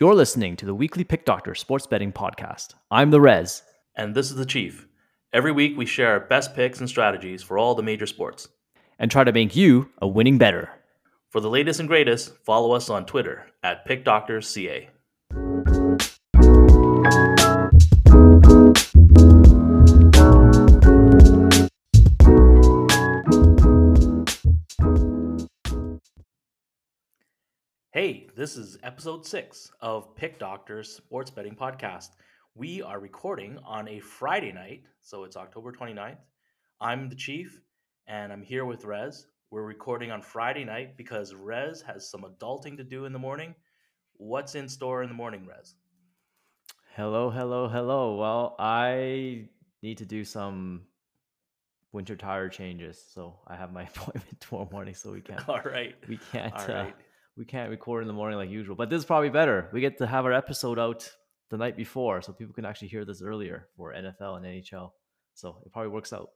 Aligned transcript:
You're 0.00 0.14
listening 0.14 0.54
to 0.58 0.64
the 0.64 0.76
weekly 0.76 1.02
Pick 1.02 1.24
Doctor 1.24 1.56
Sports 1.56 1.88
Betting 1.88 2.12
Podcast. 2.12 2.74
I'm 2.88 3.10
the 3.10 3.20
Rez. 3.20 3.64
And 3.96 4.14
this 4.14 4.30
is 4.30 4.36
the 4.36 4.46
Chief. 4.46 4.86
Every 5.32 5.50
week 5.50 5.76
we 5.76 5.86
share 5.86 6.12
our 6.12 6.20
best 6.20 6.54
picks 6.54 6.78
and 6.78 6.88
strategies 6.88 7.42
for 7.42 7.58
all 7.58 7.74
the 7.74 7.82
major 7.82 8.06
sports. 8.06 8.46
And 9.00 9.10
try 9.10 9.24
to 9.24 9.32
make 9.32 9.56
you 9.56 9.90
a 10.00 10.06
winning 10.06 10.38
better. 10.38 10.70
For 11.30 11.40
the 11.40 11.50
latest 11.50 11.80
and 11.80 11.88
greatest, 11.88 12.32
follow 12.44 12.70
us 12.70 12.88
on 12.88 13.06
Twitter 13.06 13.46
at 13.64 13.88
PickDoctorsCA. 13.88 14.86
This 28.38 28.56
is 28.56 28.78
episode 28.84 29.26
six 29.26 29.72
of 29.80 30.14
Pick 30.14 30.38
Doctors 30.38 30.94
Sports 30.94 31.28
Betting 31.28 31.56
Podcast. 31.56 32.10
We 32.54 32.80
are 32.82 33.00
recording 33.00 33.58
on 33.66 33.88
a 33.88 33.98
Friday 33.98 34.52
night, 34.52 34.84
so 35.00 35.24
it's 35.24 35.36
October 35.36 35.72
29th. 35.72 36.20
I'm 36.80 37.08
the 37.08 37.16
Chief, 37.16 37.60
and 38.06 38.32
I'm 38.32 38.44
here 38.44 38.64
with 38.64 38.84
Rez. 38.84 39.26
We're 39.50 39.64
recording 39.64 40.12
on 40.12 40.22
Friday 40.22 40.62
night 40.62 40.96
because 40.96 41.34
Rez 41.34 41.82
has 41.82 42.08
some 42.08 42.22
adulting 42.22 42.76
to 42.76 42.84
do 42.84 43.06
in 43.06 43.12
the 43.12 43.18
morning. 43.18 43.56
What's 44.18 44.54
in 44.54 44.68
store 44.68 45.02
in 45.02 45.08
the 45.08 45.16
morning, 45.16 45.44
Rez? 45.44 45.74
Hello, 46.94 47.30
hello, 47.30 47.66
hello. 47.66 48.14
Well, 48.14 48.54
I 48.60 49.48
need 49.82 49.98
to 49.98 50.06
do 50.06 50.24
some 50.24 50.82
winter 51.90 52.14
tire 52.14 52.48
changes, 52.48 53.04
so 53.12 53.40
I 53.48 53.56
have 53.56 53.72
my 53.72 53.82
appointment 53.96 54.40
tomorrow 54.40 54.68
morning, 54.70 54.94
so 54.94 55.10
we 55.10 55.22
can't. 55.22 55.48
All 55.48 55.60
right. 55.62 55.96
We 56.06 56.20
can't. 56.30 56.54
All 56.54 56.70
uh, 56.70 56.84
right. 56.84 56.94
We 57.38 57.44
can't 57.44 57.70
record 57.70 58.02
in 58.02 58.08
the 58.08 58.12
morning 58.12 58.36
like 58.36 58.50
usual. 58.50 58.74
But 58.74 58.90
this 58.90 58.98
is 58.98 59.04
probably 59.04 59.30
better. 59.30 59.68
We 59.72 59.80
get 59.80 59.96
to 59.98 60.06
have 60.06 60.24
our 60.24 60.32
episode 60.32 60.78
out 60.78 61.08
the 61.50 61.56
night 61.56 61.76
before, 61.76 62.20
so 62.20 62.32
people 62.32 62.52
can 62.52 62.64
actually 62.64 62.88
hear 62.88 63.04
this 63.04 63.22
earlier 63.22 63.68
for 63.76 63.94
NFL 63.94 64.36
and 64.36 64.44
NHL. 64.44 64.90
So 65.34 65.62
it 65.64 65.72
probably 65.72 65.90
works 65.90 66.12
out. 66.12 66.30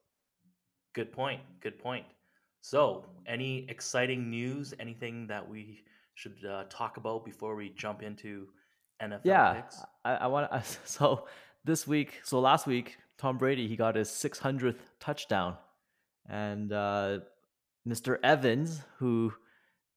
Good 0.94 1.12
point. 1.12 1.41
Good 1.61 1.78
point. 1.78 2.06
So, 2.61 3.05
any 3.27 3.67
exciting 3.69 4.31
news? 4.31 4.72
Anything 4.78 5.27
that 5.27 5.47
we 5.47 5.83
should 6.14 6.39
uh, 6.48 6.64
talk 6.70 6.97
about 6.97 7.25
before 7.25 7.56
we 7.56 7.70
jump 7.70 8.03
into 8.03 8.47
NFL 9.03 9.20
yeah, 9.25 9.55
picks? 9.55 9.83
I, 10.05 10.14
I 10.14 10.27
want 10.28 10.50
to. 10.50 10.62
So 10.84 11.27
this 11.64 11.87
week, 11.87 12.20
so 12.22 12.39
last 12.39 12.69
week, 12.69 12.98
Tom 13.19 13.37
Brady 13.39 13.66
he 13.66 13.75
got 13.75 13.97
his 13.97 14.09
600th 14.09 14.78
touchdown, 15.00 15.56
and 16.28 16.72
uh, 16.72 17.19
Mr. 17.89 18.19
Evans, 18.22 18.83
who 18.98 19.33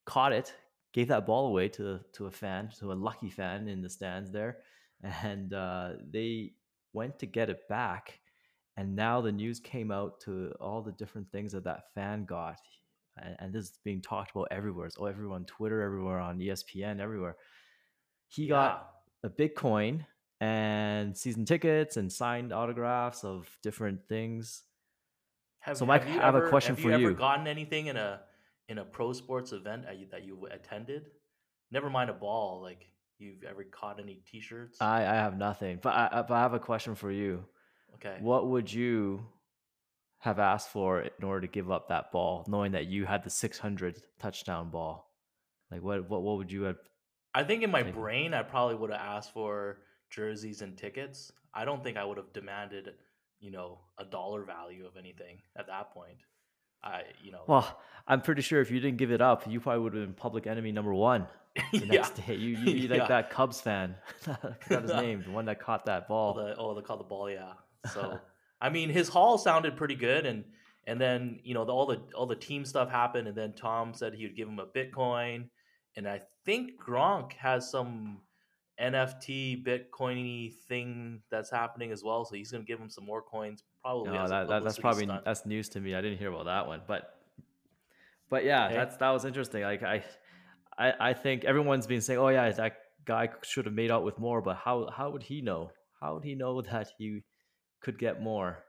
caught 0.06 0.34
it, 0.34 0.54
gave 0.96 1.10
that 1.10 1.26
ball 1.26 1.48
away 1.48 1.68
to 1.68 2.00
to 2.14 2.26
a 2.26 2.32
fan, 2.32 2.70
to 2.80 2.94
a 2.94 2.94
lucky 2.94 3.30
fan 3.30 3.68
in 3.68 3.82
the 3.82 3.90
stands 3.90 4.32
there, 4.32 4.60
and 5.04 5.54
uh, 5.54 5.90
they 6.10 6.54
went 6.94 7.20
to 7.20 7.26
get 7.26 7.50
it 7.50 7.68
back, 7.68 8.20
and 8.78 8.96
now 8.96 9.20
the 9.20 9.32
news 9.32 9.60
came 9.60 9.92
out 9.92 10.22
to 10.22 10.54
all 10.62 10.82
the 10.82 10.94
different 10.94 11.30
things 11.34 11.52
that 11.52 11.66
that 11.66 11.94
fan 11.94 12.24
got, 12.24 12.62
and, 13.18 13.36
and 13.40 13.54
this 13.54 13.66
is 13.66 13.80
being 13.84 14.02
talked 14.02 14.32
about 14.32 14.48
everywhere. 14.52 14.90
So 14.90 15.06
everyone, 15.06 15.42
on 15.42 15.46
Twitter, 15.46 15.82
everywhere 15.82 16.20
on 16.20 16.40
ESPN, 16.40 17.02
everywhere. 17.02 17.36
He 18.30 18.48
got 18.48 18.90
a 19.22 19.30
Bitcoin 19.30 20.06
and 20.40 21.16
season 21.18 21.46
tickets 21.46 21.98
and 21.98 22.12
signed 22.12 22.54
autographs 22.54 23.24
of 23.26 23.50
different 23.62 24.08
things. 24.08 24.64
Have, 25.60 25.78
So, 25.78 25.86
Mike, 25.86 26.06
I 26.08 26.12
have 26.12 26.36
a 26.36 26.48
question 26.48 26.76
have 26.76 26.84
for 26.84 26.90
you. 26.90 26.96
Ever 26.96 27.10
you. 27.10 27.14
gotten 27.14 27.48
anything 27.48 27.88
in 27.88 27.98
a 27.98 28.22
in 28.70 28.78
a 28.80 28.86
pro 28.86 29.14
sports 29.14 29.52
event 29.52 29.84
that 29.86 29.98
you, 30.00 30.08
that 30.12 30.24
you 30.26 30.48
attended? 30.52 31.08
Never 31.72 31.90
mind 31.90 32.10
a 32.10 32.14
ball. 32.14 32.62
Like 32.62 32.88
you've 33.18 33.44
ever 33.44 33.64
caught 33.64 34.00
any 34.00 34.22
T-shirts? 34.30 34.82
I, 34.82 35.02
I 35.02 35.16
have 35.16 35.38
nothing, 35.38 35.80
but 35.82 35.94
I, 35.94 36.24
but 36.28 36.34
I 36.34 36.42
have 36.42 36.54
a 36.54 36.60
question 36.60 36.96
for 36.96 37.12
you. 37.12 37.46
okay. 37.96 38.18
What 38.22 38.48
would 38.48 38.72
you 38.72 39.26
have 40.20 40.40
asked 40.40 40.70
for 40.70 41.02
in 41.02 41.24
order 41.24 41.42
to 41.42 41.52
give 41.52 41.70
up 41.72 41.90
that 41.90 42.12
ball, 42.12 42.46
knowing 42.48 42.72
that 42.74 42.88
you 42.88 43.06
had 43.06 43.24
the 43.24 43.30
600 43.30 44.02
touchdown 44.20 44.70
ball? 44.70 45.12
Like 45.72 45.82
what 45.82 46.10
what 46.10 46.22
what 46.22 46.38
would 46.38 46.52
you 46.52 46.64
have? 46.64 46.78
I 47.34 47.44
think 47.44 47.64
in 47.64 47.72
my 47.72 47.82
Take 47.84 47.90
it. 47.90 47.96
brain, 47.96 48.34
I 48.34 48.44
probably 48.44 48.76
would 48.76 48.92
have 48.92 49.02
asked 49.02 49.34
for 49.34 49.80
jerseys 50.10 50.62
and 50.62 50.78
tickets. 50.78 51.32
I 51.54 51.66
don't 51.66 51.84
think 51.84 51.98
I 51.98 52.06
would 52.06 52.18
have 52.18 52.32
demanded, 52.34 52.94
you 53.40 53.52
know, 53.52 53.80
a 53.98 54.06
dollar 54.06 54.44
value 54.44 54.86
of 54.86 54.96
anything 54.98 55.40
at 55.58 55.68
that 55.68 55.92
point. 55.94 56.18
I, 56.86 57.02
you 57.24 57.32
know, 57.32 57.42
Well, 57.48 57.80
I'm 58.08 58.22
pretty 58.22 58.42
sure 58.44 58.62
if 58.62 58.70
you 58.72 58.80
didn't 58.80 58.98
give 58.98 59.12
it 59.12 59.22
up, 59.22 59.48
you 59.50 59.60
probably 59.60 59.82
would 59.84 59.94
have 59.96 60.04
been 60.06 60.14
public 60.14 60.46
enemy 60.48 60.72
number 60.72 60.94
one 60.94 61.28
the 61.72 61.80
yeah. 61.80 61.86
next 61.86 62.12
day. 62.16 62.36
You 62.36 62.58
you 62.58 62.66
be 62.66 62.88
like 62.90 63.00
Yeah. 63.00 63.08
that 63.08 63.30
Cubs 63.32 63.60
fan. 63.62 63.96
I 64.28 64.36
forgot 64.60 64.84
his 64.84 64.92
name, 64.94 65.24
the 65.26 65.32
one 65.32 65.46
that 65.46 65.60
caught 65.60 65.86
that 65.88 66.04
Oh, 66.06 66.08
ball. 66.10 66.34
the 66.36 66.56
oh, 66.58 66.76
they 66.76 66.82
call 66.82 66.98
the 66.98 67.04
ball, 67.04 67.30
yeah. 67.30 67.54
So, 67.94 68.20
I 68.62 68.70
mean, 68.70 68.90
his 68.90 69.10
haul 69.10 69.38
sounded 69.38 69.76
pretty 69.76 69.96
good, 69.96 70.26
and 70.26 70.44
and 70.86 71.02
then 71.02 71.40
you 71.44 71.54
know 71.56 71.66
the, 71.66 71.74
all 71.74 71.86
the 71.88 72.02
all 72.14 72.28
the 72.28 72.36
team 72.36 72.66
stuff 72.66 72.90
happened, 72.92 73.28
and 73.28 73.36
then 73.38 73.54
Tom 73.54 73.94
said 73.94 74.14
he 74.14 74.24
would 74.26 74.36
give 74.36 74.48
him 74.48 74.60
a 74.60 74.66
Bitcoin, 74.68 75.50
and 75.96 76.08
I 76.08 76.22
think 76.46 76.72
Gronk 76.80 77.34
has 77.34 77.72
some 77.72 78.22
NFT 78.82 79.66
Bitcoiny 79.66 80.54
thing 80.68 81.22
that's 81.32 81.50
happening 81.50 81.92
as 81.92 82.04
well, 82.04 82.26
so 82.26 82.36
he's 82.36 82.52
gonna 82.52 82.64
give 82.64 82.80
him 82.80 82.90
some 82.90 83.06
more 83.06 83.22
coins, 83.22 83.64
probably. 83.82 84.12
No, 84.12 84.28
that, 84.28 84.48
that 84.48 84.64
that's 84.64 84.78
probably 84.80 85.06
stunt. 85.06 85.24
that's 85.24 85.46
news 85.46 85.70
to 85.70 85.80
me. 85.80 85.96
I 85.96 86.02
didn't 86.02 86.18
hear 86.18 86.30
about 86.30 86.46
that 86.46 86.68
one, 86.68 86.82
but 86.88 87.18
but 88.30 88.44
yeah, 88.44 88.72
that's 88.74 88.98
that 88.98 89.10
was 89.12 89.24
interesting. 89.24 89.64
Like 89.64 89.84
I, 89.84 90.04
I 90.78 90.94
I 91.00 91.14
think 91.14 91.46
everyone's 91.46 91.88
been 91.88 92.02
saying, 92.02 92.20
oh 92.20 92.28
yeah, 92.30 92.52
that 92.52 92.78
guy 93.06 93.30
should 93.44 93.66
have 93.66 93.74
made 93.74 93.92
out 93.92 94.04
with 94.04 94.20
more, 94.20 94.42
but 94.42 94.58
how 94.58 94.90
how 94.90 95.10
would 95.10 95.24
he 95.24 95.42
know? 95.42 95.72
How 96.02 96.16
would 96.16 96.24
he 96.24 96.36
know 96.36 96.62
that 96.72 96.90
he 96.98 97.24
could 97.82 97.98
get 97.98 98.22
more 98.22 98.64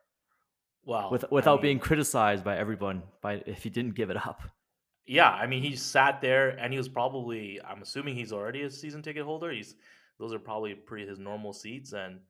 wow 0.85 1.11
with, 1.11 1.25
I 1.25 1.29
without 1.31 1.57
mean- 1.57 1.63
being 1.63 1.79
criticized 1.81 2.45
by 2.45 2.57
everyone 2.57 3.03
by 3.23 3.43
if 3.47 3.65
he 3.65 3.71
didn't 3.71 3.95
give 3.95 4.11
it 4.11 4.17
up? 4.17 4.43
Yeah, 5.09 5.31
I 5.31 5.47
mean, 5.47 5.63
he 5.63 5.77
sat 5.77 6.21
there 6.21 6.49
and 6.49 6.73
he 6.73 6.79
was 6.79 6.89
probably. 6.89 7.61
I'm 7.63 7.81
assuming 7.81 8.17
he's 8.17 8.33
already 8.33 8.63
a 8.63 8.71
season 8.71 9.03
ticket 9.03 9.25
holder. 9.25 9.53
He's 9.53 9.77
those 10.19 10.33
are 10.33 10.39
probably 10.39 10.75
pretty 10.75 11.07
his 11.07 11.19
normal 11.19 11.53
seats, 11.53 11.93
and 11.93 12.21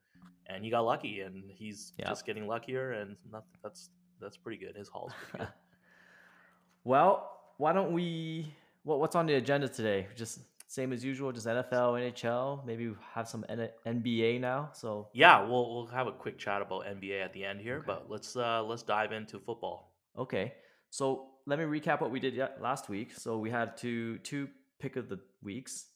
and 0.46 0.64
he 0.64 0.70
got 0.70 0.80
lucky, 0.80 1.20
and 1.20 1.44
he's 1.50 1.92
just 1.98 2.24
getting 2.26 2.46
luckier, 2.46 2.92
and 2.92 3.16
that's 3.62 3.90
that's 4.20 4.36
pretty 4.36 4.58
good. 4.64 4.76
His 4.76 4.88
haul's 4.88 5.12
pretty 5.30 5.44
good. 5.44 5.52
well, 6.84 7.30
why 7.58 7.72
don't 7.72 7.92
we? 7.92 8.54
What 8.84 9.00
what's 9.00 9.16
on 9.16 9.26
the 9.26 9.34
agenda 9.34 9.68
today? 9.68 10.06
Just 10.16 10.40
same 10.68 10.92
as 10.92 11.04
usual, 11.04 11.32
just 11.32 11.46
NFL, 11.46 12.12
NHL. 12.12 12.64
Maybe 12.66 12.92
have 13.14 13.28
some 13.28 13.44
N- 13.48 13.68
NBA 13.86 14.40
now. 14.40 14.70
So 14.72 15.08
yeah, 15.12 15.42
we'll 15.42 15.74
we'll 15.74 15.86
have 15.86 16.06
a 16.06 16.12
quick 16.12 16.38
chat 16.38 16.62
about 16.62 16.86
NBA 16.86 17.24
at 17.24 17.32
the 17.32 17.44
end 17.44 17.60
here, 17.60 17.76
Okay. 17.78 17.84
but 17.86 18.06
let's 18.10 18.36
uh 18.36 18.62
let's 18.64 18.82
dive 18.82 19.12
into 19.12 19.38
football. 19.38 19.92
Okay, 20.18 20.54
so 20.90 21.28
let 21.46 21.58
me 21.58 21.64
recap 21.64 22.00
what 22.00 22.10
we 22.10 22.20
did 22.20 22.40
last 22.60 22.88
week. 22.88 23.12
So 23.16 23.38
we 23.38 23.50
had 23.50 23.76
two 23.76 24.18
two 24.18 24.48
pick 24.78 24.96
of 24.96 25.08
the 25.08 25.18
weeks. 25.42 25.86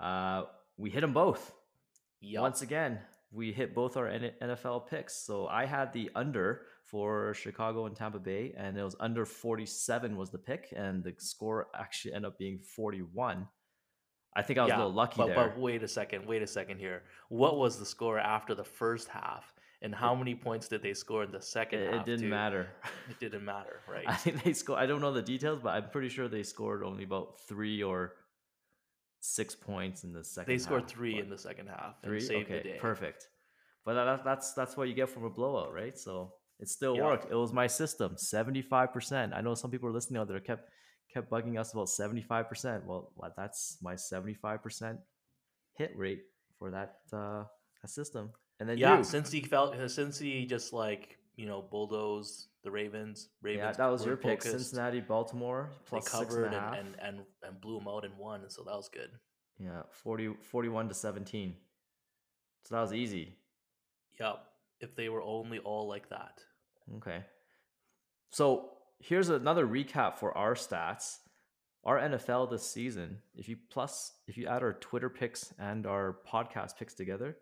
Uh, 0.00 0.44
we 0.82 0.90
hit 0.90 1.00
them 1.00 1.12
both. 1.12 1.54
Yup. 2.20 2.42
Once 2.42 2.60
again, 2.60 2.98
we 3.30 3.52
hit 3.52 3.72
both 3.72 3.96
our 3.96 4.08
NFL 4.08 4.88
picks. 4.88 5.14
So 5.14 5.46
I 5.46 5.64
had 5.64 5.92
the 5.92 6.10
under 6.16 6.62
for 6.84 7.34
Chicago 7.34 7.86
and 7.86 7.94
Tampa 7.94 8.18
Bay, 8.18 8.52
and 8.56 8.76
it 8.76 8.82
was 8.82 8.96
under 8.98 9.24
47 9.24 10.16
was 10.16 10.30
the 10.30 10.38
pick, 10.38 10.74
and 10.76 11.04
the 11.04 11.14
score 11.18 11.68
actually 11.74 12.14
ended 12.14 12.32
up 12.32 12.38
being 12.38 12.58
41. 12.58 13.46
I 14.34 14.42
think 14.42 14.58
I 14.58 14.64
was 14.64 14.72
a 14.72 14.76
little 14.76 14.92
lucky 14.92 15.18
but, 15.18 15.26
there. 15.28 15.36
But 15.36 15.58
wait 15.58 15.84
a 15.84 15.88
second, 15.88 16.26
wait 16.26 16.42
a 16.42 16.46
second 16.46 16.78
here. 16.78 17.04
What 17.28 17.58
was 17.58 17.78
the 17.78 17.86
score 17.86 18.18
after 18.18 18.54
the 18.54 18.64
first 18.64 19.06
half, 19.06 19.54
and 19.82 19.94
how 19.94 20.16
many 20.16 20.34
points 20.34 20.66
did 20.66 20.82
they 20.82 20.94
score 20.94 21.22
in 21.22 21.30
the 21.30 21.40
second 21.40 21.80
it, 21.80 21.92
half? 21.92 22.02
it 22.02 22.06
didn't 22.06 22.22
too? 22.22 22.30
matter. 22.30 22.70
It 23.08 23.20
didn't 23.20 23.44
matter, 23.44 23.80
right? 23.88 24.04
I 24.08 24.16
think 24.16 24.42
they 24.42 24.52
scored. 24.52 24.80
I 24.80 24.86
don't 24.86 25.00
know 25.00 25.12
the 25.12 25.22
details, 25.22 25.60
but 25.62 25.70
I'm 25.70 25.90
pretty 25.90 26.08
sure 26.08 26.28
they 26.28 26.42
scored 26.42 26.82
only 26.82 27.04
about 27.04 27.40
three 27.46 27.82
or 27.82 28.14
six 29.24 29.54
points 29.54 30.02
in 30.04 30.12
the 30.12 30.24
second. 30.24 30.52
They 30.52 30.58
scored 30.58 30.82
half, 30.82 30.90
three 30.90 31.18
in 31.20 31.30
the 31.30 31.38
second 31.38 31.68
half 31.68 31.94
Three. 32.02 32.18
and 32.18 32.26
saved 32.26 32.50
okay, 32.50 32.58
the 32.62 32.68
day. 32.70 32.78
perfect. 32.80 33.28
But 33.84 33.94
that, 33.94 34.04
that- 34.04 34.24
that's 34.24 34.52
that's 34.52 34.76
what 34.76 34.88
you 34.88 34.94
get 34.94 35.08
from 35.08 35.24
a 35.24 35.30
blowout, 35.30 35.72
right? 35.72 35.96
So 35.96 36.34
it 36.58 36.68
still 36.68 36.96
Yeah. 36.96 37.04
worked. 37.04 37.30
It 37.30 37.34
was 37.36 37.52
my 37.52 37.66
system, 37.68 38.16
seventy 38.16 38.62
five 38.62 38.92
percent. 38.92 39.32
I 39.34 39.40
know 39.40 39.54
some 39.54 39.70
people 39.70 39.88
are 39.88 39.92
listening 39.92 40.20
out 40.20 40.28
there 40.28 40.40
kept 40.40 40.68
kept 41.14 41.30
bugging 41.30 41.58
us 41.58 41.72
about 41.72 41.88
seventy 41.88 42.22
five 42.22 42.48
percent. 42.48 42.84
Well, 42.86 43.12
that's 43.36 43.78
my 43.80 43.94
seventy 43.96 44.34
five 44.34 44.62
percent 44.62 44.98
hit 45.74 45.92
rate 45.96 46.22
for 46.58 46.70
that 46.72 46.96
uh, 47.12 47.44
that 47.80 47.90
system. 47.90 48.30
And 48.60 48.68
then 48.68 48.78
Yeah, 48.78 48.98
you, 48.98 49.04
since 49.04 49.30
he 49.30 49.40
felt 49.40 49.74
since 49.90 50.18
he 50.18 50.46
just 50.46 50.72
like 50.72 51.18
you 51.36 51.46
know 51.46 51.62
bulldoze 51.62 52.48
the 52.62 52.70
Ravens. 52.70 53.28
Ravens. 53.42 53.62
yeah, 53.64 53.72
that 53.72 53.86
was 53.90 54.04
your 54.04 54.16
pick. 54.16 54.42
focused. 54.42 54.52
Cincinnati, 54.70 55.00
Baltimore, 55.00 55.70
They 55.84 55.88
plus 55.90 56.08
covered 56.08 56.44
and 56.46 56.54
a 56.54 56.58
and, 56.58 56.64
half. 56.66 56.78
and, 56.78 56.94
and 57.00 57.18
and 57.42 57.60
blew 57.60 57.78
them 57.78 57.88
out 57.88 58.04
and 58.04 58.16
won, 58.18 58.48
so 58.48 58.62
that 58.64 58.74
was 58.76 58.88
good. 58.88 59.10
Yeah, 59.58 59.82
40, 59.90 60.34
41 60.40 60.88
to 60.88 60.94
17. 60.94 61.54
So 62.64 62.74
that 62.74 62.80
was 62.80 62.92
easy. 62.94 63.36
Yep. 64.18 64.44
If 64.80 64.96
they 64.96 65.08
were 65.08 65.22
only 65.22 65.58
all 65.60 65.86
like 65.86 66.08
that. 66.10 66.40
Okay. 66.96 67.22
So 68.30 68.70
here's 68.98 69.28
another 69.28 69.66
recap 69.66 70.16
for 70.18 70.36
our 70.36 70.54
stats. 70.54 71.18
our 71.84 71.98
NFL 71.98 72.50
this 72.50 72.68
season, 72.68 73.18
if 73.36 73.48
you 73.48 73.56
plus 73.70 74.12
if 74.26 74.36
you 74.36 74.46
add 74.46 74.62
our 74.62 74.72
Twitter 74.74 75.10
picks 75.10 75.52
and 75.58 75.86
our 75.86 76.16
podcast 76.28 76.76
picks 76.78 76.94
together, 76.94 77.36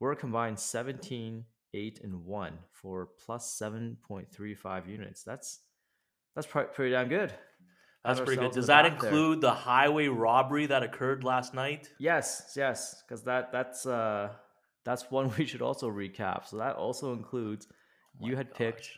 we're 0.00 0.12
a 0.12 0.16
combined 0.16 0.58
17, 0.60 1.44
8, 1.74 2.00
and 2.02 2.24
1 2.24 2.58
for 2.72 3.08
plus 3.24 3.58
7.35 3.60 4.88
units. 4.88 5.22
That's 5.22 5.60
that's 6.34 6.46
pretty, 6.46 6.68
pretty 6.72 6.92
damn 6.92 7.08
good. 7.08 7.32
That's 8.04 8.20
pretty 8.20 8.40
good. 8.40 8.52
Does 8.52 8.68
that 8.68 8.82
back 8.84 9.00
there. 9.00 9.10
include 9.10 9.40
the 9.40 9.52
highway 9.52 10.06
robbery 10.06 10.66
that 10.66 10.82
occurred 10.82 11.24
last 11.24 11.52
night? 11.52 11.90
Yes, 11.98 12.52
yes, 12.56 13.02
because 13.06 13.24
that 13.24 13.52
that's 13.52 13.86
uh 13.86 14.30
that's 14.84 15.10
one 15.10 15.32
we 15.38 15.46
should 15.46 15.62
also 15.62 15.90
recap. 15.90 16.46
So 16.46 16.58
that 16.58 16.76
also 16.76 17.12
includes 17.12 17.66
Oh 17.70 18.26
you 18.26 18.36
had 18.36 18.54
picked 18.54 18.88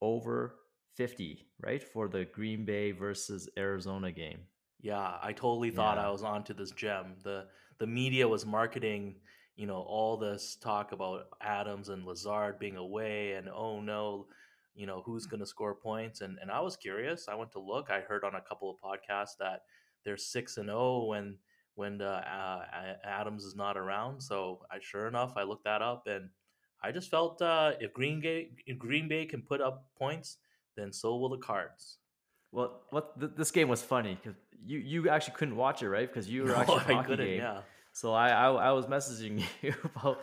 over 0.00 0.54
50, 0.96 1.46
right? 1.60 1.82
For 1.82 2.08
the 2.08 2.24
Green 2.26 2.64
Bay 2.64 2.92
versus 2.92 3.48
Arizona 3.58 4.12
game. 4.12 4.40
Yeah, 4.80 5.14
I 5.22 5.32
totally 5.32 5.70
thought 5.70 5.96
Yeah. 5.96 6.06
I 6.06 6.10
was 6.10 6.22
onto 6.22 6.54
this 6.54 6.70
gem. 6.70 7.16
The 7.24 7.46
the 7.78 7.86
media 7.86 8.28
was 8.28 8.46
marketing, 8.46 9.16
you 9.56 9.66
know, 9.66 9.78
all 9.78 10.16
this 10.16 10.56
talk 10.60 10.92
about 10.92 11.26
Adams 11.40 11.88
and 11.88 12.04
Lazard 12.04 12.58
being 12.58 12.76
away 12.76 13.32
and 13.32 13.48
oh 13.48 13.80
no, 13.80 14.26
you 14.74 14.86
know, 14.86 15.02
who's 15.04 15.26
going 15.26 15.40
to 15.40 15.46
score 15.46 15.74
points 15.74 16.20
and 16.20 16.38
and 16.40 16.50
I 16.50 16.60
was 16.60 16.76
curious. 16.76 17.26
I 17.28 17.34
went 17.34 17.52
to 17.52 17.60
look. 17.60 17.90
I 17.90 18.00
heard 18.00 18.24
on 18.24 18.34
a 18.34 18.40
couple 18.40 18.70
of 18.70 18.76
podcasts 18.80 19.36
that 19.40 19.62
they're 20.04 20.16
6 20.16 20.56
and 20.58 20.66
0 20.68 21.04
when 21.06 21.38
when 21.74 22.00
uh, 22.00 22.04
uh, 22.06 22.94
Adams 23.04 23.44
is 23.44 23.54
not 23.54 23.76
around. 23.76 24.22
So, 24.22 24.60
I 24.70 24.78
sure 24.80 25.08
enough, 25.08 25.34
I 25.36 25.42
looked 25.42 25.64
that 25.64 25.82
up 25.82 26.06
and 26.06 26.30
I 26.82 26.90
just 26.92 27.10
felt 27.10 27.42
uh, 27.42 27.72
if 27.80 27.92
Green 27.92 28.20
Bay 28.20 28.50
if 28.66 28.78
Green 28.78 29.08
Bay 29.08 29.26
can 29.26 29.42
put 29.42 29.60
up 29.60 29.86
points, 29.98 30.38
then 30.76 30.92
so 30.92 31.16
will 31.16 31.28
the 31.30 31.38
Cards. 31.38 31.98
Well, 32.52 32.82
what 32.90 33.18
th- 33.18 33.32
this 33.36 33.50
game 33.50 33.68
was 33.68 33.82
funny 33.82 34.18
because 34.22 34.38
you 34.64 34.78
you 34.78 35.08
actually 35.08 35.34
couldn't 35.36 35.56
watch 35.56 35.82
it, 35.82 35.88
right? 35.88 36.08
Because 36.08 36.28
you 36.28 36.42
were 36.42 36.48
No, 36.50 36.56
actually 36.56 36.94
I 36.94 37.02
couldn't, 37.02 37.26
game. 37.26 37.38
yeah. 37.40 37.60
So 37.96 38.12
I, 38.12 38.28
I 38.28 38.46
I 38.68 38.72
was 38.72 38.84
messaging 38.86 39.42
you 39.62 39.74
about 39.96 40.20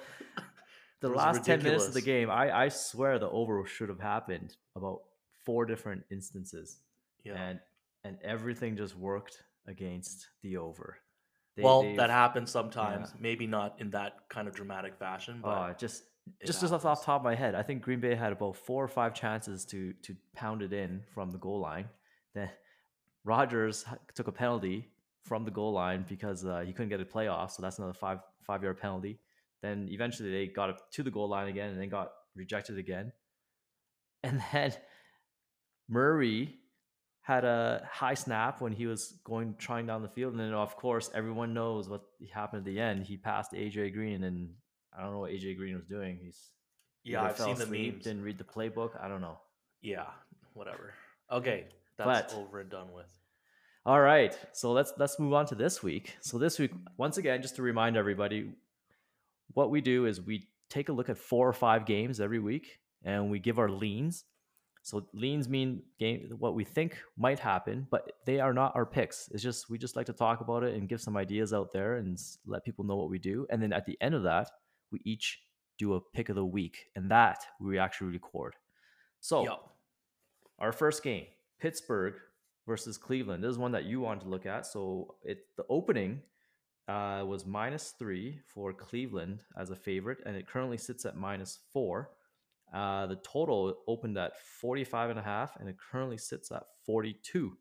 the 1.01 1.09
last 1.09 1.43
ten 1.43 1.63
minutes 1.63 1.87
of 1.87 1.95
the 1.95 2.01
game. 2.13 2.29
I 2.29 2.65
I 2.65 2.69
swear 2.69 3.17
the 3.17 3.29
over 3.29 3.65
should 3.65 3.89
have 3.89 3.99
happened 3.99 4.55
about 4.75 4.99
four 5.43 5.65
different 5.65 6.03
instances, 6.11 6.77
Yeah. 7.23 7.33
and 7.43 7.59
and 8.03 8.17
everything 8.23 8.77
just 8.77 8.95
worked 8.95 9.41
against 9.65 10.27
the 10.43 10.57
over. 10.57 10.97
They- 11.55 11.63
well, 11.63 11.81
that 11.95 12.11
happens 12.11 12.51
sometimes. 12.51 13.09
yeah. 13.09 13.21
Maybe 13.27 13.47
not 13.47 13.69
in 13.81 13.89
that 13.91 14.13
kind 14.29 14.47
of 14.47 14.53
dramatic 14.53 14.93
fashion, 14.99 15.39
but 15.41 15.57
Oh, 15.57 15.73
just 15.85 16.03
just 16.45 16.61
just 16.61 16.71
off 16.73 16.83
the 16.83 16.93
top 16.95 17.21
of 17.21 17.23
my 17.23 17.35
head, 17.35 17.55
I 17.55 17.63
think 17.63 17.81
Green 17.81 17.99
Bay 17.99 18.13
had 18.13 18.31
about 18.31 18.55
four 18.55 18.83
or 18.83 18.87
five 18.87 19.15
chances 19.15 19.65
to 19.71 19.93
to 20.05 20.15
pound 20.35 20.61
it 20.61 20.73
in 20.73 21.01
from 21.15 21.31
the 21.31 21.39
goal 21.39 21.59
line. 21.59 21.89
Then 22.35 22.51
Rodgers 23.23 23.83
h- 23.91 23.97
took 24.13 24.27
a 24.27 24.31
penalty 24.31 24.92
from 25.23 25.45
the 25.45 25.51
goal 25.51 25.73
line 25.73 26.05
because 26.07 26.45
uh, 26.45 26.63
he 26.65 26.73
couldn't 26.73 26.89
get 26.89 27.01
a 27.01 27.05
playoff, 27.05 27.51
so 27.51 27.61
that's 27.61 27.77
another 27.77 27.93
five 27.93 28.19
five 28.45 28.63
yard 28.63 28.79
penalty. 28.79 29.19
Then 29.61 29.87
eventually 29.89 30.31
they 30.31 30.47
got 30.47 30.69
it 30.69 30.75
to 30.91 31.03
the 31.03 31.11
goal 31.11 31.29
line 31.29 31.47
again, 31.47 31.69
and 31.69 31.81
then 31.81 31.89
got 31.89 32.11
rejected 32.35 32.77
again. 32.77 33.11
And 34.23 34.41
then 34.51 34.73
Murray 35.87 36.55
had 37.21 37.45
a 37.45 37.87
high 37.89 38.13
snap 38.15 38.59
when 38.59 38.73
he 38.73 38.85
was 38.85 39.13
going 39.23 39.55
trying 39.57 39.85
down 39.85 40.01
the 40.01 40.09
field, 40.09 40.33
and 40.33 40.39
then 40.39 40.53
of 40.53 40.75
course 40.75 41.09
everyone 41.13 41.53
knows 41.53 41.87
what 41.87 42.03
happened 42.33 42.59
at 42.59 42.65
the 42.65 42.79
end. 42.79 43.05
He 43.05 43.17
passed 43.17 43.53
AJ 43.53 43.93
Green, 43.93 44.23
and 44.23 44.49
I 44.95 45.01
don't 45.01 45.13
know 45.13 45.19
what 45.19 45.31
AJ 45.31 45.57
Green 45.57 45.75
was 45.75 45.85
doing. 45.85 46.19
He's 46.21 46.49
yeah, 47.05 47.23
I've 47.23 47.37
seen 47.37 47.55
the 47.55 47.65
memes. 47.65 48.03
Didn't 48.03 48.23
read 48.23 48.37
the 48.37 48.43
playbook. 48.43 49.01
I 49.01 49.07
don't 49.07 49.21
know. 49.21 49.39
Yeah, 49.81 50.05
whatever. 50.53 50.93
Okay, 51.31 51.65
that's 51.97 52.33
But- 52.33 52.39
over 52.39 52.59
and 52.59 52.69
done 52.69 52.91
with. 52.93 53.07
All 53.85 53.99
right, 53.99 54.37
so 54.53 54.71
let's 54.71 54.93
let's 54.97 55.19
move 55.19 55.33
on 55.33 55.45
to 55.47 55.55
this 55.55 55.83
week. 55.83 56.15
So 56.21 56.37
this 56.37 56.57
week, 56.57 56.71
once 56.95 57.17
again, 57.17 57.41
just 57.41 57.57
to 57.57 57.61
remind 57.61 57.97
everybody, 57.97 58.51
what 59.53 59.71
we 59.71 59.81
do 59.81 60.05
is 60.05 60.21
we 60.21 60.47
take 60.69 60.87
a 60.87 60.93
look 60.93 61.09
at 61.09 61.17
four 61.17 61.47
or 61.49 61.53
five 61.53 61.85
games 61.85 62.21
every 62.21 62.39
week, 62.39 62.79
and 63.03 63.29
we 63.29 63.39
give 63.39 63.59
our 63.59 63.69
leans. 63.69 64.23
So 64.83 65.05
leans 65.13 65.49
mean 65.49 65.81
game 65.99 66.29
what 66.39 66.55
we 66.55 66.63
think 66.63 66.97
might 67.17 67.39
happen, 67.39 67.85
but 67.91 68.09
they 68.25 68.39
are 68.39 68.53
not 68.53 68.73
our 68.73 68.85
picks. 68.85 69.27
It's 69.33 69.43
just 69.43 69.69
we 69.69 69.77
just 69.77 69.97
like 69.97 70.05
to 70.05 70.13
talk 70.13 70.39
about 70.39 70.63
it 70.63 70.75
and 70.75 70.87
give 70.87 71.01
some 71.01 71.17
ideas 71.17 71.51
out 71.53 71.73
there 71.73 71.97
and 71.97 72.17
let 72.45 72.63
people 72.63 72.85
know 72.85 72.95
what 72.95 73.09
we 73.09 73.19
do. 73.19 73.45
And 73.49 73.61
then 73.61 73.73
at 73.73 73.85
the 73.85 73.97
end 73.99 74.15
of 74.15 74.23
that, 74.23 74.49
we 74.93 75.01
each 75.03 75.41
do 75.77 75.95
a 75.95 76.01
pick 76.01 76.29
of 76.29 76.35
the 76.35 76.45
week, 76.45 76.85
and 76.95 77.11
that 77.11 77.39
we 77.59 77.79
actually 77.79 78.11
record. 78.11 78.55
So 79.19 79.43
Yep. 79.43 79.59
our 80.59 80.71
first 80.71 81.03
game, 81.03 81.25
Pittsburgh 81.59 82.13
versus 82.65 82.97
Cleveland. 82.97 83.43
This 83.43 83.51
is 83.51 83.57
one 83.57 83.71
that 83.73 83.85
you 83.85 83.99
wanted 84.01 84.21
to 84.21 84.29
look 84.29 84.45
at. 84.45 84.65
So 84.65 85.15
it 85.23 85.45
the 85.57 85.65
opening 85.69 86.21
uh, 86.87 87.23
was 87.25 87.45
minus 87.45 87.91
three 87.97 88.39
for 88.53 88.73
Cleveland 88.73 89.43
as 89.57 89.69
a 89.69 89.75
favorite, 89.75 90.19
and 90.25 90.35
it 90.35 90.47
currently 90.47 90.77
sits 90.77 91.05
at 91.05 91.15
minus 91.15 91.59
four. 91.71 92.11
Uh, 92.73 93.05
the 93.05 93.17
total 93.17 93.77
opened 93.87 94.17
at 94.17 94.37
45 94.39 95.11
and 95.11 95.19
a 95.19 95.21
half, 95.21 95.55
and 95.59 95.69
it 95.69 95.77
currently 95.77 96.17
sits 96.17 96.51
at 96.51 96.63
42. 96.85 97.57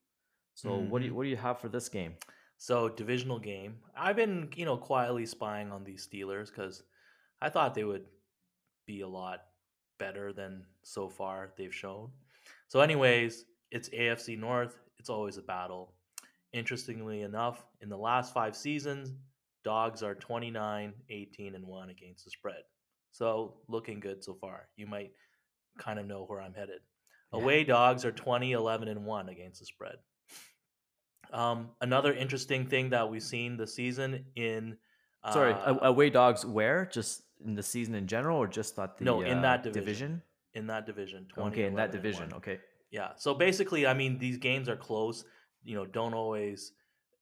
So 0.55 0.79
what 0.79 1.01
do 1.01 1.07
you 1.07 1.13
Mhm. 1.13 1.15
what 1.17 1.23
do 1.25 1.29
you 1.31 1.37
have 1.37 1.59
for 1.61 1.69
this 1.69 1.89
game? 1.89 2.17
So 2.59 2.89
divisional 2.89 3.39
game. 3.39 3.83
I've 3.97 4.17
been, 4.17 4.51
you 4.55 4.65
know, 4.65 4.77
quietly 4.77 5.27
spying 5.27 5.73
on 5.73 5.85
these 5.85 6.07
Steelers 6.07 6.47
because 6.47 6.83
I 7.41 7.49
thought 7.51 7.75
they 7.75 7.85
would 7.85 8.07
be 8.87 9.01
a 9.01 9.09
lot 9.09 9.41
better 9.99 10.33
than 10.33 10.67
so 10.83 11.09
far 11.09 11.53
they've 11.57 11.75
shown. 11.75 12.13
So, 12.69 12.81
anyways, 12.81 13.45
it's 13.71 13.89
AFC 13.91 14.37
North. 14.37 14.79
It's 15.03 15.11
always 15.11 15.37
a 15.37 15.43
battle. 15.43 15.95
Interestingly 16.53 17.23
enough, 17.23 17.67
in 17.81 17.89
the 17.89 17.97
last 17.97 18.33
five 18.33 18.55
seasons, 18.55 19.13
dogs 19.65 20.01
are 20.01 20.15
29, 20.15 20.93
18, 21.11 21.57
and 21.57 21.67
1 21.67 21.91
against 21.91 22.25
the 22.25 22.31
spread. 22.31 22.63
So, 23.11 23.55
looking 23.67 23.99
good 23.99 24.23
so 24.23 24.35
far. 24.41 24.69
You 24.77 24.87
might 24.87 25.11
kind 25.77 25.99
of 25.99 26.07
know 26.07 26.23
where 26.29 26.41
I'm 26.41 26.55
headed. 26.55 26.83
Yeah. 27.35 27.41
Away 27.41 27.65
dogs 27.65 28.05
are 28.05 28.13
20, 28.13 28.53
11, 28.53 28.87
and 28.87 29.05
1 29.05 29.29
against 29.29 29.59
the 29.59 29.67
spread. 29.67 29.97
Um, 31.33 31.71
another 31.81 32.13
interesting 32.15 32.67
thing 32.69 32.91
that 32.91 33.11
we've 33.11 33.25
seen 33.25 33.57
this 33.57 33.75
season 33.75 34.27
in 34.37 34.77
Sorry, 35.33 35.53
uh, 35.53 35.75
a- 35.83 35.89
away 35.89 36.11
dogs 36.11 36.47
where? 36.47 36.87
Just 36.87 37.23
in 37.45 37.57
the 37.57 37.63
season 37.65 37.97
in 37.97 38.07
general, 38.07 38.39
or 38.39 38.47
just 38.47 38.79
at 38.79 38.99
the 38.99 39.05
No, 39.05 39.23
in 39.23 39.39
uh, 39.39 39.43
that 39.43 39.65
division. 39.65 40.23
in 40.55 40.69
that 40.69 40.87
division. 40.87 41.27
20, 41.35 41.51
Okay, 41.51 41.67
in 41.67 41.75
that 41.75 41.91
division. 41.91 42.33
Okay. 42.35 42.61
Yeah. 42.93 43.13
So 43.17 43.35
basically, 43.35 43.87
I 43.87 43.95
mean, 43.95 44.19
these 44.19 44.37
games 44.37 44.69
are 44.69 44.77
close. 44.77 45.25
You 45.65 45.75
know, 45.75 45.87
don't 45.87 46.15
always, 46.15 46.73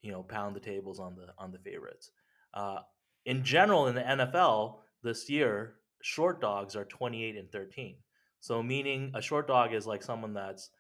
you 0.03 0.13
know, 0.13 0.23
pound 0.23 0.55
the 0.55 0.61
tables 0.61 1.01
on 1.01 1.15
the 1.15 1.29
on 1.39 1.53
the 1.53 1.59
favorites. 1.59 2.11
Uh, 2.53 2.81
in 3.25 3.45
general, 3.45 3.87
in 3.87 3.95
the 3.95 4.03
NFL 4.03 4.81
this 5.03 5.31
year, 5.31 5.77
short 6.03 6.41
dogs 6.41 6.77
are 6.77 6.85
twenty 6.85 7.25
eight 7.25 7.37
and 7.37 7.51
thirteen. 7.51 7.97
So 8.41 8.63
meaning 8.63 9.13
a 9.15 9.23
short 9.23 9.47
dog 9.47 9.73
is 9.73 9.87
like 9.87 10.03
someone 10.03 10.35
that's, 10.35 10.71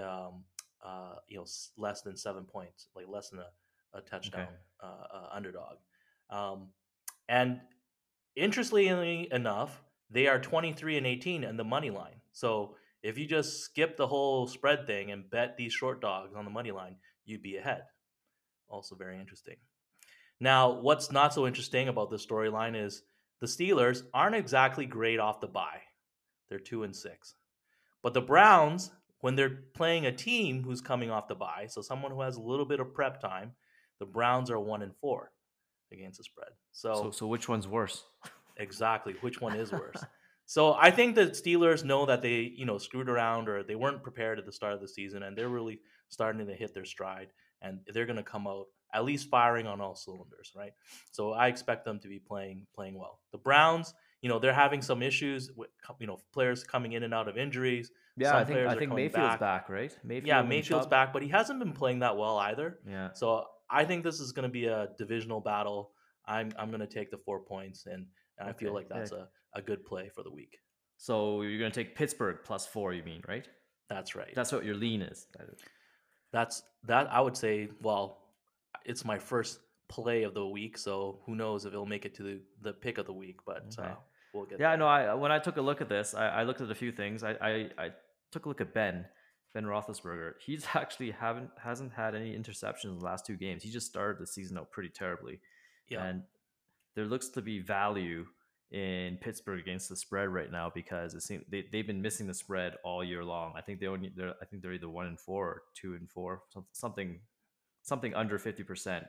um, 0.00 0.44
uh, 0.84 1.14
you 1.26 1.38
know, 1.38 1.46
less 1.76 2.02
than 2.02 2.16
seven 2.16 2.44
points, 2.44 2.88
like 2.94 3.06
less 3.08 3.30
than 3.30 3.40
a, 3.40 3.98
a 3.98 4.02
touchdown 4.02 4.48
uh, 4.82 5.04
uh, 5.14 5.28
underdog. 5.32 5.76
Um, 6.30 6.68
and 7.28 7.60
interestingly 8.36 9.28
enough, 9.32 9.82
they 10.10 10.26
are 10.26 10.38
23 10.38 10.98
and 10.98 11.06
18 11.06 11.44
in 11.44 11.56
the 11.56 11.64
money 11.64 11.90
line. 11.90 12.20
So 12.32 12.76
if 13.02 13.18
you 13.18 13.26
just 13.26 13.60
skip 13.62 13.96
the 13.96 14.06
whole 14.06 14.46
spread 14.46 14.86
thing 14.86 15.10
and 15.10 15.30
bet 15.30 15.56
these 15.56 15.72
short 15.72 16.00
dogs 16.00 16.34
on 16.34 16.44
the 16.44 16.50
money 16.50 16.70
line, 16.70 16.96
you'd 17.24 17.42
be 17.42 17.56
ahead. 17.56 17.82
Also, 18.68 18.94
very 18.94 19.18
interesting. 19.18 19.56
Now, 20.40 20.80
what's 20.80 21.10
not 21.10 21.34
so 21.34 21.46
interesting 21.46 21.88
about 21.88 22.10
this 22.10 22.26
storyline 22.26 22.76
is 22.76 23.02
the 23.40 23.46
Steelers 23.46 24.02
aren't 24.12 24.36
exactly 24.36 24.86
great 24.86 25.18
off 25.18 25.40
the 25.40 25.46
bye. 25.46 25.82
They're 26.48 26.58
two 26.58 26.82
and 26.84 26.94
six. 26.94 27.34
But 28.02 28.14
the 28.14 28.20
Browns, 28.20 28.90
when 29.20 29.34
they're 29.34 29.64
playing 29.74 30.06
a 30.06 30.12
team 30.12 30.62
who's 30.62 30.80
coming 30.80 31.10
off 31.10 31.28
the 31.28 31.34
bye, 31.34 31.66
so 31.68 31.82
someone 31.82 32.12
who 32.12 32.20
has 32.20 32.36
a 32.36 32.42
little 32.42 32.66
bit 32.66 32.80
of 32.80 32.94
prep 32.94 33.20
time, 33.20 33.52
the 33.98 34.06
Browns 34.06 34.50
are 34.50 34.60
one 34.60 34.82
and 34.82 34.94
four 35.00 35.32
against 35.92 36.18
the 36.18 36.24
spread. 36.24 36.50
So 36.72 37.10
so 37.10 37.26
which 37.26 37.48
one's 37.48 37.66
worse? 37.66 38.04
Exactly. 38.56 39.14
Which 39.20 39.40
one 39.40 39.56
is 39.56 39.72
worse? 39.72 40.04
so 40.48 40.72
I 40.72 40.90
think 40.90 41.14
the 41.14 41.26
Steelers 41.26 41.84
know 41.84 42.06
that 42.06 42.22
they, 42.22 42.50
you 42.56 42.64
know, 42.64 42.78
screwed 42.78 43.10
around 43.10 43.50
or 43.50 43.62
they 43.62 43.74
weren't 43.74 44.02
prepared 44.02 44.38
at 44.38 44.46
the 44.46 44.52
start 44.52 44.72
of 44.72 44.80
the 44.80 44.88
season 44.88 45.22
and 45.22 45.36
they're 45.36 45.50
really 45.50 45.80
starting 46.08 46.46
to 46.46 46.54
hit 46.54 46.72
their 46.72 46.86
stride 46.86 47.28
and 47.60 47.80
they're 47.92 48.06
going 48.06 48.16
to 48.16 48.22
come 48.22 48.46
out 48.46 48.64
at 48.94 49.04
least 49.04 49.28
firing 49.28 49.66
on 49.66 49.82
all 49.82 49.94
cylinders, 49.94 50.52
right? 50.56 50.72
So 51.12 51.32
I 51.32 51.48
expect 51.48 51.84
them 51.84 52.00
to 52.00 52.08
be 52.08 52.18
playing 52.18 52.66
playing 52.74 52.98
well. 52.98 53.20
The 53.30 53.36
Browns, 53.36 53.92
you 54.22 54.30
know, 54.30 54.38
they're 54.38 54.54
having 54.54 54.80
some 54.80 55.02
issues 55.02 55.50
with 55.54 55.68
you 55.98 56.06
know, 56.06 56.18
players 56.32 56.64
coming 56.64 56.92
in 56.92 57.02
and 57.02 57.12
out 57.12 57.28
of 57.28 57.36
injuries. 57.36 57.90
Yeah, 58.16 58.30
Some 58.30 58.36
I 58.36 58.44
think 58.44 58.58
I 58.60 58.74
think 58.74 58.94
Mayfield's 58.94 59.32
back. 59.32 59.40
back, 59.40 59.68
right? 59.68 59.94
Mayfield 60.02 60.28
yeah, 60.28 60.40
Mayfield's 60.40 60.86
Chubb. 60.86 60.90
back, 60.90 61.12
but 61.12 61.20
he 61.22 61.28
hasn't 61.28 61.58
been 61.58 61.74
playing 61.74 61.98
that 61.98 62.16
well 62.16 62.38
either. 62.38 62.78
Yeah. 62.88 63.12
So 63.12 63.44
I 63.70 63.84
think 63.84 64.02
this 64.02 64.18
is 64.18 64.32
going 64.32 64.48
to 64.48 64.52
be 64.52 64.64
a 64.64 64.88
divisional 64.96 65.42
battle. 65.42 65.90
I'm 66.26 66.52
I'm 66.58 66.68
going 66.68 66.80
to 66.80 66.86
take 66.86 67.10
the 67.10 67.18
four 67.18 67.40
points, 67.40 67.84
and, 67.84 68.06
and 68.38 68.48
I 68.48 68.54
feel 68.54 68.72
like 68.72 68.88
that's 68.88 69.12
yeah. 69.12 69.18
a, 69.18 69.22
a 69.54 69.62
good 69.62 69.84
play 69.84 70.08
for 70.14 70.22
the 70.22 70.30
week. 70.30 70.58
So 70.96 71.42
you're 71.42 71.58
gonna 71.58 71.70
take 71.70 71.94
Pittsburgh 71.94 72.38
plus 72.44 72.66
four, 72.66 72.92
you 72.92 73.02
mean, 73.02 73.22
right? 73.28 73.46
That's 73.88 74.14
right. 74.14 74.34
That's 74.34 74.52
what 74.52 74.64
your 74.64 74.74
lean 74.74 75.02
is. 75.02 75.26
That 75.38 75.48
is- 76.48 76.62
that 76.84 77.12
I 77.12 77.20
would 77.20 77.36
say. 77.36 77.68
Well, 77.80 78.22
it's 78.84 79.04
my 79.04 79.18
first 79.18 79.60
play 79.88 80.24
of 80.24 80.34
the 80.34 80.46
week, 80.46 80.76
so 80.76 81.20
who 81.24 81.34
knows 81.34 81.64
if 81.64 81.72
it'll 81.72 81.86
make 81.86 82.04
it 82.04 82.14
to 82.16 82.22
the, 82.22 82.40
the 82.60 82.72
pick 82.72 82.98
of 82.98 83.06
the 83.06 83.12
week. 83.12 83.38
But 83.46 83.64
Okay. 83.78 83.88
uh, 83.90 83.94
we'll 84.34 84.44
get. 84.44 84.60
Yeah, 84.60 84.70
there. 84.70 84.76
no. 84.78 84.86
I 84.86 85.14
when 85.14 85.32
I 85.32 85.38
took 85.38 85.56
a 85.56 85.62
look 85.62 85.80
at 85.80 85.88
this, 85.88 86.14
I, 86.14 86.28
I 86.28 86.42
looked 86.42 86.60
at 86.60 86.70
a 86.70 86.74
few 86.74 86.92
things. 86.92 87.22
I, 87.24 87.30
I 87.40 87.70
I 87.78 87.90
took 88.30 88.44
a 88.44 88.48
look 88.48 88.60
at 88.60 88.74
Ben 88.74 89.06
Ben 89.54 89.64
Roethlisberger. 89.64 90.34
He's 90.44 90.66
actually 90.74 91.10
haven't 91.12 91.50
hasn't 91.58 91.92
had 91.92 92.14
any 92.14 92.36
interceptions 92.36 92.84
in 92.84 92.98
the 92.98 93.04
last 93.04 93.24
two 93.24 93.36
games. 93.36 93.62
He 93.62 93.70
just 93.70 93.86
started 93.86 94.20
the 94.20 94.26
season 94.26 94.58
out 94.58 94.70
pretty 94.70 94.90
terribly, 94.90 95.40
Yeah. 95.88 96.04
and 96.04 96.24
there 96.94 97.06
looks 97.06 97.28
to 97.30 97.40
be 97.42 97.60
value 97.60 98.26
in 98.70 99.16
Pittsburgh 99.20 99.60
against 99.60 99.88
the 99.88 99.96
spread 99.96 100.28
right 100.28 100.52
now 100.52 100.70
because 100.74 101.14
it 101.14 101.22
seems 101.22 101.44
they 101.50 101.64
they've 101.72 101.86
been 101.86 102.02
missing 102.02 102.26
the 102.26 102.34
spread 102.34 102.74
all 102.84 103.02
year 103.02 103.24
long. 103.24 103.54
I 103.56 103.62
think 103.62 103.80
they 103.80 103.86
only 103.86 104.12
they're 104.14 104.34
I 104.42 104.44
think 104.44 104.62
they're 104.62 104.74
either 104.74 104.88
one 104.88 105.06
and 105.06 105.18
four 105.18 105.46
or 105.46 105.62
two 105.74 105.94
and 105.94 106.10
four, 106.10 106.42
some- 106.50 106.66
something 106.72 107.20
something 107.82 108.14
under 108.14 108.38
fifty 108.38 108.62
percent. 108.62 109.06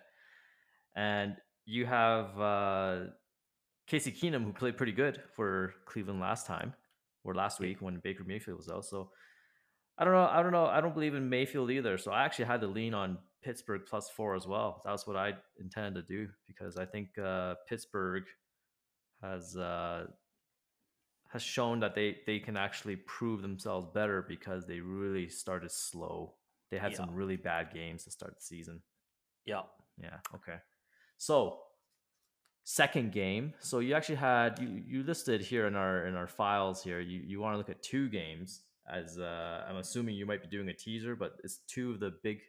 And 0.96 1.36
you 1.66 1.86
have 1.86 2.40
uh, 2.40 3.00
Casey 3.88 4.12
Keenum, 4.12 4.44
who 4.46 4.54
played 4.54 4.78
pretty 4.78 4.92
good 4.92 5.22
for 5.36 5.74
Cleveland 5.86 6.20
last 6.20 6.46
time 6.48 6.74
or 7.24 7.36
last 7.36 7.60
week 7.60 7.82
when 7.82 8.00
Baker 8.00 8.24
Mayfield 8.24 8.58
was 8.58 8.70
out. 8.70 8.86
So 8.86 9.12
I 9.98 10.06
don't 10.06 10.14
know. 10.14 10.30
I 10.32 10.42
don't 10.42 10.54
know. 10.54 10.66
I 10.66 10.80
don't 10.80 10.94
believe 10.94 11.16
in 11.16 11.30
Mayfield 11.30 11.70
either. 11.70 11.98
So 11.98 12.12
I 12.12 12.24
actually 12.24 12.46
had 12.46 12.62
to 12.62 12.68
lean 12.68 12.94
on 12.94 13.18
Pittsburgh 13.44 13.82
plus 13.88 14.10
four 14.10 14.36
as 14.36 14.48
well. 14.48 14.82
That 14.86 14.92
was 14.92 15.06
what 15.06 15.18
I 15.18 15.34
intended 15.60 16.08
to 16.08 16.14
do 16.14 16.30
because 16.48 16.78
I 16.78 16.86
think 16.86 17.18
uh, 17.18 17.56
Pittsburgh 17.68 18.24
has 19.22 19.56
uh, 19.56 20.06
has 21.30 21.42
shown 21.42 21.80
that 21.82 21.96
they 21.96 22.18
they 22.26 22.40
can 22.40 22.58
actually 22.58 22.96
prove 22.96 23.42
themselves 23.42 23.88
better 23.94 24.26
because 24.28 24.66
they 24.66 24.80
really 24.80 25.28
started 25.28 25.72
slow. 25.72 26.34
They 26.72 26.78
had 26.78 26.96
some 26.96 27.16
really 27.16 27.36
bad 27.36 27.74
games 27.74 28.04
to 28.04 28.12
start 28.12 28.36
the 28.36 28.44
season. 28.44 28.82
yeah. 29.46 29.62
Yeah. 30.02 30.18
Okay. 30.36 30.58
So 31.18 31.60
second 32.64 33.12
game. 33.12 33.54
So 33.60 33.80
you 33.80 33.96
actually 33.96 34.16
had 34.16 34.60
you 34.60 34.82
you 34.86 35.04
listed 35.04 35.42
here 35.42 35.68
in 35.68 35.76
our 35.76 36.06
in 36.06 36.16
our 36.16 36.28
files 36.28 36.84
here. 36.84 37.00
You 37.00 37.22
you 37.26 37.40
want 37.40 37.54
to 37.54 37.58
look 37.58 37.70
at 37.70 37.82
two 37.82 38.10
games 38.10 38.62
as 38.92 39.20
uh, 39.20 39.66
I'm 39.68 39.78
assuming 39.78 40.16
you 40.16 40.26
might 40.26 40.42
be 40.42 40.48
doing 40.48 40.70
a 40.70 40.74
teaser, 40.74 41.16
but 41.16 41.38
it's 41.44 41.60
two 41.68 41.92
of 41.92 42.00
the 42.00 42.14
big 42.24 42.40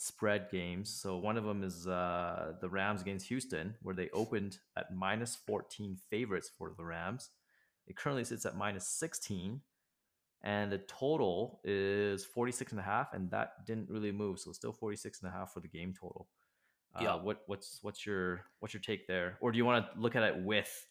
spread 0.00 0.48
games. 0.50 0.88
So 0.88 1.18
one 1.18 1.36
of 1.36 1.44
them 1.44 1.62
is 1.62 1.86
uh, 1.86 2.54
the 2.62 2.70
Rams 2.70 3.02
against 3.02 3.28
Houston, 3.28 3.74
where 3.82 3.94
they 3.94 4.08
opened 4.14 4.56
at 4.74 4.94
minus 4.94 5.36
14 5.46 5.98
favorites 6.08 6.50
for 6.56 6.72
the 6.74 6.84
Rams. 6.86 7.28
It 7.86 7.96
currently 7.96 8.24
sits 8.24 8.46
at 8.46 8.56
minus 8.56 8.88
16 8.88 9.60
and 10.42 10.72
the 10.72 10.78
total 10.78 11.60
is 11.64 12.24
46 12.24 12.72
and 12.72 12.80
a 12.80 12.82
half 12.82 13.12
and 13.12 13.30
that 13.30 13.66
didn't 13.66 13.90
really 13.90 14.10
move 14.10 14.40
so 14.40 14.48
it's 14.48 14.58
still 14.58 14.72
46 14.72 15.20
and 15.20 15.28
a 15.28 15.32
half 15.32 15.52
for 15.52 15.60
the 15.60 15.68
game 15.68 15.92
total 15.92 16.28
uh, 16.96 17.02
Yeah. 17.02 17.14
what 17.16 17.42
what's 17.46 17.80
what's 17.82 18.06
your 18.06 18.46
what's 18.60 18.72
your 18.72 18.80
take 18.80 19.06
there 19.06 19.36
or 19.42 19.52
do 19.52 19.58
you 19.58 19.66
want 19.66 19.84
to 19.92 20.00
look 20.00 20.16
at 20.16 20.22
it 20.22 20.42
with 20.42 20.88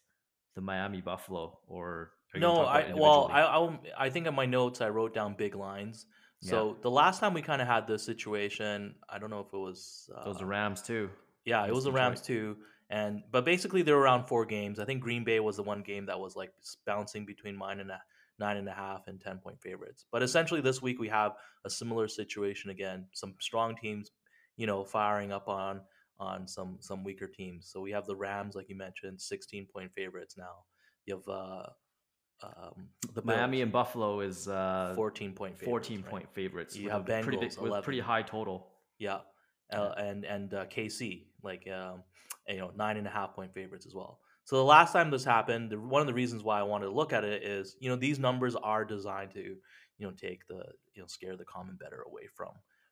the 0.54 0.60
miami 0.60 1.00
buffalo 1.00 1.58
or 1.66 2.12
are 2.32 2.38
you 2.38 2.40
gonna 2.42 2.54
No, 2.54 2.64
I 2.64 2.92
well. 2.94 3.28
I 3.32 3.40
I'll, 3.40 3.80
I 3.98 4.08
think 4.08 4.28
in 4.28 4.34
my 4.36 4.46
notes 4.46 4.80
I 4.80 4.88
wrote 4.88 5.12
down 5.14 5.34
big 5.34 5.56
lines. 5.56 6.06
So 6.42 6.76
the 6.80 6.90
last 6.90 7.20
time 7.20 7.34
we 7.34 7.42
kind 7.42 7.60
of 7.60 7.68
had 7.68 7.86
this 7.86 8.02
situation, 8.02 8.94
I 9.08 9.18
don't 9.18 9.30
know 9.30 9.40
if 9.40 9.52
it 9.52 9.58
was 9.58 10.08
uh, 10.14 10.24
those 10.24 10.40
are 10.40 10.46
rams 10.46 10.80
too 10.80 11.10
Yeah, 11.44 11.66
it 11.66 11.74
was 11.74 11.84
the 11.84 11.92
Rams 11.92 12.20
too, 12.20 12.56
and 12.90 13.22
but 13.30 13.44
basically 13.44 13.82
they 13.82 13.92
were 13.92 14.00
around 14.00 14.26
four 14.26 14.44
games. 14.44 14.78
I 14.78 14.84
think 14.84 15.00
Green 15.00 15.24
Bay 15.24 15.40
was 15.40 15.56
the 15.56 15.62
one 15.62 15.82
game 15.82 16.06
that 16.06 16.18
was 16.18 16.36
like 16.36 16.52
bouncing 16.86 17.24
between 17.24 17.58
nine 17.58 17.80
and 17.80 17.90
a 17.90 18.00
nine 18.38 18.56
and 18.56 18.68
a 18.68 18.72
half 18.72 19.06
and 19.06 19.20
ten 19.20 19.38
point 19.38 19.60
favorites. 19.60 20.04
But 20.12 20.22
essentially 20.22 20.60
this 20.60 20.82
week 20.82 20.98
we 20.98 21.08
have 21.08 21.32
a 21.64 21.70
similar 21.70 22.08
situation 22.08 22.70
again. 22.70 23.06
Some 23.12 23.34
strong 23.40 23.76
teams, 23.76 24.10
you 24.56 24.66
know, 24.66 24.84
firing 24.84 25.32
up 25.32 25.48
on 25.48 25.80
on 26.18 26.46
some 26.46 26.76
some 26.80 27.02
weaker 27.04 27.26
teams. 27.26 27.70
So 27.72 27.80
we 27.80 27.92
have 27.92 28.06
the 28.06 28.16
Rams, 28.16 28.54
like 28.54 28.68
you 28.68 28.76
mentioned, 28.76 29.20
sixteen 29.20 29.66
point 29.66 29.92
favorites 29.94 30.36
now. 30.36 30.64
You 31.06 31.16
have 31.16 31.28
uh, 31.28 31.66
um, 32.42 32.88
the 33.14 33.22
miami 33.22 33.58
Bills, 33.58 33.62
and 33.64 33.72
buffalo 33.72 34.20
is 34.20 34.48
uh 34.48 34.92
14 34.96 35.32
point 35.32 35.54
favorites, 35.54 35.88
14 35.88 35.96
right? 36.00 36.10
point 36.10 36.32
favorites 36.32 36.76
You 36.76 36.84
with 36.84 36.92
have 36.92 37.08
a 37.08 37.22
pretty 37.22 37.38
big, 37.38 37.58
with 37.58 37.84
pretty 37.84 38.00
high 38.00 38.22
total 38.22 38.68
Yeah, 38.98 39.18
uh, 39.72 39.92
and 39.96 40.24
and 40.24 40.54
uh, 40.54 40.66
KC 40.66 41.24
like 41.42 41.68
um, 41.68 42.02
you 42.48 42.58
know 42.58 42.70
nine 42.76 42.96
and 42.96 43.06
a 43.06 43.10
half 43.10 43.34
point 43.34 43.52
favorites 43.54 43.86
as 43.86 43.94
well. 43.94 44.20
So 44.44 44.56
the 44.56 44.64
last 44.64 44.92
time 44.92 45.10
this 45.10 45.24
happened, 45.24 45.70
the, 45.70 45.78
one 45.78 46.00
of 46.00 46.06
the 46.06 46.14
reasons 46.14 46.42
why 46.42 46.58
I 46.58 46.64
wanted 46.64 46.86
to 46.86 46.92
look 46.92 47.12
at 47.12 47.24
it 47.24 47.42
is 47.42 47.76
you 47.80 47.88
know 47.88 47.96
these 47.96 48.18
numbers 48.18 48.56
are 48.56 48.84
designed 48.84 49.32
to 49.32 49.40
you 49.40 49.56
know 50.06 50.12
take 50.12 50.46
the 50.48 50.64
you 50.94 51.02
know 51.02 51.06
scare 51.06 51.36
the 51.36 51.44
common 51.44 51.76
better 51.76 52.02
away 52.06 52.26
from 52.34 52.50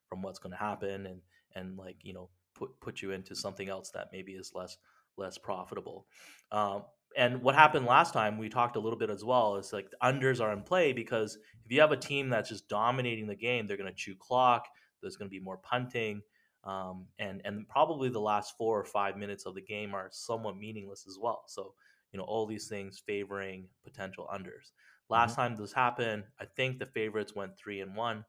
from 0.09 0.23
what's 0.23 0.39
going 0.39 0.53
to 0.53 0.59
happen 0.59 1.07
and 1.07 1.21
and 1.55 1.77
like 1.77 1.97
you 2.03 2.13
know 2.13 2.29
put 2.55 2.79
put 2.81 3.03
you 3.03 3.13
into 3.13 3.35
something 3.35 3.69
else 3.69 3.91
that 3.91 4.09
maybe 4.13 4.33
is 4.33 4.53
less 4.55 4.77
less 5.17 5.37
profitable. 5.37 6.07
Um, 6.53 6.85
and 7.19 7.43
what 7.43 7.55
happened 7.55 7.85
last 7.85 8.15
time 8.15 8.39
we 8.39 8.49
talked 8.49 8.77
a 8.77 8.81
little 8.81 8.99
bit 8.99 9.11
as 9.11 9.25
well 9.25 9.57
is 9.57 9.73
like 9.73 9.91
the 9.91 9.97
unders 10.03 10.41
are 10.41 10.53
in 10.53 10.63
play 10.63 10.93
because 10.93 11.37
if 11.65 11.73
you 11.73 11.81
have 11.81 11.93
a 11.93 11.97
team 11.97 12.31
that's 12.31 12.49
just 12.49 12.69
dominating 12.69 13.27
the 13.27 13.35
game, 13.35 13.67
they're 13.67 13.77
going 13.77 13.91
to 13.91 13.97
chew 13.97 14.15
clock. 14.15 14.65
There's 15.03 15.17
going 15.17 15.29
to 15.29 15.37
be 15.37 15.45
more 15.45 15.59
punting, 15.59 16.23
um, 16.65 17.07
and 17.19 17.43
and 17.45 17.69
probably 17.69 18.09
the 18.09 18.21
last 18.21 18.55
four 18.57 18.79
or 18.79 18.85
five 18.85 19.17
minutes 19.17 19.45
of 19.45 19.55
the 19.55 19.61
game 19.61 19.95
are 19.95 20.09
somewhat 20.13 20.57
meaningless 20.57 21.07
as 21.07 21.19
well. 21.21 21.43
So 21.47 21.75
you 22.13 22.19
know 22.19 22.25
all 22.25 22.47
these 22.47 22.69
things 22.69 23.03
favoring 23.05 23.69
potential 23.85 24.27
unders. 24.33 24.73
Last 25.11 25.37
time 25.37 25.57
this 25.57 25.73
happened, 25.73 26.25
I 26.41 26.45
think 26.45 26.79
the 26.79 26.87
favorites 26.87 27.35
went 27.35 27.57
three 27.57 27.81
and 27.81 27.97
one, 27.97 28.25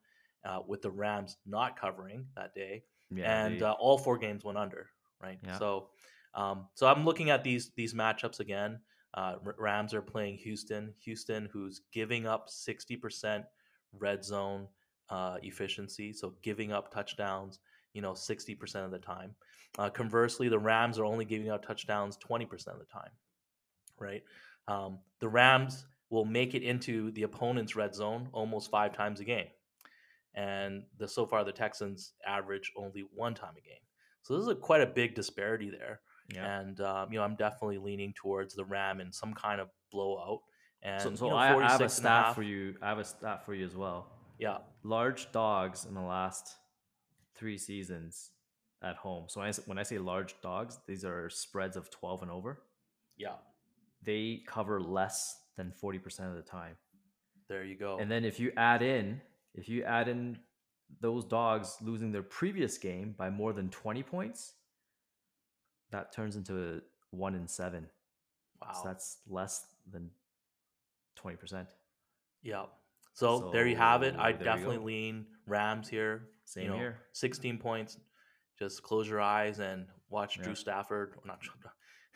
uh, 0.45 0.59
with 0.67 0.81
the 0.81 0.91
Rams 0.91 1.37
not 1.45 1.79
covering 1.79 2.25
that 2.35 2.53
day 2.53 2.83
yeah 3.11 3.43
and 3.43 3.63
uh, 3.63 3.75
all 3.79 3.97
four 3.97 4.17
games 4.17 4.43
went 4.43 4.57
under. 4.57 4.87
Right. 5.21 5.39
Yeah. 5.45 5.57
So, 5.57 5.89
um, 6.33 6.67
so 6.75 6.87
I'm 6.87 7.05
looking 7.05 7.29
at 7.29 7.43
these 7.43 7.71
these 7.75 7.93
matchups 7.93 8.39
again. 8.39 8.79
Uh, 9.13 9.35
Rams 9.57 9.93
are 9.93 10.01
playing 10.01 10.37
Houston. 10.37 10.93
Houston, 11.03 11.49
who's 11.51 11.81
giving 11.91 12.27
up 12.27 12.47
60% 12.47 13.43
red 13.91 14.23
zone 14.23 14.67
uh, 15.09 15.37
efficiency, 15.41 16.13
so 16.13 16.35
giving 16.43 16.71
up 16.71 16.93
touchdowns, 16.93 17.57
you 17.93 18.03
know, 18.03 18.11
60% 18.11 18.85
of 18.85 18.91
the 18.91 18.99
time. 18.99 19.33
Uh, 19.79 19.89
conversely, 19.89 20.47
the 20.47 20.59
Rams 20.59 20.99
are 20.99 21.05
only 21.05 21.25
giving 21.25 21.49
out 21.49 21.63
touchdowns 21.63 22.17
20% 22.17 22.43
of 22.67 22.77
the 22.77 22.85
time. 22.85 23.09
Right. 23.97 24.23
Um, 24.67 24.99
the 25.21 25.27
Rams 25.27 25.87
will 26.11 26.25
make 26.25 26.53
it 26.53 26.61
into 26.61 27.09
the 27.11 27.23
opponent's 27.23 27.75
red 27.75 27.95
zone 27.95 28.29
almost 28.31 28.69
five 28.69 28.93
times 28.93 29.19
a 29.19 29.23
game 29.23 29.47
and 30.35 30.83
the 30.97 31.07
so 31.07 31.25
far 31.25 31.43
the 31.43 31.51
Texans 31.51 32.13
average 32.25 32.71
only 32.77 33.03
one 33.13 33.33
time 33.33 33.53
a 33.57 33.61
game. 33.61 33.81
So 34.21 34.35
this 34.35 34.43
is 34.43 34.47
a, 34.49 34.55
quite 34.55 34.81
a 34.81 34.85
big 34.85 35.15
disparity 35.15 35.69
there, 35.69 36.01
yeah 36.33 36.59
and 36.59 36.79
um, 36.81 37.11
you 37.11 37.17
know 37.19 37.23
I'm 37.25 37.35
definitely 37.35 37.77
leaning 37.77 38.13
towards 38.13 38.53
the 38.55 38.65
Ram 38.65 39.01
in 39.01 39.11
some 39.11 39.33
kind 39.33 39.59
of 39.61 39.69
blowout. 39.91 40.41
And 40.81 41.01
so, 41.01 41.15
so 41.15 41.25
you 41.25 41.31
know, 41.31 41.37
I, 41.37 41.45
I 41.45 41.71
have 41.71 41.81
a 41.81 41.89
46 41.89 41.93
a 41.93 41.95
stat 41.95 42.25
half- 42.25 42.35
for 42.35 42.43
you 42.43 42.75
i 42.81 42.87
have 42.87 42.99
a 42.99 43.03
stat 43.03 43.45
for 43.45 43.53
you 43.53 43.65
as 43.65 43.75
well 43.75 44.07
Yeah, 44.37 44.59
large 44.83 45.29
dogs 45.33 45.85
in 45.85 45.93
the 45.93 46.01
last 46.01 46.55
three 47.35 47.57
seasons 47.57 48.31
at 48.81 48.95
home. 48.95 49.25
So 49.27 49.41
when 49.41 49.49
I, 49.49 49.53
when 49.65 49.77
I 49.77 49.83
say 49.83 49.97
large 49.97 50.35
dogs, 50.41 50.79
these 50.87 51.03
are 51.03 51.29
spreads 51.29 51.75
of 51.75 51.89
12 51.91 52.21
and 52.23 52.31
over. 52.31 52.61
yeah. 53.17 53.35
They 54.01 54.41
cover 54.47 54.79
less 54.79 55.37
than 55.57 55.73
40% 55.83 56.29
of 56.29 56.35
the 56.35 56.41
time. 56.41 56.77
There 57.49 57.65
you 57.65 57.75
go. 57.75 57.97
And 57.99 58.09
then 58.09 58.23
if 58.23 58.39
you 58.39 58.53
add 58.55 58.81
in, 58.81 59.19
if 59.53 59.67
you 59.67 59.83
add 59.83 60.07
in 60.07 60.37
those 61.01 61.25
dogs 61.25 61.75
losing 61.81 62.11
their 62.13 62.23
previous 62.23 62.77
game 62.77 63.13
by 63.17 63.29
more 63.29 63.51
than 63.51 63.69
20 63.69 64.01
points, 64.03 64.53
that 65.91 66.11
turns 66.13 66.35
into 66.35 66.57
a 66.77 66.79
one 67.15 67.35
in 67.35 67.47
seven. 67.47 67.87
wow. 68.61 68.71
So 68.73 68.81
that's 68.87 69.17
less 69.27 69.65
than 69.91 70.11
20%. 71.23 71.67
yeah. 72.43 72.65
So, 73.13 73.49
there 73.51 73.67
you 73.67 73.75
have 73.75 74.03
it. 74.03 74.15
I 74.17 74.31
definitely 74.31 74.77
lean 74.77 75.25
Rams 75.45 75.89
here. 75.89 76.29
Same 76.45 76.63
you 76.63 76.69
know, 76.69 76.77
here. 76.77 76.99
16 77.11 77.57
points. 77.57 77.97
Just 78.57 78.81
close 78.81 79.09
your 79.09 79.19
eyes 79.19 79.59
and 79.59 79.87
watch 80.09 80.37
Yeah. 80.37 80.43
Drew 80.43 80.55
Stafford, 80.55 81.15
or 81.17 81.23
not 81.25 81.41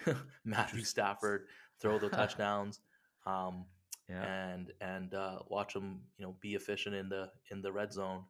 Matthew 0.46 0.84
Stafford 0.84 1.48
throw 1.82 2.00
the 2.00 2.08
touchdowns. 2.20 2.80
Um, 3.26 3.66
Yeah. 4.08 4.22
and 4.24 4.72
and 4.80 5.14
uh, 5.14 5.40
watch 5.50 5.74
them, 5.74 6.02
you 6.18 6.26
know, 6.26 6.36
be 6.40 6.56
efficient 6.56 6.96
in 6.96 7.10
the 7.10 7.30
in 7.52 7.62
the 7.62 7.72
red 7.72 7.92
zone. 7.92 8.24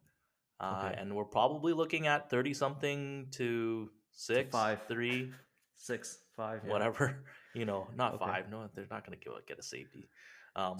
Uh, 0.58 0.84
Okay. 0.86 1.00
And 1.00 1.14
we're 1.14 1.24
probably 1.24 1.72
looking 1.74 2.06
at 2.08 2.28
thirty 2.30 2.54
something 2.54 3.28
to 3.32 3.90
six, 4.14 4.50
five. 4.50 4.80
three, 4.88 5.32
Six, 5.76 6.18
five, 6.36 6.60
yeah. 6.64 6.72
whatever. 6.72 7.24
You 7.56 7.64
know, 7.64 7.86
not 7.94 8.14
Okay. 8.14 8.24
five. 8.24 8.50
No, 8.50 8.68
they're 8.74 8.88
not 8.90 9.06
going 9.06 9.16
to 9.16 9.24
get 9.46 9.60
a 9.60 9.62
safety. 9.62 10.08
Um, 10.56 10.76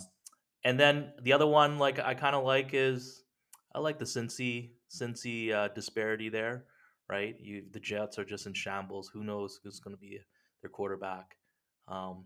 and 0.64 0.78
then 0.80 1.12
the 1.22 1.32
other 1.32 1.46
one, 1.46 1.78
like 1.78 2.00
I 2.00 2.14
kind 2.14 2.34
of 2.34 2.42
like, 2.42 2.70
is 2.72 3.22
I 3.72 3.78
like 3.78 4.00
the 4.00 4.04
Cincy 4.04 4.70
Cincy 4.90 5.52
uh, 5.52 5.68
disparity 5.68 6.30
there, 6.30 6.64
right? 7.08 7.36
You 7.38 7.62
the 7.70 7.78
Jets 7.78 8.18
are 8.18 8.24
just 8.24 8.46
in 8.46 8.54
shambles. 8.54 9.08
Who 9.14 9.22
knows 9.22 9.60
who's 9.62 9.78
going 9.78 9.94
to 9.94 10.00
be 10.00 10.18
their 10.62 10.68
quarterback? 10.70 11.36
Um, 11.86 12.24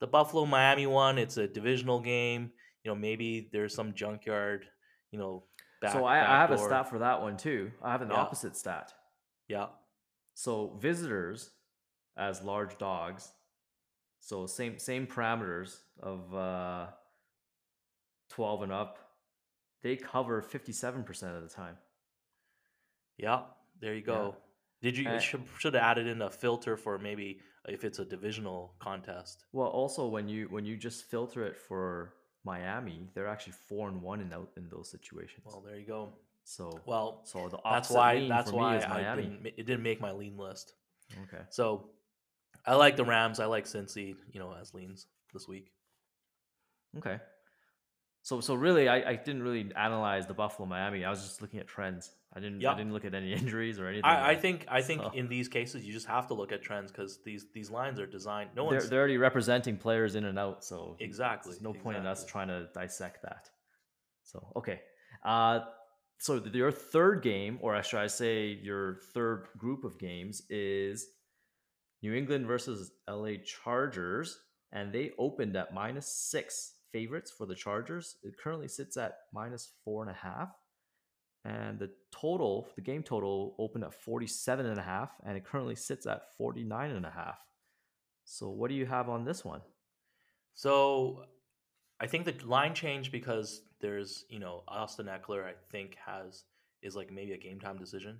the 0.00 0.08
Buffalo 0.08 0.44
Miami 0.44 0.88
one, 0.88 1.16
it's 1.18 1.36
a 1.36 1.46
divisional 1.46 2.00
game. 2.00 2.50
You 2.82 2.90
know, 2.90 2.96
maybe 2.96 3.48
there's 3.52 3.74
some 3.76 3.94
junkyard, 3.94 4.66
you 5.12 5.20
know, 5.20 5.44
Back, 5.80 5.92
so 5.92 6.04
I, 6.04 6.16
I 6.18 6.38
have 6.40 6.50
a 6.50 6.58
stat 6.58 6.90
for 6.90 6.98
that 6.98 7.22
one 7.22 7.36
too. 7.36 7.70
I 7.80 7.92
have 7.92 8.02
an 8.02 8.10
Yeah. 8.10 8.16
opposite 8.16 8.56
stat. 8.56 8.92
Yeah. 9.46 9.66
So 10.34 10.76
visitors 10.80 11.50
as 12.16 12.42
large 12.42 12.76
dogs, 12.78 13.32
so 14.20 14.46
same 14.46 14.78
same 14.78 15.06
parameters 15.06 15.78
of 16.00 16.34
uh, 16.34 16.86
twelve 18.28 18.62
and 18.62 18.72
up, 18.72 18.98
they 19.82 19.96
cover 19.96 20.42
fifty 20.42 20.72
seven 20.72 21.04
percent 21.04 21.36
of 21.36 21.42
the 21.42 21.48
time. 21.48 21.76
Yeah. 23.16 23.42
There 23.80 23.94
you 23.94 24.02
go. 24.02 24.36
Did 24.82 24.96
you 24.96 25.18
should 25.20 25.42
should 25.58 25.74
have 25.74 25.82
added 25.82 26.06
in 26.06 26.20
a 26.22 26.30
filter 26.30 26.76
for 26.76 26.98
maybe 26.98 27.40
if 27.68 27.84
it's 27.84 27.98
a 27.98 28.04
divisional 28.04 28.74
contest? 28.78 29.44
Well, 29.52 29.68
also 29.68 30.06
when 30.06 30.28
you 30.28 30.46
when 30.50 30.64
you 30.64 30.76
just 30.76 31.04
filter 31.04 31.44
it 31.46 31.56
for 31.56 32.14
Miami, 32.44 33.08
they're 33.14 33.26
actually 33.28 33.54
four 33.54 33.88
and 33.88 34.02
one 34.02 34.20
in 34.20 34.28
tho- 34.28 34.50
in 34.56 34.68
those 34.68 34.90
situations. 34.90 35.46
Well, 35.46 35.62
there 35.66 35.78
you 35.78 35.86
go. 35.86 36.12
So 36.44 36.80
Well, 36.86 37.22
so 37.24 37.48
the 37.48 37.58
that's 37.64 37.90
why 37.90 38.16
lean 38.16 38.28
that's 38.28 38.52
why 38.52 38.76
I 38.76 39.16
didn't, 39.16 39.46
it 39.46 39.66
didn't 39.66 39.82
make 39.82 40.00
my 40.00 40.12
lean 40.12 40.36
list. 40.36 40.74
Okay. 41.24 41.42
So 41.50 41.90
I 42.66 42.74
like 42.74 42.96
the 42.96 43.04
Rams. 43.04 43.40
I 43.40 43.46
like 43.46 43.64
Cincy, 43.64 44.14
you 44.32 44.40
know, 44.40 44.54
as 44.60 44.74
leans 44.74 45.06
this 45.32 45.48
week. 45.48 45.72
Okay. 46.98 47.18
So 48.22 48.40
so 48.40 48.54
really, 48.54 48.88
I, 48.88 49.10
I 49.10 49.16
didn't 49.16 49.42
really 49.42 49.70
analyze 49.76 50.26
the 50.26 50.34
Buffalo 50.34 50.66
Miami. 50.66 51.04
I 51.04 51.10
was 51.10 51.22
just 51.22 51.42
looking 51.42 51.60
at 51.60 51.66
trends. 51.66 52.10
I 52.34 52.40
didn't 52.40 52.64
I 52.64 52.74
didn't 52.74 52.92
look 52.92 53.04
at 53.04 53.14
any 53.14 53.32
injuries 53.40 53.78
or 53.78 53.86
anything. 53.86 54.04
I, 54.04 54.30
I 54.30 54.34
think 54.34 54.66
I 54.68 54.80
think 54.82 55.02
So- 55.02 55.10
in 55.14 55.28
these 55.28 55.48
cases 55.48 55.84
you 55.84 55.92
just 55.92 56.06
have 56.06 56.26
to 56.28 56.34
look 56.34 56.52
at 56.52 56.62
trends 56.62 56.90
because 56.90 57.20
these 57.24 57.46
these 57.54 57.70
lines 57.70 58.00
are 58.00 58.06
designed. 58.06 58.50
No 58.56 58.68
they're, 58.68 58.78
one's 58.78 58.90
they're 58.90 59.00
already 59.00 59.18
representing 59.18 59.76
players 59.76 60.14
in 60.14 60.24
and 60.24 60.38
out. 60.38 60.64
So 60.64 60.96
exactly. 61.00 61.52
there's 61.52 61.62
no 61.62 61.72
point 61.72 61.98
in 61.98 62.06
us 62.06 62.24
trying 62.24 62.48
to 62.48 62.68
dissect 62.74 63.22
that. 63.22 63.50
So 64.22 64.52
okay. 64.56 64.80
Uh, 65.22 65.60
so 66.18 66.42
your 66.52 66.72
third 66.72 67.22
game, 67.22 67.58
or 67.60 67.80
should 67.82 68.00
I 68.00 68.06
say 68.06 68.58
your 68.62 69.00
third 69.12 69.48
group 69.58 69.84
of 69.84 69.98
games, 69.98 70.42
is 70.48 71.06
New 72.02 72.14
England 72.14 72.46
versus 72.46 72.92
LA 73.08 73.36
Chargers, 73.44 74.38
and 74.72 74.92
they 74.92 75.12
opened 75.18 75.56
at 75.56 75.74
minus 75.74 76.06
six 76.06 76.74
favorites 76.92 77.32
for 77.36 77.46
the 77.46 77.54
Chargers. 77.54 78.16
It 78.22 78.38
currently 78.38 78.68
sits 78.68 78.96
at 78.96 79.18
minus 79.32 79.72
four 79.84 80.02
and 80.02 80.10
a 80.10 80.14
half. 80.14 80.50
And 81.44 81.78
the 81.78 81.90
total, 82.10 82.68
the 82.74 82.80
game 82.80 83.02
total 83.02 83.54
opened 83.58 83.84
at 83.84 83.92
47 83.92 84.64
and 84.64 84.78
a 84.78 84.82
half, 84.82 85.12
and 85.26 85.36
it 85.36 85.44
currently 85.44 85.74
sits 85.74 86.06
at 86.06 86.34
49 86.38 86.90
and 86.90 87.04
a 87.04 87.10
half. 87.10 87.38
So 88.24 88.48
what 88.48 88.68
do 88.68 88.74
you 88.74 88.86
have 88.86 89.10
on 89.10 89.24
this 89.24 89.44
one? 89.44 89.60
So 90.54 91.24
I 92.04 92.06
think 92.06 92.26
the 92.26 92.34
line 92.46 92.74
changed 92.74 93.10
because 93.12 93.62
there's 93.80 94.26
you 94.28 94.38
know 94.38 94.62
Austin 94.68 95.06
Ekeler. 95.06 95.44
I 95.44 95.54
think 95.72 95.96
has 96.04 96.44
is 96.82 96.94
like 96.94 97.10
maybe 97.10 97.32
a 97.32 97.38
game 97.38 97.58
time 97.58 97.78
decision, 97.78 98.18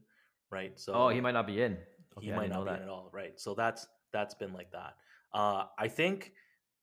right? 0.50 0.72
So 0.80 0.94
oh, 0.94 1.08
he 1.10 1.20
might 1.20 1.32
not 1.34 1.46
be 1.46 1.60
in. 1.60 1.76
he 2.18 2.28
Okay, 2.28 2.32
I 2.32 2.36
might 2.36 2.48
didn't 2.48 2.64
be 2.64 2.70
that. 2.70 2.76
in 2.78 2.82
at 2.84 2.88
all, 2.88 3.10
right? 3.12 3.38
So 3.38 3.54
that's 3.54 3.86
that's 4.10 4.34
been 4.34 4.54
like 4.54 4.70
that. 4.72 4.94
Uh, 5.34 5.66
I 5.78 5.88
think 5.88 6.32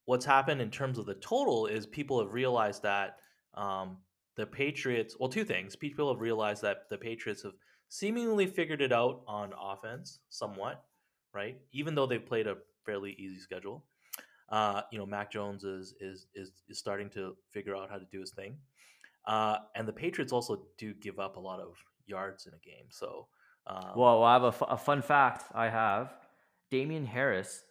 what's 0.06 0.26
happened 0.26 0.62
in 0.62 0.70
terms 0.70 1.00
of 1.00 1.08
the 1.08 1.16
total 1.16 1.66
is 1.66 1.88
people 1.88 2.20
have 2.20 2.34
realized 2.34 2.84
that 2.84 3.18
um, 3.56 3.98
the 4.36 4.46
Patriots. 4.46 5.16
Well, 5.20 5.30
two 5.30 5.44
things. 5.44 5.76
People 5.76 6.14
have 6.14 6.22
realized 6.22 6.62
that 6.62 6.90
the 6.90 6.98
Patriots 7.00 7.42
have 7.42 7.54
seemingly 7.90 8.46
figured 8.46 8.82
it 8.82 8.94
out 8.94 9.24
on 9.28 9.54
offense 9.60 10.20
somewhat, 10.30 10.84
right? 11.34 11.58
Even 11.72 11.96
though 11.96 12.06
they've 12.06 12.26
played 12.26 12.46
a 12.46 12.58
fairly 12.86 13.16
easy 13.18 13.40
schedule. 13.40 13.86
Uh, 14.52 14.82
you 14.92 15.00
know, 15.00 15.06
Mac 15.06 15.32
Jones 15.32 15.64
is, 15.64 15.94
is 16.02 16.28
is 16.36 16.52
is 16.70 16.78
starting 16.78 17.10
to 17.12 17.36
figure 17.52 17.76
out 17.76 17.90
how 17.90 17.98
to 17.98 18.06
do 18.12 18.20
his 18.20 18.32
thing, 18.32 18.58
uh, 19.26 19.58
and 19.76 19.88
the 19.88 19.94
Patriots 19.94 20.34
also 20.34 20.64
do 20.78 20.94
give 20.94 21.20
up 21.20 21.38
a 21.38 21.40
lot 21.40 21.60
of 21.60 21.76
yards 22.06 22.48
in 22.48 22.54
a 22.54 22.60
game. 22.60 22.86
So, 22.90 23.28
um, 23.68 23.92
Well, 23.96 24.24
I 24.24 24.34
have 24.34 24.44
a, 24.44 24.78
fun 24.78 25.02
fact. 25.02 25.46
I 25.54 25.70
have 25.70 26.14
Damien 26.70 27.06
Harris. 27.06 27.64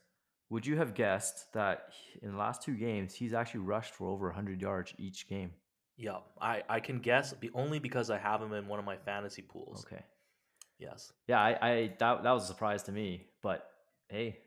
Would 0.49 0.67
you 0.67 0.77
have 0.79 0.95
guessed 0.95 1.53
that 1.53 1.93
in 2.23 2.33
the 2.33 2.39
last 2.39 2.63
two 2.63 2.75
games 2.75 3.15
he's 3.15 3.35
actually 3.35 3.61
rushed 3.61 3.95
for 3.95 4.09
over 4.09 4.27
100 4.27 4.61
yards 4.61 4.93
each 4.99 5.29
game? 5.29 5.53
Yeah, 5.97 6.19
I, 6.41 6.63
I 6.69 6.81
can 6.81 6.99
guess 6.99 7.35
be 7.35 7.51
only 7.55 7.79
because 7.79 8.11
I 8.11 8.19
have 8.19 8.41
him 8.41 8.55
in 8.55 8.67
one 8.67 8.79
of 8.79 8.85
my 8.85 8.97
fantasy 8.97 9.43
pools. 9.43 9.85
Okay. 9.87 10.03
Yes. 10.79 11.13
Yeah, 11.29 11.41
I, 11.41 11.59
I 11.61 11.95
that 11.99 12.23
that 12.23 12.33
was 12.33 12.45
a 12.45 12.47
surprise 12.47 12.83
to 12.85 12.93
me. 12.93 13.27
But 13.43 13.69
hey, 14.09 14.39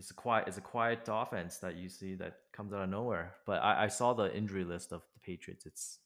it's 0.00 0.10
a 0.10 0.14
quiet 0.14 0.48
it's 0.48 0.56
a 0.56 0.62
quiet 0.62 1.00
offense 1.08 1.58
that 1.58 1.76
you 1.76 1.90
see 1.90 2.14
that 2.14 2.38
comes 2.52 2.72
out 2.72 2.80
of 2.80 2.88
nowhere. 2.88 3.34
But 3.44 3.62
I, 3.62 3.84
I 3.84 3.88
saw 3.88 4.14
the 4.14 4.34
injury 4.34 4.64
list 4.64 4.92
of 4.92 5.02
the 5.12 5.20
Patriots. 5.20 5.66
It's 5.66 5.98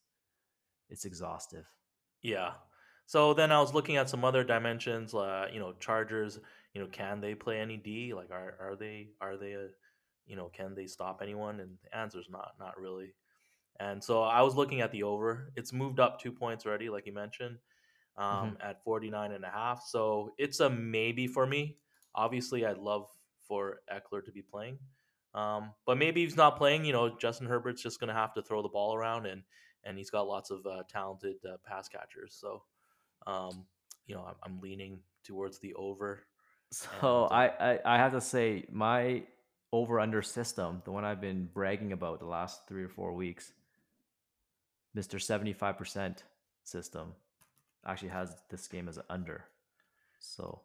it's 0.90 1.04
exhaustive. 1.04 1.64
Yeah. 2.20 2.54
So 3.06 3.34
then 3.34 3.52
I 3.52 3.60
was 3.60 3.72
looking 3.72 3.96
at 3.96 4.10
some 4.10 4.24
other 4.24 4.42
dimensions. 4.42 5.14
Uh, 5.14 5.46
you 5.52 5.60
know, 5.60 5.74
Chargers. 5.78 6.40
You 6.74 6.80
know, 6.80 6.88
can 6.88 7.20
they 7.20 7.36
play 7.36 7.60
any 7.60 7.76
D? 7.76 8.14
Like, 8.14 8.32
are 8.32 8.56
are 8.60 8.74
they 8.74 9.10
are 9.20 9.36
they 9.36 9.52
a, 9.52 9.68
you 10.26 10.34
know, 10.34 10.50
can 10.52 10.74
they 10.74 10.88
stop 10.88 11.20
anyone? 11.22 11.60
And 11.60 11.78
the 11.84 11.96
answer 11.96 12.18
is 12.18 12.28
not 12.28 12.54
not 12.58 12.76
really. 12.76 13.14
And 13.78 14.02
so 14.02 14.24
I 14.24 14.42
was 14.42 14.56
looking 14.56 14.80
at 14.80 14.90
the 14.90 15.04
over. 15.04 15.52
It's 15.54 15.72
moved 15.72 16.00
up 16.00 16.20
two 16.20 16.32
points 16.32 16.66
already, 16.66 16.88
like 16.88 17.06
you 17.06 17.12
mentioned, 17.12 17.58
um, 18.16 18.56
at 18.60 18.82
49 18.82 19.30
and 19.30 19.44
a 19.44 19.50
half. 19.50 19.84
So 19.86 20.32
it's 20.36 20.58
a 20.58 20.68
maybe 20.68 21.28
for 21.28 21.46
me. 21.46 21.76
Obviously, 22.16 22.66
I'd 22.66 22.78
love 22.78 23.08
for 23.46 23.80
Ekeler 23.92 24.24
to 24.24 24.32
be 24.32 24.42
playing. 24.42 24.78
Um, 25.34 25.72
but 25.84 25.98
maybe 25.98 26.22
he's 26.22 26.36
not 26.36 26.56
playing. 26.56 26.84
You 26.84 26.92
know, 26.92 27.16
Justin 27.18 27.48
Herbert's 27.48 27.82
just 27.82 27.98
going 27.98 28.08
to 28.08 28.14
have 28.14 28.34
to 28.34 28.42
throw 28.42 28.62
the 28.62 28.68
ball 28.68 28.94
around, 28.94 29.26
and 29.26 29.42
and 29.84 29.98
he's 29.98 30.10
got 30.10 30.28
lots 30.28 30.50
of 30.50 30.64
uh, 30.64 30.82
talented 30.88 31.36
uh, 31.44 31.56
pass 31.66 31.88
catchers. 31.88 32.36
So, 32.40 32.62
um, 33.26 33.66
you 34.06 34.14
know, 34.14 34.22
I'm, 34.22 34.34
I'm 34.44 34.60
leaning 34.60 35.00
towards 35.24 35.58
the 35.58 35.74
over. 35.74 36.22
So 36.70 36.88
And, 36.92 37.04
uh, 37.04 37.24
I, 37.24 37.72
I 37.72 37.78
I 37.84 37.96
have 37.98 38.12
to 38.12 38.20
say 38.20 38.64
my 38.70 39.24
over 39.72 39.98
under 39.98 40.22
system, 40.22 40.82
the 40.84 40.92
one 40.92 41.04
I've 41.04 41.20
been 41.20 41.48
bragging 41.52 41.92
about 41.92 42.20
the 42.20 42.26
last 42.26 42.68
three 42.68 42.84
or 42.84 42.88
four 42.88 43.12
weeks, 43.12 43.52
Mister 44.94 45.18
seventy 45.18 45.52
five 45.52 45.76
percent 45.76 46.22
system, 46.62 47.12
actually 47.84 48.10
has 48.10 48.36
this 48.50 48.68
game 48.68 48.88
as 48.88 48.98
an 48.98 49.04
under. 49.10 49.44
So 50.20 50.62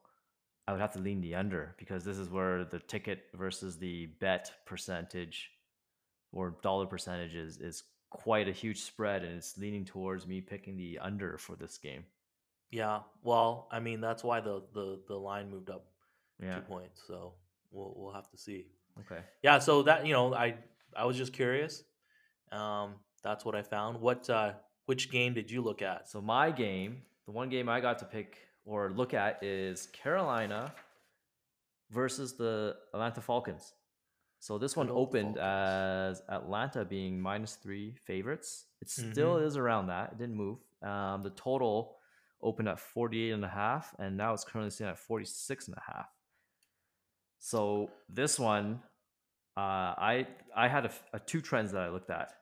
I 0.69 0.71
would 0.71 0.81
have 0.81 0.93
to 0.93 0.99
lean 0.99 1.19
the 1.19 1.33
under 1.33 1.73
because 1.79 2.03
this 2.03 2.19
is 2.19 2.29
where 2.29 2.63
the 2.63 2.77
ticket 2.77 3.23
versus 3.33 3.79
the 3.79 4.05
bet 4.19 4.51
percentage 4.67 5.49
or 6.31 6.57
dollar 6.61 6.85
percentage 6.85 7.33
is, 7.33 7.57
is 7.57 7.81
quite 8.11 8.47
a 8.47 8.51
huge 8.51 8.79
spread 8.81 9.23
and 9.23 9.35
it's 9.35 9.57
leaning 9.57 9.83
towards 9.83 10.27
me 10.27 10.41
picking 10.41 10.77
the 10.77 10.99
under 10.99 11.39
for 11.39 11.55
this 11.55 11.79
game. 11.79 12.03
Yeah, 12.69 12.99
well, 13.23 13.67
I 13.71 13.79
mean 13.79 13.99
that's 13.99 14.23
why 14.23 14.41
the 14.41 14.61
the 14.75 14.99
the 15.07 15.15
line 15.15 15.49
moved 15.49 15.71
up 15.71 15.87
Yeah. 16.39 16.53
two 16.57 16.61
points. 16.61 17.01
So 17.07 17.33
we'll 17.71 17.95
we'll 17.97 18.13
have 18.13 18.29
to 18.29 18.37
see. 18.37 18.67
Okay. 18.99 19.21
Yeah, 19.41 19.57
so 19.57 19.81
that 19.81 20.05
you 20.05 20.13
know, 20.13 20.35
I 20.35 20.53
I 20.95 21.05
was 21.05 21.17
just 21.17 21.33
curious. 21.33 21.83
Um, 22.51 22.93
that's 23.23 23.43
what 23.43 23.55
I 23.55 23.63
found. 23.63 23.99
What 23.99 24.29
uh, 24.29 24.53
which 24.85 25.09
game 25.09 25.33
did 25.33 25.49
you 25.49 25.63
look 25.63 25.81
at? 25.81 26.07
So 26.09 26.21
my 26.21 26.51
game, 26.51 27.01
the 27.25 27.31
one 27.31 27.49
game 27.49 27.69
I 27.69 27.79
got 27.81 27.97
to 27.99 28.05
pick 28.05 28.37
or 28.69 28.91
look 28.91 29.13
at 29.13 29.43
is 29.43 29.87
Carolina 29.87 30.71
versus 31.89 32.37
the 32.37 32.75
Atlanta 32.93 33.19
Falcons. 33.19 33.73
So 34.39 34.57
this 34.57 34.75
one 34.77 34.89
opened 34.89 35.35
Falcons. 35.35 36.19
as 36.19 36.21
Atlanta 36.29 36.85
being 36.85 37.19
minus 37.19 37.55
three 37.55 37.95
favorites. 38.05 38.65
It 38.81 38.89
still 38.89 39.37
is 39.37 39.57
around 39.57 39.87
that. 39.87 40.11
It 40.13 40.17
didn't 40.19 40.35
move. 40.35 40.59
Um, 40.83 41.23
the 41.23 41.31
total 41.31 41.97
opened 42.41 42.69
at 42.69 42.79
48 42.79 43.31
and 43.31 43.43
a 43.43 43.49
half, 43.49 43.93
and 43.99 44.15
now 44.15 44.33
it's 44.33 44.45
currently 44.45 44.69
sitting 44.69 44.91
at 44.91 44.99
46 44.99 45.67
and 45.67 45.75
a 45.75 45.93
half. 45.93 46.07
So 47.39 47.89
this 48.07 48.39
one, 48.39 48.81
uh, 49.57 49.95
I 49.97 50.27
I 50.55 50.67
had 50.67 50.85
a, 50.85 50.91
a 51.13 51.19
two 51.19 51.41
trends 51.41 51.71
that 51.71 51.81
I 51.81 51.89
looked 51.89 52.11
at. 52.11 52.33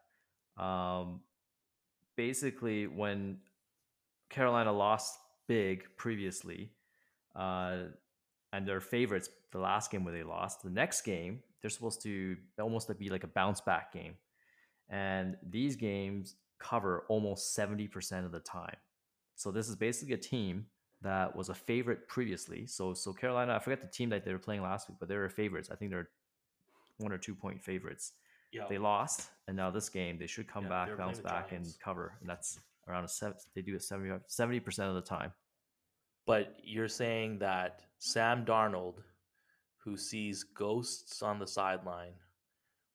Um, 0.62 1.22
basically, 2.16 2.86
when 2.86 3.38
Carolina 4.30 4.72
lost 4.72 5.18
big 5.48 5.86
previously, 5.98 6.72
uh, 7.36 7.78
and 8.54 8.68
they're 8.68 8.82
favorites 8.82 9.30
the 9.52 9.60
last 9.60 9.92
game 9.92 10.04
where 10.04 10.14
they 10.14 10.24
lost. 10.24 10.64
The 10.64 10.70
next 10.70 11.02
game, 11.02 11.42
they're 11.62 11.70
supposed 11.70 12.02
to 12.04 12.38
almost 12.60 12.92
be 13.00 13.10
like 13.10 13.24
a 13.24 13.28
bounce 13.28 13.62
back 13.62 13.92
game. 13.94 14.14
And 14.90 15.38
these 15.48 15.76
games 15.76 16.36
cover 16.60 17.06
almost 17.10 17.58
70% 17.58 18.26
of 18.26 18.32
the 18.32 18.40
time. 18.40 18.78
So 19.36 19.52
this 19.52 19.70
is 19.70 19.76
basically 19.76 20.14
a 20.14 20.18
team 20.18 20.66
that 21.02 21.36
was 21.36 21.50
a 21.50 21.54
favorite 21.54 22.08
previously. 22.08 22.66
So 22.66 22.94
so 22.94 23.14
Carolina, 23.14 23.56
I 23.56 23.60
forget 23.60 23.82
the 23.82 23.88
team 23.88 24.10
that 24.10 24.26
they 24.26 24.32
were 24.32 24.40
playing 24.40 24.64
last 24.64 24.90
week, 24.90 24.98
but 25.00 25.08
they 25.08 25.16
were 25.16 25.30
favorites. 25.30 25.70
I 25.72 25.76
think 25.76 25.92
they're 25.92 26.10
one 26.98 27.12
or 27.12 27.18
two 27.18 27.36
point 27.36 27.62
favorites. 27.64 28.14
Yeah, 28.52 28.66
They 28.70 28.78
lost, 28.78 29.30
and 29.48 29.58
now 29.58 29.70
this 29.70 29.90
game 29.90 30.18
they 30.18 30.26
should 30.26 30.48
come 30.48 30.64
Yeah, 30.64 30.70
back, 30.70 30.98
bounce 30.98 31.20
back, 31.20 31.52
and 31.52 31.68
cover. 31.84 32.14
And 32.22 32.30
that's 32.30 32.60
around 32.88 33.06
a 33.06 33.08
seven. 33.08 33.38
They 33.56 33.62
do 33.62 33.76
it 33.76 33.84
70 33.84 34.60
percent 34.62 34.90
of 34.90 34.96
the 34.96 35.02
time. 35.02 35.32
but 36.26 36.56
you're 36.64 36.88
saying 36.90 37.40
that 37.40 37.82
Sam 38.00 38.46
Darnold, 38.46 38.96
who 39.84 39.98
sees 39.98 40.44
ghosts 40.44 41.22
on 41.22 41.40
the 41.40 41.48
sideline, 41.48 42.14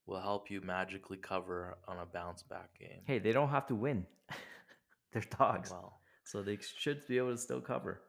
will 0.06 0.20
help 0.20 0.50
you 0.50 0.60
magically 0.60 1.16
cover 1.16 1.76
on 1.88 1.98
a 1.98 2.06
bounce 2.06 2.42
back 2.42 2.70
game. 2.78 3.00
Hey, 3.06 3.18
they 3.18 3.32
don't 3.32 3.48
have 3.48 3.66
to 3.66 3.74
win. 3.74 4.06
They're 5.12 5.22
dogs, 5.38 5.70
Well, 5.70 6.00
so 6.24 6.42
they 6.42 6.58
should 6.78 7.06
be 7.06 7.18
able 7.18 7.32
to 7.32 7.38
still 7.38 7.60
cover. 7.60 8.02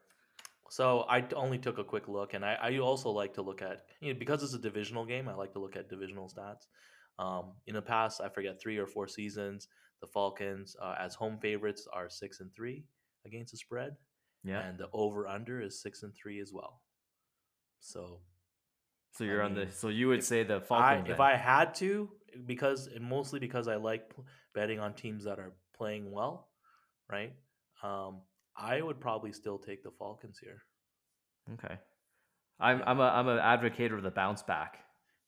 so 0.69 1.01
I 1.09 1.23
only 1.35 1.57
took 1.57 1.77
a 1.77 1.83
quick 1.83 2.07
look, 2.07 2.33
and 2.33 2.43
I, 2.45 2.53
I 2.61 2.77
also 2.79 3.09
like 3.09 3.33
to 3.35 3.41
look 3.41 3.61
at 3.61 3.85
you 4.01 4.13
know 4.13 4.19
because 4.19 4.41
it's 4.43 4.53
a 4.53 4.59
divisional 4.59 5.05
game. 5.05 5.27
I 5.29 5.33
like 5.35 5.53
to 5.53 5.59
look 5.59 5.75
at 5.75 5.89
divisional 5.89 6.29
stats. 6.29 6.67
Um, 7.19 7.51
in 7.67 7.75
the 7.75 7.81
past, 7.81 8.21
I 8.21 8.29
forget 8.29 8.59
three 8.59 8.77
or 8.77 8.87
four 8.87 9.07
seasons, 9.07 9.67
the 10.03 10.07
Falcons 10.07 10.75
uh, 10.85 10.95
as 10.99 11.15
home 11.15 11.37
favorites 11.41 11.87
are 11.97 12.09
six 12.09 12.41
and 12.41 12.51
three 12.53 12.83
against 13.25 13.51
the 13.53 13.57
spread, 13.57 13.95
Yeah. 14.43 14.59
and 14.65 14.77
the 14.77 14.89
over 14.91 15.27
under 15.29 15.61
is 15.61 15.81
six 15.81 16.03
and 16.03 16.13
three 16.21 16.39
as 16.41 16.51
well. 16.53 16.81
So 17.79 18.19
so 19.13 19.23
you're 19.23 19.41
on 19.43 19.53
the. 19.53 19.67
So 19.71 19.87
you 19.89 20.07
would 20.09 20.23
say 20.23 20.43
the 20.43 20.55
I, 20.57 20.59
Falcons. 20.59 21.09
if. 21.09 21.19
I 21.19 21.35
had 21.37 21.73
to, 21.75 22.09
because 22.45 22.87
and 22.93 23.03
mostly 23.05 23.39
because 23.39 23.67
I 23.67 23.75
like 23.75 24.11
betting 24.53 24.79
on 24.79 24.93
teams 24.93 25.23
that 25.25 25.39
are 25.39 25.53
playing 25.77 26.11
well, 26.11 26.49
right? 27.09 27.31
Um, 27.83 28.21
I 28.57 28.81
would 28.81 28.99
probably 28.99 29.31
still 29.33 29.57
take 29.59 29.83
the 29.83 29.91
Falcons 29.99 30.37
here. 30.41 30.59
okay. 31.53 31.75
I'm 32.59 32.81
I'm 32.85 32.99
a 32.99 33.03
I'm 33.19 33.27
an 33.27 33.39
advocate 33.39 33.91
of 33.93 34.03
the 34.03 34.11
bounce 34.11 34.43
back. 34.43 34.79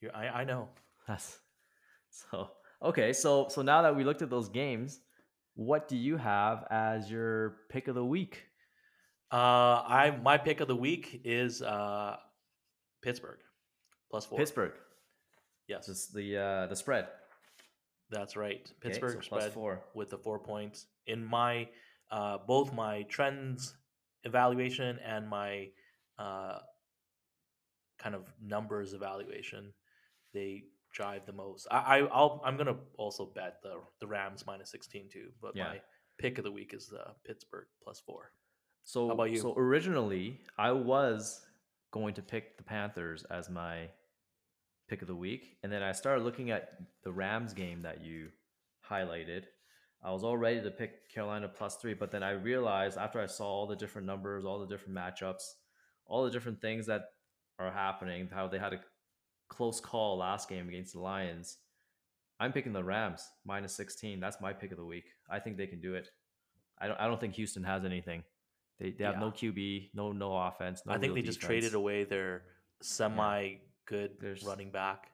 You're, 0.01 0.15
I 0.15 0.41
I 0.41 0.43
know. 0.43 0.69
That's 1.07 1.39
so 2.09 2.49
okay. 2.85 3.13
So 3.13 3.47
so 3.49 3.61
now 3.61 3.81
that 3.81 3.95
we 3.95 4.03
looked 4.03 4.21
at 4.21 4.29
those 4.29 4.49
games, 4.49 4.99
what 5.55 5.87
do 5.87 5.97
you 5.97 6.17
have 6.17 6.65
as 6.69 7.09
your 7.09 7.57
pick 7.69 7.87
of 7.87 7.95
the 7.95 8.05
week? 8.05 8.43
Uh, 9.31 9.83
I 9.87 10.17
my 10.23 10.37
pick 10.37 10.59
of 10.61 10.67
the 10.67 10.75
week 10.75 11.21
is 11.23 11.61
uh, 11.61 12.17
Pittsburgh 13.01 13.39
plus 14.09 14.25
four. 14.25 14.37
Pittsburgh. 14.37 14.73
yes, 15.67 15.89
it's 15.89 16.07
the 16.11 16.37
uh, 16.37 16.67
the 16.67 16.75
spread. 16.75 17.07
that's 18.09 18.35
right. 18.37 18.61
Okay, 18.61 18.89
Pittsburgh 18.89 19.15
so 19.15 19.21
spread 19.21 19.53
four. 19.53 19.81
with 19.93 20.09
the 20.09 20.17
four 20.17 20.39
points 20.39 20.85
in 21.07 21.25
my 21.25 21.67
uh, 22.11 22.37
both 22.47 22.73
my 22.73 23.03
trends 23.03 23.75
evaluation 24.23 24.99
and 25.05 25.27
my 25.27 25.69
uh, 26.19 26.59
kind 27.99 28.15
of 28.15 28.23
numbers 28.41 28.93
evaluation. 28.93 29.73
They 30.33 30.63
drive 30.95 31.25
the 31.25 31.33
most. 31.33 31.67
I, 31.69 31.77
I 31.77 31.97
I'll 32.07 32.41
I'm 32.43 32.57
gonna 32.57 32.77
also 32.97 33.25
bet 33.35 33.61
the 33.61 33.73
the 33.99 34.07
Rams 34.07 34.45
minus 34.47 34.71
sixteen 34.71 35.09
too, 35.09 35.29
but 35.41 35.55
Yeah. 35.55 35.65
my 35.65 35.81
pick 36.17 36.37
of 36.37 36.43
the 36.45 36.51
week 36.51 36.73
is 36.73 36.91
uh, 36.93 37.11
Pittsburgh 37.27 37.67
plus 37.83 37.99
four. 37.99 38.31
So 38.85 39.11
about 39.11 39.31
you? 39.31 39.37
So 39.37 39.53
originally, 39.57 40.41
I 40.57 40.71
was 40.71 41.45
going 41.91 42.13
to 42.15 42.21
pick 42.21 42.57
the 42.57 42.63
Panthers 42.63 43.25
as 43.29 43.49
my 43.49 43.89
pick 44.87 45.01
of 45.01 45.07
the 45.07 45.15
week, 45.15 45.57
and 45.63 45.71
then 45.71 45.83
I 45.83 45.91
started 45.91 46.23
looking 46.23 46.51
at 46.51 46.69
the 47.03 47.11
Rams 47.11 47.53
game 47.53 47.81
that 47.81 48.03
you 48.03 48.29
highlighted. 48.89 49.43
I 50.03 50.11
was 50.11 50.23
all 50.23 50.37
ready 50.37 50.61
to 50.61 50.69
pick 50.71 51.09
Carolina 51.11 51.47
plus 51.49 51.77
three, 51.77 51.95
but 51.95 52.11
then 52.11 52.21
I 52.21 52.31
realized 52.31 52.97
after 52.97 53.19
I 53.19 53.25
saw 53.25 53.45
all 53.45 53.67
the 53.67 53.75
different 53.75 54.05
numbers, 54.05 54.45
all 54.45 54.59
the 54.59 54.67
different 54.67 54.95
matchups, 54.95 55.55
all 56.05 56.23
the 56.25 56.29
different 56.31 56.61
things 56.61 56.85
that 56.85 57.05
are 57.57 57.71
happening, 57.71 58.29
how 58.31 58.47
they 58.47 58.59
had 58.59 58.73
a 58.73 58.79
close 59.47 59.79
call 59.79 60.17
last 60.17 60.49
game 60.49 60.67
against 60.67 60.93
the 60.93 60.99
Lions. 60.99 61.57
I'm 62.39 62.51
picking 62.51 62.73
the 62.73 62.83
Rams 62.83 63.27
minus 63.45 63.73
16. 63.75 64.19
That's 64.19 64.41
my 64.41 64.51
pick 64.53 64.71
of 64.71 64.77
the 64.77 64.85
week. 64.85 65.05
I 65.29 65.39
think 65.39 65.57
they 65.57 65.67
can 65.67 65.79
do 65.81 65.95
it. 65.95 66.09
I 66.79 66.87
don't. 66.87 66.99
I 66.99 67.07
don't 67.07 67.19
think 67.19 67.35
Houston 67.35 67.63
has 67.63 67.85
anything. 67.85 68.23
They, 68.79 68.91
they 68.91 69.05
have 69.05 69.19
no 69.19 69.31
QB, 69.31 69.91
no 69.93 70.11
no 70.11 70.35
offense. 70.35 70.81
No 70.85 70.93
I 70.93 70.97
think 70.97 71.15
they 71.15 71.21
just 71.21 71.39
traded 71.39 71.73
away 71.75 72.03
their 72.03 72.41
semi 72.81 73.55
good 73.85 74.11
There's- 74.19 74.43
running 74.43 74.71
back, 74.71 75.11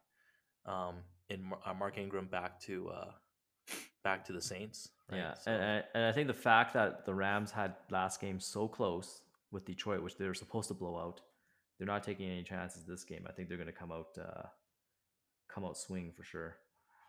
um, 0.65 0.95
in 1.29 1.43
Mar- 1.43 1.59
uh, 1.65 1.73
Mark 1.75 1.97
Ingram 1.99 2.25
back 2.25 2.59
to 2.61 2.89
uh, 2.89 3.11
back 4.03 4.25
to 4.25 4.33
the 4.33 4.41
Saints. 4.41 4.89
right? 5.11 5.17
Yeah, 5.17 5.33
So- 5.35 5.51
and 5.51 5.83
and 5.93 6.05
I 6.05 6.11
think 6.11 6.25
the 6.27 6.33
fact 6.33 6.73
that 6.73 7.05
the 7.05 7.13
Rams 7.13 7.51
had 7.51 7.75
last 7.91 8.19
game 8.19 8.39
so 8.39 8.67
close 8.67 9.21
with 9.51 9.65
Detroit, 9.65 10.01
which 10.01 10.17
they 10.17 10.25
were 10.25 10.33
supposed 10.33 10.69
to 10.69 10.73
blow 10.73 10.97
out, 10.97 11.21
they're 11.81 11.87
not 11.87 12.03
taking 12.03 12.29
any 12.29 12.43
chances 12.43 12.83
this 12.85 13.03
game. 13.03 13.25
I 13.27 13.31
think 13.31 13.49
they're 13.49 13.57
going 13.57 13.65
to 13.65 13.73
come 13.73 13.91
out 13.91 14.15
uh, 14.15 14.43
come 15.51 15.65
out 15.65 15.75
swing 15.75 16.11
for 16.15 16.23
sure. 16.23 16.57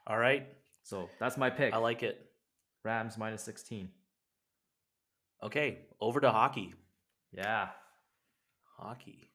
all 0.06 0.16
right, 0.16 0.46
So 0.82 1.10
that's 1.20 1.36
my 1.36 1.50
pick. 1.50 1.74
I 1.74 1.76
like 1.76 2.02
it. 2.02 2.30
Rams 2.82 3.18
minus 3.18 3.42
sixteen. 3.42 3.90
Okay, 5.42 5.80
over 6.00 6.20
to 6.20 6.30
hockey. 6.30 6.72
Yeah. 7.32 7.68
Hockey. 8.78 9.28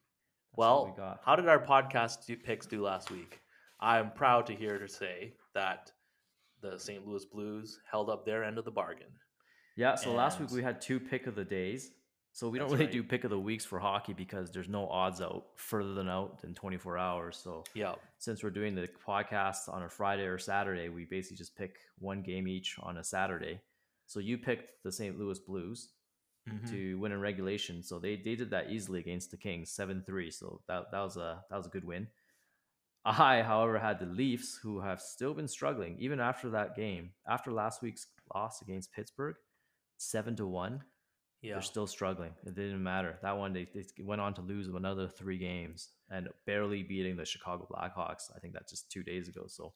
that's 0.50 0.56
Well, 0.56 0.86
we 0.86 1.00
got. 1.00 1.20
how 1.24 1.36
did 1.36 1.48
our 1.48 1.64
podcast 1.64 2.26
do, 2.26 2.34
picks 2.36 2.66
do 2.66 2.82
last 2.82 3.12
week? 3.12 3.40
I'm 3.78 4.10
proud 4.10 4.44
to 4.46 4.54
hear 4.56 4.76
to 4.80 4.88
say 4.88 5.34
that 5.54 5.92
the 6.62 6.78
St. 6.78 7.06
Louis 7.06 7.24
Blues 7.26 7.78
held 7.88 8.10
up 8.10 8.26
their 8.26 8.42
end 8.42 8.58
of 8.58 8.64
the 8.64 8.72
bargain. 8.72 9.12
Yeah, 9.76 9.94
so 9.94 10.12
last 10.12 10.40
week 10.40 10.50
we 10.50 10.64
had 10.64 10.80
two 10.80 10.98
pick 10.98 11.28
of 11.28 11.36
the 11.36 11.44
days. 11.44 11.92
So 12.38 12.48
we 12.48 12.60
don't 12.60 12.70
really 12.70 12.84
right. 12.84 12.92
do 12.92 13.02
pick 13.02 13.24
of 13.24 13.30
the 13.30 13.40
weeks 13.40 13.64
for 13.64 13.80
hockey 13.80 14.12
because 14.12 14.52
there's 14.52 14.68
no 14.68 14.86
odds 14.86 15.20
out 15.20 15.46
further 15.56 15.92
than 15.92 16.08
out 16.08 16.40
than 16.40 16.54
24 16.54 16.96
hours. 16.96 17.36
So 17.36 17.64
Yeah, 17.74 17.96
since 18.18 18.44
we're 18.44 18.50
doing 18.50 18.76
the 18.76 18.88
podcast 19.04 19.68
on 19.68 19.82
a 19.82 19.88
Friday 19.88 20.22
or 20.22 20.38
Saturday, 20.38 20.88
we 20.88 21.04
basically 21.04 21.36
just 21.36 21.56
pick 21.56 21.78
one 21.98 22.22
game 22.22 22.46
each 22.46 22.76
on 22.80 22.98
a 22.98 23.02
Saturday. 23.02 23.60
So 24.06 24.20
you 24.20 24.38
picked 24.38 24.84
the 24.84 24.92
St. 24.92 25.18
Louis 25.18 25.40
Blues 25.40 25.88
Mhm. 26.48 26.70
to 26.70 26.94
win 27.00 27.10
in 27.10 27.20
regulation. 27.20 27.82
So 27.82 27.98
they, 27.98 28.14
they 28.14 28.36
did 28.36 28.50
that 28.50 28.70
easily 28.70 29.00
against 29.00 29.32
the 29.32 29.36
Kings, 29.36 29.72
7-3. 29.72 30.30
So 30.32 30.62
that, 30.68 30.92
that 30.92 31.00
was 31.00 31.16
a 31.16 31.44
that 31.50 31.56
was 31.56 31.66
a 31.66 31.70
good 31.70 31.84
win. 31.84 32.06
I, 33.04 33.42
however, 33.42 33.80
had 33.80 33.98
the 33.98 34.06
Leafs, 34.06 34.56
who 34.62 34.78
have 34.78 35.00
still 35.00 35.34
been 35.34 35.48
struggling 35.48 35.96
even 35.98 36.20
after 36.20 36.50
that 36.50 36.76
game, 36.76 37.14
after 37.26 37.50
last 37.50 37.82
week's 37.82 38.06
loss 38.32 38.62
against 38.62 38.92
Pittsburgh, 38.92 39.34
seven 39.96 40.36
to 40.36 40.46
one. 40.46 40.84
Yeah. 41.42 41.54
They're 41.54 41.62
still 41.62 41.86
struggling. 41.86 42.32
It 42.44 42.56
didn't 42.56 42.82
matter. 42.82 43.18
That 43.22 43.38
one 43.38 43.52
they, 43.52 43.68
they 43.72 43.84
went 44.02 44.20
on 44.20 44.34
to 44.34 44.40
lose 44.40 44.66
another 44.68 45.08
three 45.08 45.38
games 45.38 45.90
and 46.10 46.28
barely 46.46 46.82
beating 46.82 47.16
the 47.16 47.24
Chicago 47.24 47.68
Blackhawks. 47.70 48.30
I 48.34 48.40
think 48.40 48.54
that's 48.54 48.70
just 48.70 48.90
two 48.90 49.04
days 49.04 49.28
ago. 49.28 49.44
So, 49.46 49.72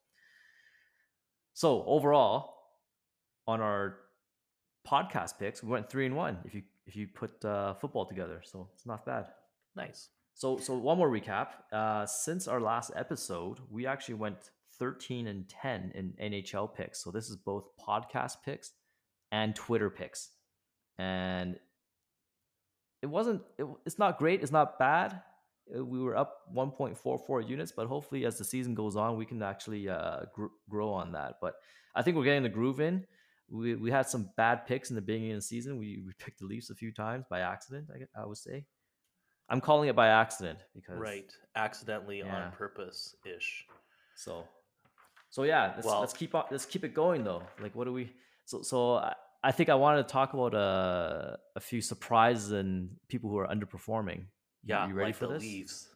so 1.53 1.85
overall, 1.87 2.55
on 3.47 3.61
our 3.61 3.99
podcast 4.87 5.39
picks, 5.39 5.63
we 5.63 5.71
went 5.71 5.89
three 5.89 6.07
and 6.07 6.17
one. 6.17 6.39
If 6.45 6.55
you 6.55 6.63
if 6.87 6.97
you 6.97 7.07
put 7.07 7.45
uh, 7.45 7.75
football 7.75 8.07
together, 8.07 8.43
so 8.45 8.69
it's 8.75 8.87
not 8.87 9.07
bad. 9.07 9.27
Nice. 9.77 10.09
So 10.35 10.59
so 10.59 10.77
one 10.77 10.99
more 10.99 11.11
recap. 11.11 11.49
Uh, 11.73 12.07
since 12.07 12.49
our 12.49 12.61
last 12.61 12.91
episode, 12.97 13.59
we 13.71 13.87
actually 13.87 14.15
went 14.15 14.51
thirteen 14.79 15.29
and 15.29 15.49
ten 15.49 15.93
in 15.95 16.15
NHL 16.21 16.75
picks. 16.75 17.05
So 17.05 17.13
this 17.13 17.31
is 17.31 17.37
both 17.37 17.69
podcast 17.79 18.39
picks 18.45 18.73
and 19.31 19.55
Twitter 19.55 19.91
picks, 19.91 20.31
and 21.03 21.59
it 23.03 23.07
wasn't. 23.17 23.43
It, 23.59 23.67
it's 23.87 23.99
not 23.99 24.19
great. 24.19 24.43
It's 24.43 24.53
not 24.53 24.79
bad. 24.79 25.11
Uh, 25.77 25.85
We 25.93 25.99
were 26.07 26.17
up 26.23 26.31
one 26.63 26.71
point 26.71 26.97
four 26.97 27.19
four 27.19 27.41
units, 27.55 27.73
but 27.79 27.87
hopefully 27.95 28.25
as 28.27 28.37
the 28.39 28.45
season 28.45 28.75
goes 28.75 28.97
on, 28.97 29.17
we 29.17 29.27
can 29.27 29.43
actually 29.43 29.89
uh, 29.89 30.21
gr- 30.37 30.55
grow 30.69 30.91
on 30.93 31.13
that. 31.13 31.33
But 31.41 31.55
I 31.95 32.03
think 32.03 32.17
we're 32.17 32.25
getting 32.31 32.43
the 32.49 32.57
groove 32.59 32.81
in. 32.81 33.05
We, 33.51 33.75
we 33.75 33.91
had 33.91 34.07
some 34.09 34.31
bad 34.37 34.67
picks 34.67 34.89
in 34.91 34.97
the 34.97 35.03
beginning 35.03 35.33
of 35.33 35.39
the 35.39 35.43
season. 35.55 35.79
We, 35.79 35.89
we 36.07 36.13
picked 36.25 36.39
the 36.41 36.47
Leafs 36.47 36.71
a 36.71 36.75
few 36.75 36.91
times 36.93 37.25
by 37.29 37.41
accident. 37.41 37.89
I, 37.95 38.23
I 38.23 38.25
would 38.25 38.39
say. 38.39 38.65
I'm 39.51 39.61
calling 39.61 39.89
it 39.91 39.97
by 39.97 40.09
accident 40.09 40.61
because 40.75 40.99
Right. 40.99 41.31
Accidentally 41.55 42.19
Yeah. 42.21 42.35
on 42.47 42.53
purpose 42.53 43.15
ish. 43.37 43.67
So, 44.17 44.45
so 45.29 45.43
yeah, 45.43 45.73
let's, 45.75 45.87
Well- 45.87 46.01
let's 46.01 46.15
keep 46.15 46.35
on, 46.35 46.45
let's 46.51 46.65
keep 46.73 46.85
it 46.85 46.95
going 46.95 47.25
though. 47.25 47.43
Like, 47.61 47.75
what 47.75 47.85
do 47.85 47.93
we? 47.93 48.05
So, 48.47 48.63
so 48.63 48.95
I, 48.95 49.13
I 49.45 49.53
think 49.53 49.69
I 49.69 49.75
wanted 49.75 50.07
to 50.07 50.13
talk 50.13 50.35
about 50.35 50.55
uh, 50.55 51.37
a 51.57 51.61
few 51.61 51.81
surprises 51.81 52.53
and 52.53 52.91
people 53.09 53.29
who 53.31 53.39
are 53.39 53.49
underperforming. 53.49 54.27
Yeah, 54.65 54.87
you 54.87 54.95
ready 54.95 55.09
like 55.09 55.17
for 55.17 55.27
the 55.27 55.35
this? 55.35 55.43
Leafs. 55.43 55.89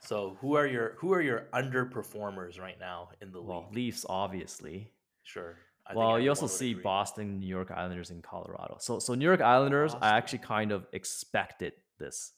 So 0.00 0.36
who 0.40 0.54
are 0.56 0.66
your 0.66 0.96
who 0.98 1.12
are 1.12 1.20
your 1.20 1.48
underperformers 1.52 2.60
right 2.60 2.78
now 2.78 3.08
in 3.20 3.32
the 3.32 3.42
Well, 3.42 3.66
league? 3.68 3.76
Leafs 3.76 4.06
obviously. 4.08 4.90
Sure. 5.24 5.56
I 5.86 5.94
well, 5.94 6.18
you 6.20 6.28
also 6.28 6.46
see 6.46 6.72
agree. 6.72 6.82
Boston, 6.82 7.40
New 7.40 7.46
York 7.48 7.72
Islanders, 7.72 8.10
and 8.10 8.22
Colorado. 8.22 8.76
So, 8.78 9.00
so 9.00 9.14
New 9.14 9.24
York 9.24 9.40
Islanders, 9.40 9.92
Boston. 9.92 10.08
I 10.12 10.16
actually 10.16 10.38
kind 10.38 10.70
of 10.70 10.86
expected 10.92 11.72
this. 11.98 12.32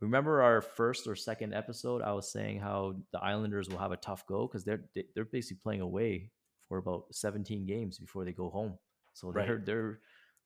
Remember 0.00 0.42
our 0.42 0.60
first 0.60 1.08
or 1.08 1.16
second 1.16 1.54
episode? 1.54 2.02
I 2.02 2.12
was 2.12 2.30
saying 2.30 2.60
how 2.60 2.94
the 3.12 3.18
Islanders 3.20 3.68
will 3.68 3.78
have 3.78 3.90
a 3.90 3.96
tough 3.96 4.24
go 4.26 4.46
because 4.46 4.64
they're 4.64 4.84
they're 5.14 5.24
basically 5.24 5.60
playing 5.62 5.80
away 5.80 6.30
for 6.68 6.78
about 6.78 7.06
17 7.12 7.66
games 7.66 7.98
before 7.98 8.24
they 8.24 8.32
go 8.32 8.48
home. 8.50 8.78
So 9.14 9.32
Right. 9.32 9.46
they're 9.46 9.58
they're 9.64 10.00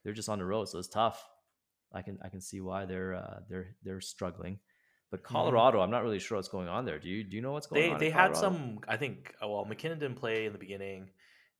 they're 0.04 0.12
just 0.14 0.28
on 0.28 0.38
the 0.38 0.44
road, 0.44 0.68
so 0.68 0.78
it's 0.78 0.88
tough. 0.88 1.24
I 1.92 2.02
can 2.02 2.18
I 2.22 2.28
can 2.28 2.40
see 2.40 2.60
why 2.60 2.84
they're 2.86 3.14
uh, 3.14 3.40
they're 3.48 3.76
they're 3.82 4.00
struggling. 4.00 4.60
But 5.10 5.22
Colorado, 5.22 5.80
I'm 5.80 5.90
not 5.90 6.02
really 6.02 6.18
sure 6.18 6.36
what's 6.36 6.48
going 6.48 6.68
on 6.68 6.84
there. 6.84 6.98
Do 6.98 7.08
you 7.08 7.24
do 7.24 7.36
you 7.36 7.42
know 7.42 7.52
what's 7.52 7.66
going 7.66 7.82
Mm-hmm. 7.82 7.92
They 7.92 7.94
on? 7.94 8.00
they 8.00 8.10
had 8.10 8.36
some 8.36 8.78
I 8.86 8.96
think 8.96 9.34
uh, 9.42 9.48
well 9.48 9.64
MacKinnon 9.64 9.98
didn't 9.98 10.16
play 10.16 10.46
in 10.46 10.52
the 10.52 10.58
beginning 10.58 11.10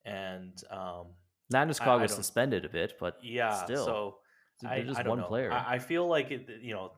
and 0.05 0.53
um 0.69 1.07
Landeskog 1.51 1.87
I 1.87 1.97
was 2.03 2.13
suspended 2.13 2.63
a 2.63 2.69
bit, 2.69 2.93
but 2.99 3.17
yeah 3.23 3.65
still, 3.65 3.85
so 3.85 4.15
they're 4.61 4.71
I, 4.71 4.81
just 4.81 4.99
I 4.99 5.03
don't 5.03 5.09
one 5.09 5.21
know. 5.21 5.27
player. 5.27 5.51
I, 5.51 5.75
I 5.75 5.79
feel 5.79 6.07
like 6.07 6.29
it 6.31 6.47
you 6.61 6.73
know 6.73 6.91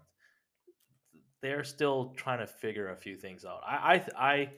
they're 1.41 1.63
still 1.63 2.13
trying 2.17 2.39
to 2.39 2.47
figure 2.47 2.89
a 2.89 2.95
few 2.95 3.15
things 3.17 3.45
out. 3.45 3.62
I 3.65 4.04
I 4.17 4.32
I 4.34 4.50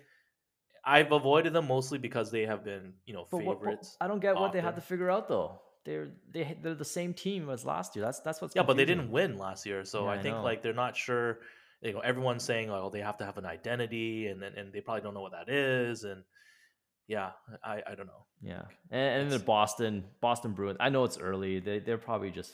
I've 0.86 1.12
avoided 1.12 1.54
them 1.54 1.67
mostly 1.67 1.98
because 1.98 2.30
they 2.32 2.46
have 2.46 2.63
been 2.63 2.93
you 3.06 3.13
know 3.13 3.28
But 3.32 3.43
what- 3.43 3.60
favorites. 3.60 3.98
I 4.02 4.08
don't 4.08 4.19
get 4.19 4.36
what 4.36 4.52
they 4.54 4.62
had 4.62 4.76
to 4.76 4.82
figure 4.82 5.10
out 5.10 5.28
though. 5.28 5.60
they're 5.86 6.10
they 6.34 6.58
they're 6.62 6.76
the 6.76 6.86
same 7.00 7.13
team 7.13 7.50
as 7.50 7.65
last 7.65 7.96
year. 7.96 8.06
That's 8.06 8.19
that's 8.22 8.39
what's 8.41 8.56
Yeah, 8.56 8.63
but 8.63 8.78
they 8.78 8.86
didn't 8.86 9.12
win 9.12 9.38
last 9.38 9.65
year, 9.65 9.84
so 9.86 10.06
Yeah, 10.06 10.12
I 10.12 10.15
I 10.15 10.22
think 10.22 10.38
like 10.38 10.62
they're 10.62 10.74
not 10.86 10.96
sure. 10.96 11.39
You 11.82 11.91
know, 11.93 12.00
everyone's 12.00 12.43
saying, 12.43 12.69
"Oh, 12.69 12.89
they 12.89 13.02
have 13.02 13.17
to 13.17 13.26
have 13.26 13.38
an 13.38 13.46
identity," 13.46 14.28
and 14.28 14.41
then 14.41 14.54
and 14.56 14.72
they 14.74 14.80
probably 14.80 15.02
don't 15.02 15.13
know 15.13 15.22
what 15.28 15.34
that 15.34 15.50
is. 15.50 16.06
And 16.06 16.24
yeah, 17.08 17.32
I 17.62 17.82
I 17.86 17.96
don't 17.96 18.08
know. 18.08 18.24
Yeah, 18.41 18.63
and, 18.91 19.24
and 19.24 19.32
the 19.32 19.39
Boston 19.39 20.06
Boston 20.22 20.54
Bruins. 20.54 20.78
I 20.80 20.88
know 20.89 21.04
it's 21.04 21.17
early. 21.17 21.60
They 21.60 21.80
they're 21.80 21.98
probably 21.98 22.32
just 22.32 22.54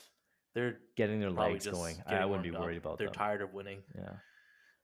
They're 0.55 0.77
getting 0.97 1.19
their 1.19 1.29
legs 1.29 1.67
going. 1.67 1.95
I 2.07 2.11
getting 2.11 2.29
wouldn't 2.29 2.43
be 2.43 2.49
warmed 2.49 2.55
up. 2.63 2.65
worried 2.65 2.77
about 2.77 2.97
that. 2.97 3.03
They're 3.03 3.07
them. 3.13 3.13
tired 3.25 3.41
of 3.43 3.53
winning. 3.53 3.83
Yeah. 3.95 4.13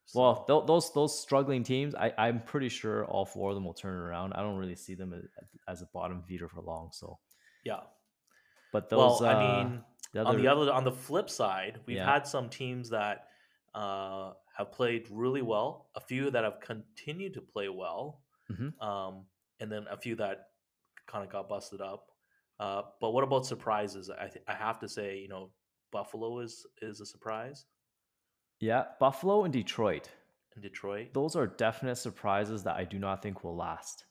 So, 0.05 0.19
Well, 0.21 0.45
th- 0.45 0.67
those 0.67 0.93
those 0.93 1.19
struggling 1.19 1.63
teams, 1.63 1.95
I, 1.95 2.13
I'm 2.17 2.41
pretty 2.41 2.69
sure 2.69 3.05
all 3.05 3.25
four 3.25 3.49
of 3.49 3.55
them 3.55 3.65
will 3.65 3.73
turn 3.73 3.95
it 3.95 4.01
around. 4.01 4.33
I 4.33 4.41
don't 4.41 4.57
really 4.57 4.75
see 4.75 4.93
them 4.93 5.13
as, 5.13 5.23
as 5.67 5.81
a 5.81 5.87
bottom 5.93 6.21
feeder 6.23 6.47
for 6.47 6.61
long. 6.61 6.89
So, 6.93 7.17
yeah. 7.63 7.81
but 8.71 8.89
those, 8.89 9.21
well, 9.21 9.25
I 9.25 9.33
uh, 9.33 9.63
mean, 9.63 9.83
the 10.13 10.23
on 10.23 10.37
the 10.41 10.47
other- 10.47 10.61
other 10.61 10.73
on 10.73 10.83
the 10.83 10.91
flip 10.91 11.29
side, 11.29 11.79
we've 11.87 11.97
Yeah. 11.97 12.11
had 12.13 12.27
some 12.27 12.49
teams 12.49 12.89
that 12.91 13.27
uh, 13.73 14.33
have 14.57 14.71
played 14.71 15.07
really 15.11 15.41
well, 15.41 15.89
a 15.95 15.99
few 15.99 16.29
that 16.31 16.43
have 16.43 16.59
continued 16.61 17.33
to 17.33 17.41
play 17.41 17.67
well, 17.67 18.21
Mhm. 18.49 18.79
um, 18.81 19.25
and 19.59 19.71
then 19.71 19.85
a 19.89 19.97
few 19.97 20.15
that 20.17 20.49
kind 21.07 21.23
of 21.25 21.29
got 21.31 21.49
busted 21.49 21.81
up. 21.81 22.11
Uh, 22.59 22.83
but 23.01 23.11
what 23.11 23.23
about 23.23 23.45
surprises? 23.45 24.09
I 24.09 24.27
th- 24.27 24.45
I 24.47 24.53
have 24.53 24.79
to 24.79 24.87
say, 24.87 25.17
you 25.17 25.27
know, 25.27 25.51
Buffalo 25.91 26.39
is 26.39 26.65
is 26.81 27.01
a 27.01 27.05
surprise 27.05 27.65
yeah, 28.65 28.85
Buffalo 28.99 29.43
and 29.45 29.53
Detroit. 29.53 30.09
in 30.55 30.61
Detroit. 30.61 31.13
Those 31.13 31.35
are 31.35 31.47
definite 31.47 31.97
surprises 31.97 32.63
that 32.63 32.75
I 32.77 32.85
do 32.85 32.97
not 32.97 33.21
think 33.21 33.43
will 33.43 33.55
last. 33.57 34.05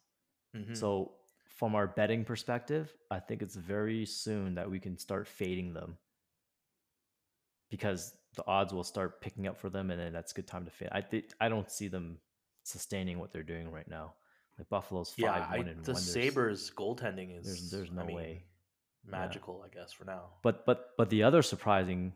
Mhm. 0.55 0.77
So, 0.77 1.15
from 1.49 1.75
our 1.75 1.87
betting 1.87 2.23
perspective, 2.25 2.93
I 3.11 3.19
think 3.21 3.41
it's 3.43 3.57
very 3.57 4.05
soon 4.05 4.55
that 4.57 4.71
we 4.71 4.79
can 4.79 4.99
start 4.99 5.27
fading 5.27 5.73
them 5.73 5.97
because 7.71 8.17
the 8.37 8.45
odds 8.47 8.73
will 8.75 8.85
start 8.85 9.21
picking 9.21 9.47
up 9.47 9.57
for 9.57 9.71
them, 9.71 9.91
and 9.91 9.99
then 10.01 10.13
that's 10.13 10.33
a 10.33 10.35
good 10.35 10.47
time 10.47 10.65
to 10.65 10.71
fade. 10.71 10.89
I 10.93 11.01
think 11.01 11.33
I 11.41 11.49
don't 11.49 11.71
see 11.71 11.89
them 11.89 12.19
sustaining 12.63 13.19
what 13.19 13.33
they're 13.33 13.43
doing 13.55 13.71
right 13.71 13.89
now. 13.89 14.15
Like 14.59 14.69
Buffalo's 14.69 15.11
five 15.11 15.19
yeah, 15.21 15.49
I, 15.51 15.57
one 15.59 15.69
and 15.69 15.85
the 15.85 15.93
one. 15.93 16.03
There's- 16.03 16.13
Sabres 16.13 16.71
goaltending 16.71 17.39
is 17.39 17.47
there's 17.47 17.71
there's 17.71 17.91
no 17.91 18.03
I 18.03 18.07
mean, 18.07 18.17
way. 18.17 18.45
magical, 19.05 19.63
I 19.65 19.69
guess, 19.75 19.93
for 19.93 20.05
now. 20.05 20.31
But 20.43 20.65
but 20.67 20.91
but 20.97 21.11
the 21.11 21.23
other 21.23 21.43
surprising 21.43 22.13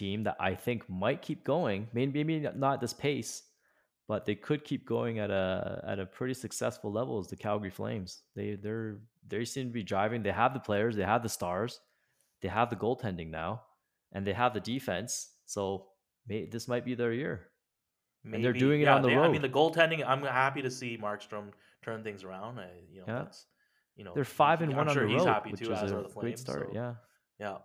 team 0.00 0.24
that 0.24 0.36
I 0.40 0.54
think 0.54 0.88
might 0.88 1.20
keep 1.22 1.44
going, 1.44 1.88
maybe 1.92 2.24
maybe 2.24 2.48
not 2.56 2.74
at 2.74 2.80
this 2.80 2.92
pace, 3.06 3.32
but 4.08 4.24
they 4.26 4.34
could 4.34 4.64
keep 4.64 4.82
going 4.86 5.18
at 5.24 5.30
a 5.30 5.82
at 5.92 5.98
a 5.98 6.06
pretty 6.06 6.34
successful 6.34 6.90
level 6.92 7.20
is 7.20 7.28
the 7.28 7.36
Calgary 7.36 7.70
Flames. 7.70 8.22
They 8.36 8.56
they're 8.64 8.98
they 9.26 9.44
seem 9.44 9.66
to 9.68 9.72
be 9.72 9.82
driving. 9.82 10.22
They 10.22 10.32
have 10.32 10.52
the 10.54 10.60
players, 10.68 10.94
they 10.96 11.04
have 11.04 11.22
the 11.22 11.28
stars, 11.38 11.80
they 12.42 12.48
have 12.48 12.68
the 12.70 12.76
goaltending 12.76 13.30
now, 13.30 13.62
and 14.12 14.26
they 14.26 14.34
have 14.34 14.52
the 14.54 14.60
defense. 14.60 15.30
So 15.46 15.86
may, 16.28 16.46
this 16.46 16.68
might 16.68 16.84
be 16.84 16.94
their 16.94 17.12
year. 17.12 17.48
And 18.32 18.42
they're 18.42 18.52
doing 18.66 18.80
it 18.80 18.88
on 18.88 19.02
the 19.02 19.08
they- 19.08 19.16
I 19.16 19.28
mean, 19.28 19.42
road. 19.42 19.50
the 19.50 19.54
goaltending. 19.60 20.02
I'm 20.06 20.22
happy 20.22 20.62
to 20.62 20.70
see 20.70 20.96
Markstrom 20.96 21.46
turn 21.82 22.02
things 22.02 22.24
around. 22.24 22.58
I, 22.58 22.68
you 22.90 23.00
know, 23.00 23.06
Yeah. 23.08 23.18
that's 23.24 23.46
you 23.96 24.04
know 24.04 24.12
They're 24.14 24.24
five 24.42 24.62
and 24.62 24.70
I'm 24.72 24.78
one 24.78 24.88
on 24.88 24.94
sure 24.94 25.04
the 25.06 25.12
he's 25.12 25.20
road, 25.24 25.28
happy 25.34 25.50
which 25.52 25.60
too, 25.60 25.72
is 25.72 25.82
as 25.82 25.92
a 25.92 25.96
are 25.98 26.02
the 26.02 26.08
great 26.08 26.12
Flames. 26.12 26.40
start. 26.40 26.68
so, 26.68 26.74
Yeah. 26.80 26.94
yeah, 27.38 27.58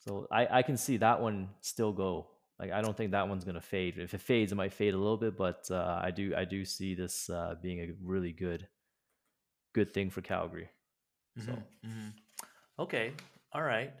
So 0.00 0.26
I, 0.30 0.58
I 0.58 0.62
can 0.62 0.76
see 0.76 0.96
that 0.98 1.20
one 1.20 1.50
still 1.60 1.92
go. 1.92 2.28
Like 2.58 2.72
I 2.72 2.82
don't 2.82 2.96
think 2.96 3.12
that 3.12 3.28
one's 3.28 3.44
gonna 3.44 3.60
fade. 3.60 3.98
If 3.98 4.12
it 4.14 4.20
fades, 4.20 4.52
it 4.52 4.54
might 4.56 4.72
fade 4.72 4.94
a 4.94 4.98
little 4.98 5.16
bit, 5.16 5.36
but 5.36 5.66
uh, 5.70 6.00
I 6.02 6.10
do 6.10 6.34
I 6.36 6.44
do 6.44 6.64
see 6.64 6.94
this 6.94 7.30
uh, 7.30 7.54
being 7.62 7.80
a 7.80 7.88
really 8.02 8.32
good 8.32 8.66
good 9.74 9.92
thing 9.92 10.10
for 10.10 10.20
Calgary. 10.20 10.68
So 11.44 11.52
Mhm, 11.52 11.62
mhm. 11.86 12.12
okay, 12.78 13.12
all 13.52 13.62
right. 13.62 13.92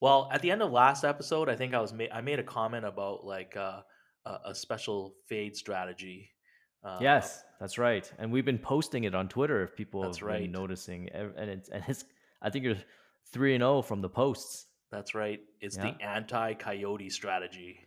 Well, 0.00 0.28
at 0.30 0.42
the 0.42 0.50
end 0.50 0.62
of 0.62 0.72
last 0.72 1.04
episode, 1.04 1.48
I 1.48 1.56
think 1.56 1.72
I 1.74 1.80
was 1.80 1.92
ma- 1.92 2.12
I 2.12 2.20
made 2.20 2.38
a 2.38 2.42
comment 2.42 2.84
about 2.84 3.24
like 3.24 3.56
uh, 3.56 3.80
a, 4.26 4.38
a 4.46 4.54
special 4.54 5.14
fade 5.26 5.56
strategy. 5.56 6.30
Uh, 6.84 6.98
yes, 7.00 7.42
that's 7.58 7.78
right. 7.78 8.10
And 8.18 8.30
we've 8.30 8.44
been 8.44 8.58
posting 8.58 9.04
it 9.04 9.14
on 9.14 9.28
Twitter 9.28 9.62
if 9.62 9.74
people 9.74 10.02
That's 10.02 10.18
have 10.18 10.26
right. 10.26 10.42
been 10.42 10.52
noticing. 10.52 11.08
And 11.08 11.50
it's 11.50 11.68
and 11.70 11.82
it's 11.88 12.04
I 12.42 12.50
think 12.50 12.64
you're 12.64 12.76
three 13.32 13.54
and 13.54 13.62
zero 13.62 13.80
from 13.80 14.02
the 14.02 14.08
posts. 14.08 14.66
That's 14.96 15.14
right. 15.14 15.40
It's 15.60 15.76
Yeah. 15.76 15.92
the 15.92 16.02
anti-coyote 16.04 17.10
strategy. 17.10 17.80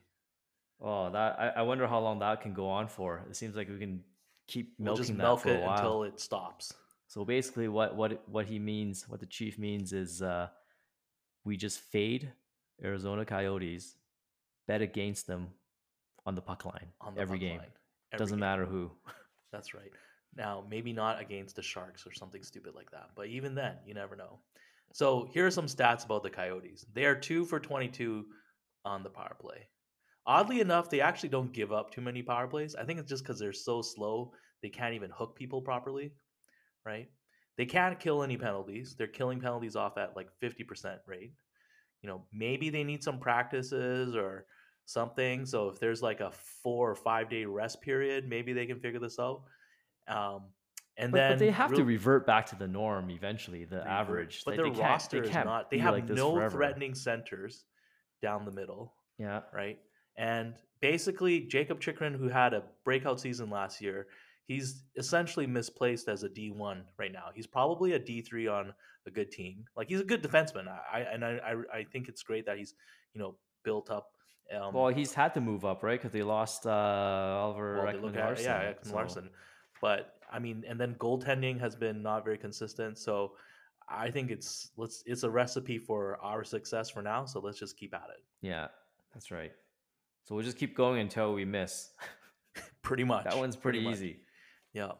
Oh, 0.82 1.10
that 1.10 1.40
I, 1.40 1.48
I 1.60 1.62
wonder 1.64 1.88
how 1.88 2.00
long 2.00 2.20
that 2.20 2.42
can 2.42 2.54
go 2.54 2.70
on 2.70 2.88
for. 2.88 3.26
It 3.30 3.36
seems 3.36 3.56
like 3.56 3.68
we 3.70 3.80
can 3.80 4.04
keep 4.48 4.74
We'll 4.78 4.86
milking 4.96 5.04
just 5.04 5.18
that 5.18 5.24
milk 5.24 5.40
for 5.42 5.50
it 5.50 5.62
a 5.64 5.66
while. 5.66 5.76
until 5.78 6.04
it 6.04 6.20
stops. 6.20 6.74
So 7.08 7.26
basically, 7.26 7.68
what 7.68 7.96
what 7.96 8.28
what 8.30 8.46
he 8.46 8.60
means, 8.60 9.10
what 9.10 9.20
the 9.20 9.26
chief 9.26 9.58
means, 9.58 9.92
is 9.94 10.22
uh, 10.22 10.48
we 11.44 11.58
just 11.58 11.80
fade 11.80 12.32
Arizona 12.84 13.26
Coyotes, 13.26 13.96
bet 14.68 14.82
against 14.82 15.26
them 15.28 15.50
on 16.26 16.36
the 16.36 16.42
puck 16.42 16.64
line 16.66 16.88
on 17.02 17.16
the 17.16 17.22
every 17.22 17.38
puck 17.40 17.42
game. 17.42 17.58
line. 17.58 17.74
Every 18.14 18.24
Doesn't 18.24 18.38
game. 18.38 18.40
matter 18.42 18.66
who. 18.66 18.92
That's 19.52 19.74
right. 19.74 19.92
Now, 20.36 20.64
maybe 20.70 20.94
not 20.94 21.20
against 21.20 21.56
the 21.56 21.64
Sharks 21.64 22.06
or 22.06 22.14
something 22.14 22.44
stupid 22.44 22.76
like 22.76 22.92
that, 22.92 23.10
but 23.16 23.28
even 23.28 23.56
then, 23.56 23.76
you 23.86 23.96
never 23.96 24.16
know. 24.16 24.38
So, 24.92 25.30
here 25.34 25.46
are 25.46 25.52
some 25.52 25.68
stats 25.68 26.06
about 26.06 26.24
the 26.24 26.30
Coyotes. 26.30 26.86
They 26.94 27.06
are 27.06 27.16
2 27.16 27.46
for 27.46 27.60
22 27.60 28.26
on 28.86 29.04
the 29.04 29.10
power 29.10 29.36
play. 29.40 29.68
Oddly 30.26 30.62
enough, 30.62 30.90
they 30.90 31.02
actually 31.02 31.30
don't 31.30 31.54
give 31.54 31.72
up 31.72 31.92
too 31.92 32.02
many 32.02 32.22
power 32.22 32.48
plays. 32.48 32.76
I 32.76 32.84
think 32.84 33.00
it's 33.00 33.10
just 33.10 33.24
because 33.24 33.40
they're 33.40 33.54
so 33.54 33.82
slow, 33.82 34.32
they 34.62 34.70
can't 34.70 34.94
even 34.94 35.12
hook 35.12 35.36
people 35.36 35.62
properly, 35.62 36.12
right? 36.86 37.08
They 37.58 37.66
can't 37.66 38.00
kill 38.00 38.24
any 38.24 38.38
penalties. 38.38 38.96
They're 38.98 39.08
killing 39.08 39.42
penalties 39.42 39.76
off 39.76 39.98
at 39.98 40.16
like 40.16 40.30
50% 40.42 40.98
rate. 41.08 41.34
You 42.02 42.10
know, 42.10 42.26
maybe 42.32 42.70
they 42.70 42.84
need 42.84 43.04
some 43.04 43.20
practices 43.20 44.16
or 44.16 44.46
something. 44.86 45.46
So 45.46 45.70
if 45.70 45.80
there's 45.80 46.02
like 46.02 46.22
a 46.22 46.32
four 46.64 46.90
or 46.90 46.96
five 46.96 47.30
day 47.30 47.46
rest 47.46 47.82
period, 47.82 48.28
maybe 48.28 48.54
they 48.54 48.66
can 48.66 48.80
figure 48.80 49.00
this 49.00 49.20
out. 49.20 49.44
Um, 50.08 50.46
and 51.00 51.12
But, 51.12 51.18
then 51.18 51.32
but 51.32 51.40
they 51.40 51.52
have 51.52 51.74
to 51.74 51.84
revert 51.84 52.26
back 52.28 52.46
to 52.48 52.56
the 52.56 52.68
norm 52.68 53.10
eventually, 53.10 53.66
the 53.66 53.78
revert- 53.78 53.92
average. 53.92 54.44
But 54.46 54.52
They- 54.52 54.58
their 54.58 54.66
they 54.66 54.72
can't- 54.72 54.82
roster 54.90 55.20
they 55.22 55.28
is 55.28 55.32
can't. 55.34 55.70
They 55.70 55.78
have 55.80 55.94
like 55.94 56.10
no 56.10 56.48
threatening 56.50 56.94
centers 56.94 57.66
down 58.22 58.46
the 58.46 58.52
middle, 58.52 58.94
Yeah, 59.18 59.42
right? 59.54 59.80
And 60.18 60.54
basically, 60.82 61.42
Jakob 61.48 61.80
Chychrun, 61.80 62.14
who 62.14 62.28
had 62.28 62.54
a 62.54 62.64
breakout 62.84 63.20
season 63.20 63.50
last 63.50 63.82
year, 63.82 64.08
he's 64.46 64.84
essentially 64.98 65.48
misplaced 65.48 66.10
as 66.10 66.24
a 66.24 66.30
D 66.30 66.52
one 66.52 66.84
right 66.98 67.12
now. 67.14 67.30
He's 67.34 67.48
probably 67.48 67.94
a 67.94 68.00
D 68.00 68.22
three 68.22 68.48
on 68.48 68.74
a 69.08 69.12
good 69.12 69.32
team. 69.32 69.64
Like 69.78 69.88
he's 69.88 70.02
a 70.02 70.06
good 70.06 70.22
defenseman. 70.22 70.68
I, 70.68 70.80
I 70.92 71.00
and 71.14 71.24
I, 71.24 71.32
I 71.74 71.78
I 71.80 71.84
think 71.86 72.10
it's 72.10 72.24
great 72.24 72.46
that 72.46 72.58
he's 72.58 72.74
you 73.14 73.22
know 73.22 73.36
built 73.64 73.90
up. 73.90 74.12
Um, 74.54 74.74
well, 74.74 74.88
he's 74.90 75.14
had 75.14 75.34
to 75.36 75.42
move 75.42 75.64
up, 75.64 75.84
right? 75.84 76.00
Because 76.00 76.12
they 76.12 76.24
lost 76.24 76.66
uh, 76.66 76.72
Oliver 76.72 77.84
well, 77.84 77.94
Ekman 77.94 78.16
at 78.18 78.26
Larsson. 78.26 78.46
yeah, 78.46 78.74
Ekman 78.74 78.86
so- 78.86 78.96
Larsson. 78.96 79.30
But 79.82 80.19
I 80.32 80.40
mean, 80.40 80.64
and 80.68 80.80
then 80.80 80.96
goaltending 80.96 81.60
has 81.60 81.76
been 81.76 82.02
not 82.02 82.24
very 82.24 82.38
consistent. 82.38 82.98
So 82.98 83.34
I 83.88 84.12
think 84.12 84.30
it's 84.32 84.72
let's 84.78 85.04
it's 85.06 85.24
a 85.24 85.30
recipe 85.30 85.78
for 85.78 86.18
our 86.22 86.44
success 86.44 86.90
for 86.90 87.02
now. 87.02 87.26
So 87.26 87.40
let's 87.40 87.58
just 87.60 87.78
keep 87.78 87.94
at 87.94 88.08
it. 88.16 88.24
Yeah, 88.42 88.68
that's 89.14 89.32
right. 89.32 89.52
So 90.26 90.36
we'll 90.36 90.44
just 90.46 90.58
keep 90.58 90.76
going 90.76 91.02
until 91.02 91.34
we 91.34 91.46
miss. 91.46 91.90
Pretty 92.82 93.04
much. 93.04 93.26
that 93.26 93.38
one's 93.38 93.56
pretty, 93.56 93.82
much. 93.82 93.94
easy. 93.94 94.20
Yeah. 94.74 94.88
So 94.88 94.96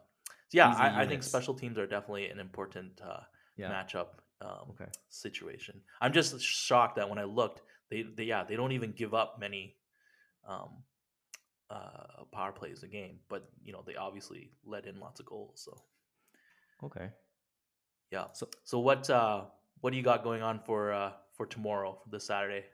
yeah, 0.52 0.72
Easy 0.72 0.80
I, 0.82 1.02
I 1.02 1.08
think 1.08 1.24
special 1.24 1.54
teams 1.54 1.78
are 1.78 1.86
definitely 1.86 2.30
an 2.30 2.40
important 2.40 3.00
uh, 3.04 3.22
Yeah. 3.58 3.72
matchup 3.72 4.08
um, 4.42 4.72
Okay. 4.72 4.90
situation. 5.10 5.82
I'm 6.02 6.14
just 6.14 6.40
shocked 6.42 6.96
that 6.96 7.10
when 7.10 7.20
I 7.20 7.24
looked, 7.26 7.62
they, 7.90 8.04
they 8.04 8.24
yeah 8.24 8.44
they 8.44 8.56
don't 8.56 8.72
even 8.72 8.92
give 8.92 9.14
up 9.14 9.40
many 9.40 9.76
um, 10.48 10.84
uh, 11.70 12.24
power 12.32 12.52
plays 12.52 12.84
a 12.84 12.88
game, 12.88 13.20
but 13.30 13.50
you 13.64 13.74
know 13.74 13.84
they 13.86 13.96
obviously 13.96 14.52
let 14.66 14.86
in 14.86 15.00
lots 15.00 15.20
of 15.20 15.26
goals. 15.26 15.62
So 15.64 15.82
Okay. 16.84 17.10
yeah. 18.12 18.26
So 18.34 18.48
So 18.64 18.80
what 18.80 19.10
uh, 19.10 19.46
what 19.82 19.92
do 19.92 19.98
you 19.98 20.04
got 20.04 20.24
going 20.24 20.42
on 20.42 20.60
for 20.60 20.92
uh, 20.94 21.12
for 21.34 21.46
tomorrow 21.46 21.98
for 22.04 22.10
this 22.10 22.26
Saturday? 22.26 22.66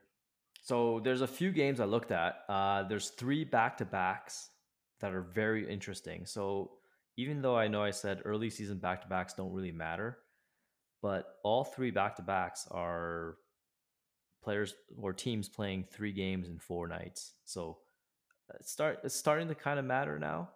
So 0.62 1.00
there's 1.04 1.22
a 1.22 1.28
few 1.28 1.52
games 1.52 1.80
I 1.80 1.86
looked 1.86 2.12
at. 2.12 2.44
Uh, 2.50 2.84
there's 2.84 3.10
three 3.10 3.44
back 3.44 3.78
to 3.78 3.86
backs 3.86 4.50
that 5.00 5.14
are 5.14 5.22
very 5.22 5.70
interesting. 5.70 6.26
So 6.26 6.72
even 7.18 7.42
though 7.42 7.56
I 7.58 7.68
know 7.68 7.84
I 7.84 7.92
said 7.92 8.22
early 8.26 8.50
season 8.50 8.80
back 8.80 9.02
to 9.02 9.08
backs 9.08 9.34
don't 9.34 9.54
really 9.54 9.72
matter, 9.72 10.18
but 11.02 11.36
all 11.44 11.64
three 11.64 11.92
back 11.92 12.16
to 12.16 12.24
backs 12.24 12.68
are 12.72 13.38
players 14.44 14.74
or 14.98 15.14
teams 15.14 15.50
playing 15.50 15.86
three 15.92 16.12
games 16.12 16.48
in 16.48 16.58
four 16.60 16.88
nights. 16.88 17.34
So 17.46 17.78
start 18.62 19.00
it's 19.04 19.16
starting 19.16 19.48
to 19.48 19.56
kind 19.56 19.80
of 19.80 19.86
matter 19.86 20.20
now, 20.20 20.50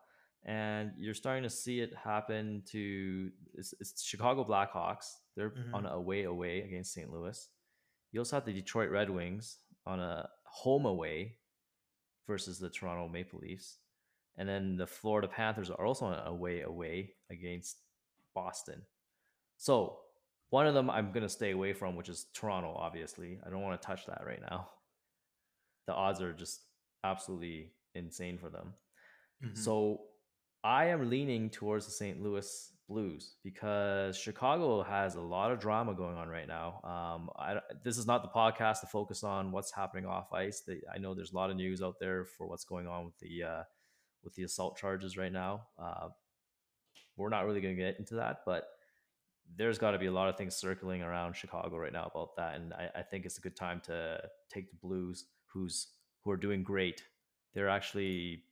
and 0.44 0.92
you're 0.98 1.14
starting 1.14 1.44
to 1.44 1.50
see 1.50 1.80
it 1.80 1.94
happen 1.96 2.64
to 2.68 3.32
it's, 3.54 3.74
it's 3.80 4.02
Chicago 4.04 4.44
Blackhawks. 4.44 5.18
They're 5.36 5.52
Mhm. 5.52 5.74
on 5.74 5.86
a 5.86 5.90
away 5.90 6.24
away 6.24 6.62
against 6.62 6.94
St. 6.94 7.12
Louis. 7.12 7.50
You 8.12 8.20
also 8.22 8.36
have 8.38 8.46
the 8.46 8.54
Detroit 8.54 8.90
Red 8.90 9.10
Wings 9.10 9.60
on 9.86 10.00
a 10.00 10.30
home 10.46 10.86
away 10.86 11.38
versus 12.28 12.60
the 12.60 12.70
Toronto 12.70 13.08
Maple 13.08 13.40
Leafs. 13.40 13.80
And 14.38 14.48
then 14.48 14.78
the 14.78 14.88
Florida 14.88 15.28
Panthers 15.28 15.70
are 15.70 15.86
also 15.86 16.06
on 16.06 16.14
a 16.14 16.30
away 16.30 16.62
away 16.62 17.16
against 17.30 17.82
Boston. 18.34 18.86
So 19.58 20.06
One 20.52 20.66
of 20.66 20.74
them 20.74 20.90
I'm 20.90 21.12
gonna 21.12 21.30
stay 21.30 21.52
away 21.52 21.74
from, 21.74 21.96
which 21.96 22.10
is 22.10 22.26
Toronto. 22.34 22.74
Obviously, 22.74 23.40
I 23.46 23.52
don't 23.52 23.62
want 23.62 23.80
to 23.80 23.86
touch 23.86 24.08
that 24.08 24.26
right 24.26 24.42
now. 24.42 24.72
The 25.86 25.94
odds 25.94 26.22
are 26.24 26.34
just 26.34 26.64
absolutely 27.04 27.76
insane 27.96 28.38
for 28.38 28.50
them. 28.50 28.74
Mhm. 29.44 29.58
So 29.58 30.02
I 30.64 30.86
am 30.86 31.10
leaning 31.10 31.50
towards 31.50 31.86
the 31.86 31.92
St. 31.92 32.22
Louis 32.22 32.74
Blues 32.90 33.36
because 33.44 34.18
Chicago 34.18 34.82
has 34.84 35.16
a 35.16 35.22
lot 35.22 35.52
of 35.52 35.60
drama 35.60 35.94
going 35.94 36.18
on 36.18 36.28
right 36.28 36.48
now. 36.48 36.82
Um, 36.84 37.30
I, 37.38 37.60
this 37.84 37.98
is 37.98 38.08
not 38.08 38.24
the 38.24 38.30
podcast 38.30 38.82
to 38.82 38.88
focus 38.88 39.24
on 39.24 39.52
what's 39.52 39.72
happening 39.72 40.06
off 40.06 40.34
ice. 40.34 40.62
The, 40.62 40.82
I 40.94 40.98
know 40.98 41.14
there's 41.14 41.32
a 41.32 41.36
lot 41.36 41.50
of 41.52 41.56
news 41.56 41.82
out 41.82 42.00
there 42.00 42.26
for 42.26 42.48
what's 42.48 42.66
going 42.66 42.88
on 42.88 43.06
with 43.06 43.18
the 43.20 43.44
uh, 43.44 43.64
with 44.24 44.34
the 44.36 44.44
assault 44.44 44.78
charges 44.78 45.18
right 45.18 45.32
now. 45.32 45.68
Uh, 45.78 46.10
we're 47.16 47.30
not 47.30 47.46
really 47.46 47.62
going 47.62 47.76
to 47.76 47.82
get 47.82 48.00
into 48.00 48.16
that, 48.16 48.42
but 48.46 48.68
there's 49.56 49.78
got 49.78 49.92
to 49.92 50.00
be 50.00 50.08
a 50.08 50.12
lot 50.12 50.30
of 50.30 50.38
things 50.38 50.56
circling 50.56 51.02
around 51.02 51.36
Chicago 51.36 51.78
right 51.78 51.94
now 51.94 52.10
about 52.14 52.36
that, 52.36 52.56
and 52.56 52.74
I, 52.74 52.90
I 52.96 53.02
think 53.02 53.26
it's 53.26 53.38
a 53.38 53.42
good 53.42 53.56
time 53.56 53.82
to 53.86 54.22
take 54.50 54.70
the 54.70 54.78
Blues, 54.78 55.26
who's 55.46 55.88
who 56.24 56.32
are 56.32 56.38
doing 56.38 56.64
great. 56.64 57.04
They're 57.54 57.70
actually, 57.70 58.44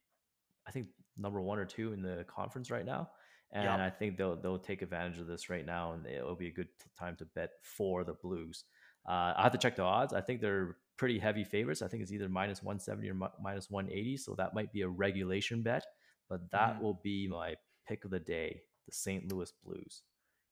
I 0.68 0.72
think, 0.72 0.88
number 1.18 1.42
one 1.42 1.60
or 1.60 1.66
two 1.66 1.94
in 1.94 2.02
the 2.02 2.26
conference 2.28 2.70
right 2.72 2.86
now, 2.86 3.10
and 3.52 3.64
Yep. 3.64 3.80
I 3.80 3.90
think 3.90 4.18
they'll 4.18 4.36
they'll 4.36 4.60
take 4.60 4.82
advantage 4.82 5.20
of 5.20 5.28
this 5.28 5.50
right 5.50 5.66
now, 5.66 5.94
and 5.94 6.06
it'll 6.06 6.36
be 6.36 6.48
a 6.48 6.52
good 6.54 6.70
time 6.98 7.16
to 7.18 7.26
bet 7.26 7.52
for 7.64 8.04
the 8.04 8.14
Blues. 8.14 8.66
Uh, 9.08 9.34
I 9.38 9.44
have 9.44 9.52
to 9.54 9.58
check 9.58 9.76
the 9.76 9.84
odds. 9.84 10.14
I 10.14 10.22
think 10.22 10.42
they're 10.42 10.78
pretty 10.98 11.18
heavy 11.20 11.44
favorites. 11.44 11.82
I 11.82 11.88
think 11.88 12.04
it's 12.04 12.12
either 12.12 12.28
minus 12.30 12.62
one 12.62 12.80
seventy 12.80 13.10
or 13.10 13.14
mi- 13.14 13.28
minus 13.42 13.70
one 13.70 13.90
eighty, 13.90 14.18
so 14.18 14.36
that 14.36 14.54
might 14.54 14.72
be 14.74 14.82
a 14.82 14.90
regulation 14.90 15.62
bet, 15.64 15.86
but 16.30 16.50
that 16.52 16.76
Mhm. 16.78 16.82
will 16.82 16.96
be 16.96 17.28
my 17.28 17.56
pick 17.88 18.04
of 18.04 18.12
the 18.12 18.20
day: 18.20 18.62
the 18.86 18.92
St. 18.92 19.32
Louis 19.32 19.52
Blues. 19.64 20.04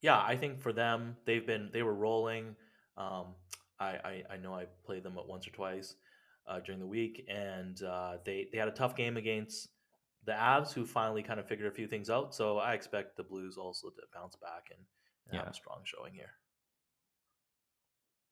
Yeah, 0.01 0.21
I 0.21 0.35
think 0.37 0.59
for 0.61 0.71
them, 0.71 1.17
they've 1.25 1.45
been 1.45 1.69
they 1.73 1.83
were 1.83 1.95
rolling. 1.95 2.55
Um, 2.97 3.35
I, 3.79 3.89
I 3.97 4.23
I 4.31 4.37
know 4.37 4.53
I 4.53 4.65
played 4.85 5.03
them 5.03 5.17
at 5.17 5.27
once 5.27 5.47
or 5.47 5.51
twice 5.51 5.95
uh, 6.47 6.59
during 6.59 6.79
the 6.79 6.87
week, 6.87 7.25
and 7.27 7.81
uh, 7.83 8.17
they 8.25 8.47
they 8.51 8.57
had 8.57 8.67
a 8.67 8.71
tough 8.71 8.95
game 8.95 9.17
against 9.17 9.69
the 10.25 10.31
Avs, 10.31 10.73
who 10.73 10.85
finally 10.85 11.23
kind 11.23 11.39
of 11.39 11.47
figured 11.47 11.67
a 11.67 11.75
few 11.75 11.87
things 11.87 12.09
out. 12.09 12.33
So 12.33 12.57
I 12.57 12.73
expect 12.73 13.17
the 13.17 13.23
Blues 13.23 13.57
also 13.57 13.89
to 13.89 14.01
bounce 14.13 14.35
back 14.35 14.71
and, 14.71 14.79
and 15.29 15.39
have 15.39 15.51
a 15.51 15.53
strong 15.53 15.79
showing 15.83 16.13
here. 16.13 16.31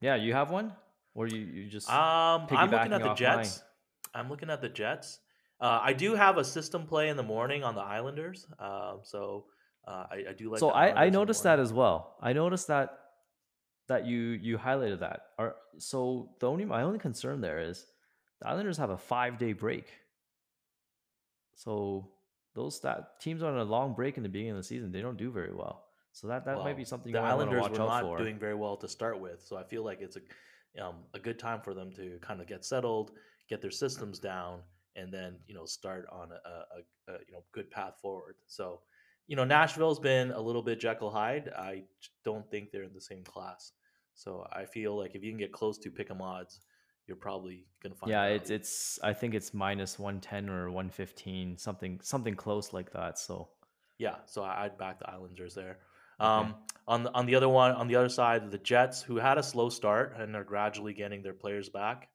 Yeah, 0.01 0.15
you 0.15 0.33
have 0.33 0.51
one, 0.51 0.73
or 1.13 1.27
you 1.27 1.39
you 1.39 1.69
just 1.69 1.89
Um, 1.89 2.47
I'm 2.51 2.69
looking 2.69 2.93
at 2.93 3.03
the 3.03 3.13
Jets. 3.13 3.63
I'm 4.13 4.29
looking 4.29 4.49
at 4.49 4.61
the 4.61 4.69
Jets. 4.69 5.19
Uh, 5.59 5.79
I 5.81 5.93
do 5.93 6.13
have 6.13 6.37
a 6.37 6.43
system 6.43 6.85
play 6.85 7.09
in 7.09 7.17
the 7.17 7.23
morning 7.23 7.63
on 7.63 7.73
the 7.73 7.81
Islanders. 7.81 8.45
Um, 8.59 8.99
so 9.03 9.45
uh, 9.87 10.05
I, 10.11 10.25
I 10.29 10.33
do 10.33 10.51
like. 10.51 10.59
so 10.59 10.69
I, 10.69 10.73
I 10.73 10.87
Islanders 10.87 11.07
in 11.07 11.13
the 11.13 11.19
noticed 11.19 11.43
that 11.43 11.59
as 11.59 11.73
well. 11.73 12.17
I 12.21 12.33
noticed 12.33 12.67
that 12.67 12.99
that 13.87 14.05
you 14.05 14.17
you 14.19 14.57
highlighted 14.57 14.99
that. 14.99 15.21
Are 15.37 15.55
so 15.77 16.31
the 16.39 16.49
only 16.49 16.65
my 16.65 16.83
only 16.83 16.99
concern 16.99 17.41
there 17.41 17.59
is 17.59 17.85
the 18.43 18.49
Islanders 18.49 18.77
have 18.77 18.89
a 18.89 18.97
five 18.97 19.37
day 19.37 19.53
break. 19.53 19.87
So 21.55 22.09
those 22.55 22.79
that 22.81 23.19
teams 23.19 23.41
on 23.41 23.57
a 23.57 23.63
long 23.63 23.93
break 23.93 24.17
in 24.17 24.23
the 24.23 24.29
beginning 24.29 24.51
of 24.51 24.57
the 24.57 24.63
season, 24.63 24.91
they 24.91 25.01
don't 25.01 25.17
do 25.17 25.31
very 25.31 25.53
well. 25.53 25.85
So 26.11 26.27
that 26.27 26.45
that 26.45 26.57
might 26.57 26.77
be 26.77 26.83
something 26.83 27.11
the 27.11 27.19
you 27.19 27.23
might 27.23 27.35
want 27.35 27.49
to 27.49 27.57
Islanders 27.57 27.79
were 27.79 27.85
not 27.85 28.03
for. 28.03 28.17
doing 28.17 28.37
very 28.37 28.53
well 28.55 28.77
to 28.77 28.87
start 28.87 29.19
with, 29.19 29.41
so 29.43 29.57
I 29.57 29.63
feel 29.63 29.83
like 29.83 30.01
it's 30.01 30.17
a 30.17 30.83
um, 30.83 30.95
a 31.13 31.19
good 31.19 31.39
time 31.39 31.61
for 31.61 31.73
them 31.73 31.91
to 31.93 32.17
kind 32.21 32.41
of 32.41 32.47
get 32.47 32.65
settled, 32.65 33.11
get 33.49 33.61
their 33.61 33.71
systems 33.71 34.19
down, 34.19 34.59
and 34.95 35.11
then 35.11 35.37
you 35.47 35.55
know 35.55 35.65
start 35.65 36.05
on 36.11 36.29
a, 36.31 36.49
a, 36.49 37.13
a 37.15 37.19
you 37.27 37.33
know 37.33 37.43
good 37.51 37.71
path 37.71 37.95
forward. 38.01 38.35
So 38.45 38.81
you 39.27 39.35
know 39.35 39.43
Nashville's 39.43 39.99
been 39.99 40.31
a 40.31 40.39
little 40.39 40.61
bit 40.61 40.79
Jekyll 40.79 41.09
Hyde. 41.09 41.49
I 41.57 41.83
don't 42.23 42.49
think 42.51 42.71
they're 42.71 42.83
in 42.83 42.93
the 42.93 43.01
same 43.01 43.23
class. 43.23 43.71
So 44.13 44.45
I 44.53 44.65
feel 44.65 44.95
like 44.95 45.15
if 45.15 45.23
you 45.23 45.31
can 45.31 45.39
get 45.39 45.51
close 45.51 45.79
to 45.79 45.89
pick 45.89 46.11
'em 46.11 46.21
odds, 46.21 46.59
you're 47.07 47.17
probably 47.17 47.65
gonna 47.81 47.95
find. 47.95 48.11
yeah, 48.11 48.25
it's 48.25 48.49
it's 48.49 48.99
I 49.03 49.13
think 49.13 49.33
it's 49.33 49.53
minus 49.53 49.99
one 49.99 50.19
ten 50.21 50.49
or 50.49 50.71
one 50.71 50.89
fifteen, 50.89 51.57
something 51.57 51.99
something 52.01 52.35
close 52.35 52.73
like 52.73 52.91
that. 52.93 53.19
So 53.19 53.49
Yeah, 53.97 54.15
so 54.25 54.43
I'd 54.43 54.77
back 54.77 54.99
the 54.99 55.09
Islanders 55.09 55.53
there. 55.55 55.79
Um, 56.19 56.55
on 56.87 57.03
the 57.03 57.11
on 57.13 57.25
the 57.25 57.35
other 57.35 57.49
one, 57.49 57.71
on 57.71 57.87
the 57.87 57.95
other 57.95 58.09
side, 58.09 58.49
the 58.49 58.57
Jets, 58.57 59.01
who 59.01 59.17
had 59.17 59.37
a 59.37 59.43
slow 59.43 59.69
start 59.69 60.15
and 60.17 60.35
are 60.35 60.43
gradually 60.43 60.93
getting 60.93 61.21
their 61.21 61.33
players 61.33 61.69
back. 61.69 62.09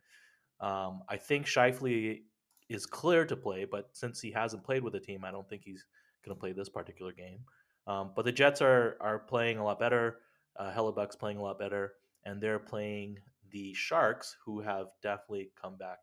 Um, 0.60 1.02
I 1.08 1.16
think 1.16 1.46
Scheifele 1.46 2.22
is 2.68 2.86
clear 2.86 3.24
to 3.26 3.36
play, 3.36 3.64
but 3.64 3.90
since 3.92 4.20
he 4.20 4.30
hasn't 4.30 4.64
played 4.64 4.82
with 4.82 4.92
the 4.92 5.00
team, 5.00 5.24
I 5.24 5.30
don't 5.30 5.48
think 5.48 5.62
he's 5.64 5.84
going 6.24 6.36
to 6.36 6.40
play 6.40 6.52
this 6.52 6.68
particular 6.68 7.12
game. 7.12 7.40
Um, 7.86 8.12
but 8.14 8.24
the 8.24 8.32
Jets 8.32 8.60
are 8.62 8.96
are 9.00 9.18
playing 9.18 9.58
a 9.58 9.64
lot 9.64 9.78
better. 9.78 10.18
Uh, 10.56 10.72
Hellebuyck's 10.72 11.16
playing 11.16 11.38
a 11.38 11.42
lot 11.42 11.58
better, 11.58 11.92
and 12.24 12.40
they're 12.40 12.58
playing 12.58 13.18
the 13.50 13.74
Sharks, 13.74 14.36
who 14.44 14.60
have 14.60 14.88
definitely 15.02 15.50
come 15.60 15.76
back 15.76 15.98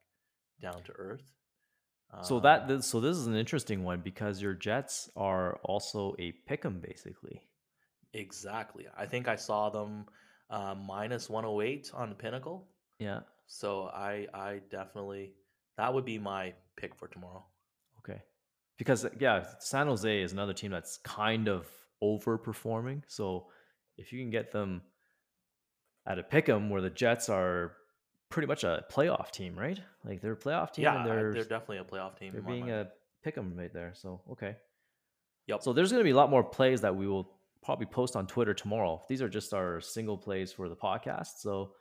down 0.62 0.84
to 0.84 0.94
earth. 0.94 1.24
so 2.22 2.38
Um, 2.38 2.44
that 2.44 2.68
this, 2.68 2.88
so 2.88 3.00
this 3.00 3.18
is 3.18 3.28
an 3.28 3.36
interesting 3.36 3.84
one 3.84 4.02
because 4.02 4.42
your 4.42 4.54
Jets 4.54 5.10
are 5.16 5.56
also 5.64 6.16
a 6.20 6.34
pick'em 6.50 6.82
basically. 6.82 7.42
Exactly. 8.14 8.88
I 8.98 9.06
think 9.06 9.28
I 9.28 9.36
saw 9.36 9.70
them 9.70 10.06
uh, 10.50 10.76
minus 10.76 11.30
108 11.30 11.92
on 11.94 12.10
the 12.10 12.16
Pinnacle. 12.16 12.68
Yeah. 13.00 13.22
So 13.48 13.88
I 13.88 14.28
I 14.34 14.62
definitely 14.70 15.34
that 15.78 15.94
would 15.94 16.06
be 16.06 16.18
my 16.18 16.54
pick 16.78 16.96
for 16.96 17.08
tomorrow. 17.08 17.46
Okay. 18.00 18.22
Because 18.78 19.06
uh, 19.06 19.10
yeah, 19.20 19.46
San 19.60 19.88
Jose 19.88 20.22
is 20.22 20.32
another 20.32 20.54
team 20.54 20.72
that's 20.72 20.98
kind 20.98 21.48
of 21.48 21.68
overperforming. 22.02 23.04
So 23.08 23.48
if 23.98 24.12
you 24.14 24.20
can 24.22 24.30
get 24.30 24.52
them 24.52 24.82
at 26.06 26.20
a 26.20 26.24
pick'em 26.24 26.70
where 26.70 26.82
the 26.82 26.90
Jets 26.90 27.30
are 27.30 27.74
pretty 28.30 28.48
much 28.48 28.64
a 28.64 28.84
playoff 28.92 29.32
team, 29.32 29.58
right? 29.58 29.80
Like 30.04 30.22
they're 30.22 30.34
a 30.34 30.38
playoff 30.38 30.74
team 30.74 30.84
yeah, 30.84 30.98
and 30.98 31.06
they're 31.10 31.34
they're 31.34 31.44
definitely 31.44 31.78
a 31.78 31.84
playoff 31.84 32.18
team. 32.20 32.34
they're 32.34 32.42
being 32.42 32.72
a 32.72 32.88
pick'em 33.26 33.58
right 33.58 33.74
there. 33.74 33.94
So 33.96 34.22
okay. 34.32 34.56
Yep. 35.48 35.64
So 35.64 35.74
there's 35.74 35.92
going 35.92 36.00
to 36.02 36.04
be 36.04 36.12
a 36.12 36.16
lot 36.16 36.30
more 36.30 36.44
plays 36.44 36.82
that 36.82 36.96
we 36.96 37.08
will 37.08 37.32
probably 37.64 37.86
post 37.86 38.16
on 38.16 38.26
Twitter 38.28 38.54
tomorrow. 38.54 39.04
These 39.10 39.22
are 39.22 39.30
just 39.30 39.54
our 39.54 39.80
single 39.80 40.18
plays 40.18 40.52
for 40.52 40.70
the 40.70 40.76
podcast. 40.76 41.38
So 41.40 41.72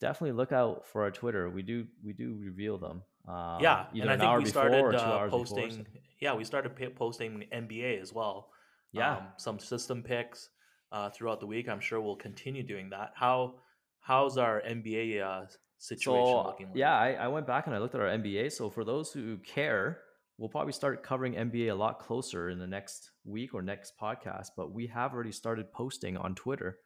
definitely 0.00 0.32
look 0.32 0.52
out 0.52 0.86
for 0.86 1.02
our 1.02 1.10
Twitter. 1.10 1.48
We 1.50 1.62
do 1.62 1.86
we 2.04 2.12
do 2.12 2.36
reveal 2.40 2.78
them. 2.78 3.02
Um, 3.28 3.58
yeah, 3.60 3.86
and 3.92 4.08
I 4.08 4.12
an 4.14 4.20
think 4.20 4.30
hour 4.30 4.38
we 4.38 4.44
started 4.44 4.84
uh, 4.94 5.24
before, 5.24 5.28
posting. 5.28 5.70
so- 5.72 5.82
Yeah, 6.20 6.34
we 6.34 6.44
started 6.44 6.76
pa- 6.76 6.94
posting 6.94 7.44
NBA 7.52 8.00
as 8.00 8.12
well. 8.12 8.50
Yeah. 8.92 9.16
um, 9.16 9.22
some 9.36 9.58
system 9.58 10.02
picks 10.04 10.48
uh, 10.92 11.10
throughout 11.10 11.40
the 11.40 11.46
week. 11.46 11.68
I'm 11.68 11.80
sure 11.80 12.00
we'll 12.00 12.16
continue 12.16 12.62
doing 12.62 12.90
that. 12.90 13.12
How 13.14 13.56
how's 14.00 14.38
our 14.38 14.62
NBA 14.62 15.22
uh, 15.22 15.46
situation 15.78 16.26
So 16.26 16.42
looking? 16.44 16.66
Like? 16.68 16.76
yeah, 16.76 16.96
I, 16.96 17.12
I 17.12 17.28
went 17.28 17.46
back 17.46 17.66
and 17.66 17.74
I 17.74 17.78
looked 17.78 17.94
at 17.94 18.00
our 18.00 18.08
NBA. 18.08 18.52
So 18.52 18.70
for 18.70 18.84
those 18.84 19.12
who 19.12 19.38
care, 19.38 20.00
we'll 20.38 20.48
probably 20.48 20.72
start 20.72 21.02
covering 21.02 21.34
NBA 21.34 21.70
a 21.70 21.74
lot 21.74 21.98
closer 21.98 22.50
in 22.50 22.58
the 22.58 22.66
next 22.66 23.10
week 23.24 23.54
or 23.54 23.62
next 23.62 23.94
podcast. 24.00 24.48
But 24.56 24.72
we 24.72 24.86
have 24.88 25.12
already 25.12 25.32
started 25.32 25.72
posting 25.72 26.16
on 26.16 26.34
Twitter, 26.34 26.78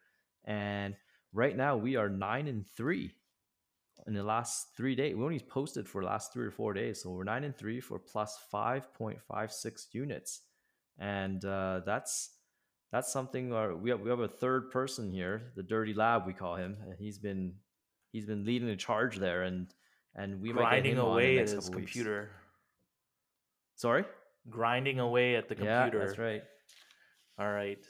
and 0.45 0.95
right 1.33 1.57
now 1.57 1.77
we 1.77 1.97
are 1.97 2.09
nine 2.09 2.49
and 2.49 2.67
three 2.67 3.13
in 4.07 4.15
the 4.15 4.23
last 4.23 4.69
three 4.77 4.95
days. 4.95 5.15
We 5.15 5.23
only 5.23 5.41
posted 5.41 5.87
for 5.89 6.03
the 6.03 6.09
last 6.09 6.33
three 6.33 6.47
or 6.47 6.51
four 6.51 6.73
days, 6.73 7.03
so 7.03 7.11
we're 7.11 7.25
nine 7.25 7.45
and 7.45 7.57
three 7.57 7.81
for 7.81 7.99
plus 7.99 8.39
five 8.51 8.93
point 8.95 9.21
five 9.21 9.53
six 9.53 9.89
units, 9.93 10.43
and 10.99 11.45
uh, 11.45 11.81
that's 11.85 12.31
that's 12.93 13.13
something. 13.13 13.53
Our, 13.53 13.75
we 13.77 13.91
have 13.91 14.01
we 14.01 14.11
have 14.11 14.21
a 14.21 14.29
third 14.29 14.71
person 14.71 15.11
here, 15.11 15.53
the 15.57 15.63
Dirty 15.63 15.95
Lab 15.95 16.27
we 16.27 16.33
call 16.33 16.57
him. 16.57 16.77
and 16.83 16.95
He's 16.99 17.19
been 17.19 17.55
he's 18.13 18.27
been 18.27 18.45
leading 18.45 18.69
the 18.69 18.77
charge 18.77 19.17
there, 19.17 19.43
and 19.43 19.73
and 20.15 20.41
we 20.41 20.53
might 20.53 20.63
grinding 20.63 20.93
him 20.97 20.99
on 21.01 21.05
in 21.05 21.07
the 21.07 21.13
away 21.13 21.39
at 21.39 21.49
his 21.49 21.55
couple 21.67 21.81
weeks. 21.81 21.93
computer. 21.93 22.31
Sorry, 23.77 24.05
Grinding 24.49 24.99
away 24.99 25.37
at 25.37 25.49
the 25.49 25.55
computer. 25.55 25.99
Yeah, 25.99 26.05
that's 26.05 26.19
right. 26.19 26.43
All 27.39 27.51
right. 27.51 27.83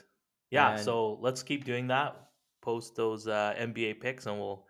Yeah, 0.51 0.73
And- 0.75 0.81
so 0.83 1.19
let's 1.21 1.43
keep 1.43 1.65
doing 1.65 1.89
that. 1.89 2.29
Post 2.61 2.95
those 2.95 3.27
uh, 3.27 3.55
NBA 3.59 4.01
picks 4.01 4.27
and 4.27 4.39
we'll 4.39 4.67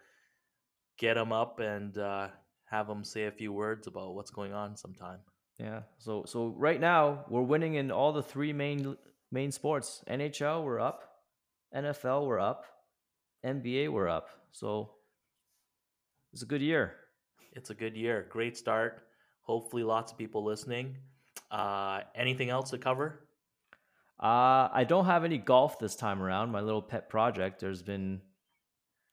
get 0.99 1.15
them 1.15 1.33
up 1.33 1.59
and 1.59 1.97
uh, 1.99 2.29
have 2.67 2.87
them 2.87 3.03
say 3.03 3.25
a 3.27 3.31
few 3.33 3.53
words 3.53 3.87
about 3.89 4.15
what's 4.15 4.31
going 4.31 4.53
on 4.53 4.77
sometime. 4.77 5.19
Yeah. 5.59 5.81
So 5.99 6.25
so 6.27 6.47
right 6.57 6.81
now 6.81 7.25
we're 7.29 7.43
winning 7.43 7.75
in 7.75 7.91
all 7.91 8.13
the 8.13 8.23
three 8.23 8.53
main 8.53 8.97
main 9.33 9.53
sports. 9.53 10.03
NHL 10.09 10.65
we're 10.65 10.81
up, 10.81 11.05
NFL 11.75 12.27
we're 12.27 12.41
up, 12.41 12.65
NBA 13.45 13.91
we're 13.91 14.09
up. 14.09 14.29
So 14.53 14.91
it's 16.33 16.43
a 16.43 16.47
good 16.47 16.63
year. 16.63 16.95
It's 17.53 17.71
a 17.71 17.75
good 17.75 17.97
year. 17.97 18.27
Great 18.31 18.57
start. 18.57 19.03
Hopefully, 19.43 19.83
lots 19.83 20.13
of 20.13 20.19
people 20.19 20.45
listening. 20.45 20.97
Uh, 21.51 22.01
anything 22.15 22.51
else 22.51 22.71
to 22.71 22.79
cover? 22.79 23.27
Uh, 24.23 24.69
I 24.73 24.85
don't 24.87 25.07
have 25.07 25.25
any 25.25 25.39
golf 25.39 25.79
this 25.79 25.97
time 25.97 26.23
around. 26.23 26.51
My 26.51 26.61
little 26.61 26.83
pet 26.83 27.09
project. 27.09 27.61
There's 27.61 27.83
been 27.83 28.21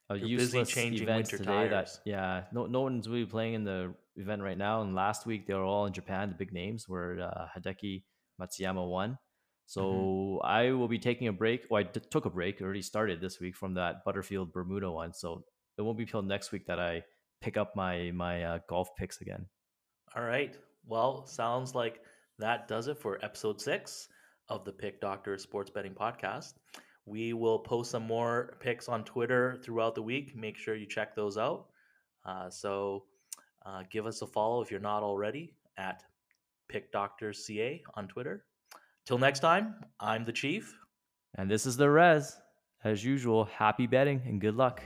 a 0.09 0.15
You're 0.15 0.37
busy 0.37 0.59
useless 0.59 0.69
changing 0.69 1.03
event 1.03 1.17
winter 1.31 1.37
today. 1.37 1.69
tires. 1.69 1.99
That 2.05 2.09
yeah, 2.09 2.43
no 2.51 2.65
no 2.67 2.81
one's 2.81 3.07
really 3.09 3.25
playing 3.25 3.55
in 3.55 3.63
the 3.63 3.93
event 4.15 4.41
right 4.41 4.57
now. 4.57 4.81
And 4.81 4.93
last 4.93 5.25
week 5.25 5.47
they 5.47 5.53
were 5.53 5.63
all 5.63 5.85
in 5.85 5.93
Japan. 5.93 6.29
The 6.29 6.35
big 6.35 6.53
names 6.53 6.87
were 6.87 7.19
uh, 7.21 7.47
Hideki 7.57 8.03
Matsuyama 8.39 8.87
won. 8.87 9.17
So 9.67 9.81
mm-hmm. 9.81 10.47
I 10.47 10.71
will 10.71 10.87
be 10.87 10.97
taking 10.97 11.27
a 11.27 11.33
break. 11.33 11.65
Well, 11.69 11.81
I 11.81 11.83
d- 11.83 12.01
took 12.09 12.25
a 12.25 12.29
break, 12.29 12.61
already 12.61 12.81
started 12.81 13.19
this 13.19 13.39
week 13.39 13.55
from 13.55 13.73
that 13.73 14.05
Butterfield 14.05 14.53
Bermuda 14.53 14.89
one. 14.89 15.13
So 15.13 15.43
it 15.77 15.81
won't 15.81 15.97
be 15.97 16.05
till 16.05 16.21
next 16.21 16.53
week 16.53 16.65
that 16.67 16.79
I 16.79 17.03
pick 17.41 17.57
up 17.57 17.75
my 17.75 18.11
my 18.11 18.43
uh, 18.43 18.59
golf 18.69 18.95
picks 18.95 19.21
again. 19.21 19.45
All 20.15 20.23
right. 20.23 20.57
Well, 20.85 21.27
sounds 21.27 21.75
like 21.75 21.99
that 22.39 22.69
does 22.69 22.87
it 22.87 22.97
for 22.97 23.23
episode 23.23 23.59
six 23.59 24.07
of 24.47 24.63
the 24.63 24.71
Pick 24.71 25.01
Doctor 25.01 25.37
Sports 25.37 25.69
Betting 25.69 25.93
Podcast. 25.93 26.53
We 27.05 27.33
will 27.33 27.59
post 27.59 27.91
some 27.91 28.07
more 28.07 28.57
picks 28.61 28.87
on 28.87 29.03
Twitter 29.03 29.59
throughout 29.63 29.95
the 29.95 30.01
week. 30.01 30.33
Make 30.35 30.57
sure 30.57 30.75
you 30.75 30.85
check 30.85 31.13
those 31.13 31.37
out. 31.37 31.67
Uh, 32.25 32.49
so 32.49 33.03
uh, 33.65 33.83
give 33.91 34.05
us 34.05 34.21
a 34.21 34.27
follow 34.27 34.61
if 34.61 34.71
you're 34.71 34.79
not 34.79 35.03
already 35.03 35.55
at 35.77 36.03
Pick 36.69 36.91
Doctor 36.91 37.33
CA 37.33 37.81
on 37.95 38.07
Twitter. 38.07 38.45
Till 39.07 39.17
next 39.17 39.39
time, 39.39 39.75
I'm 40.01 40.25
the 40.25 40.33
Chief. 40.33 40.77
And 41.35 41.49
this 41.49 41.65
is 41.65 41.77
the 41.77 41.89
Res. 41.89 42.35
As 42.83 43.05
usual, 43.05 43.45
happy 43.45 43.87
betting 43.87 44.21
and 44.25 44.41
good 44.41 44.55
luck. 44.55 44.83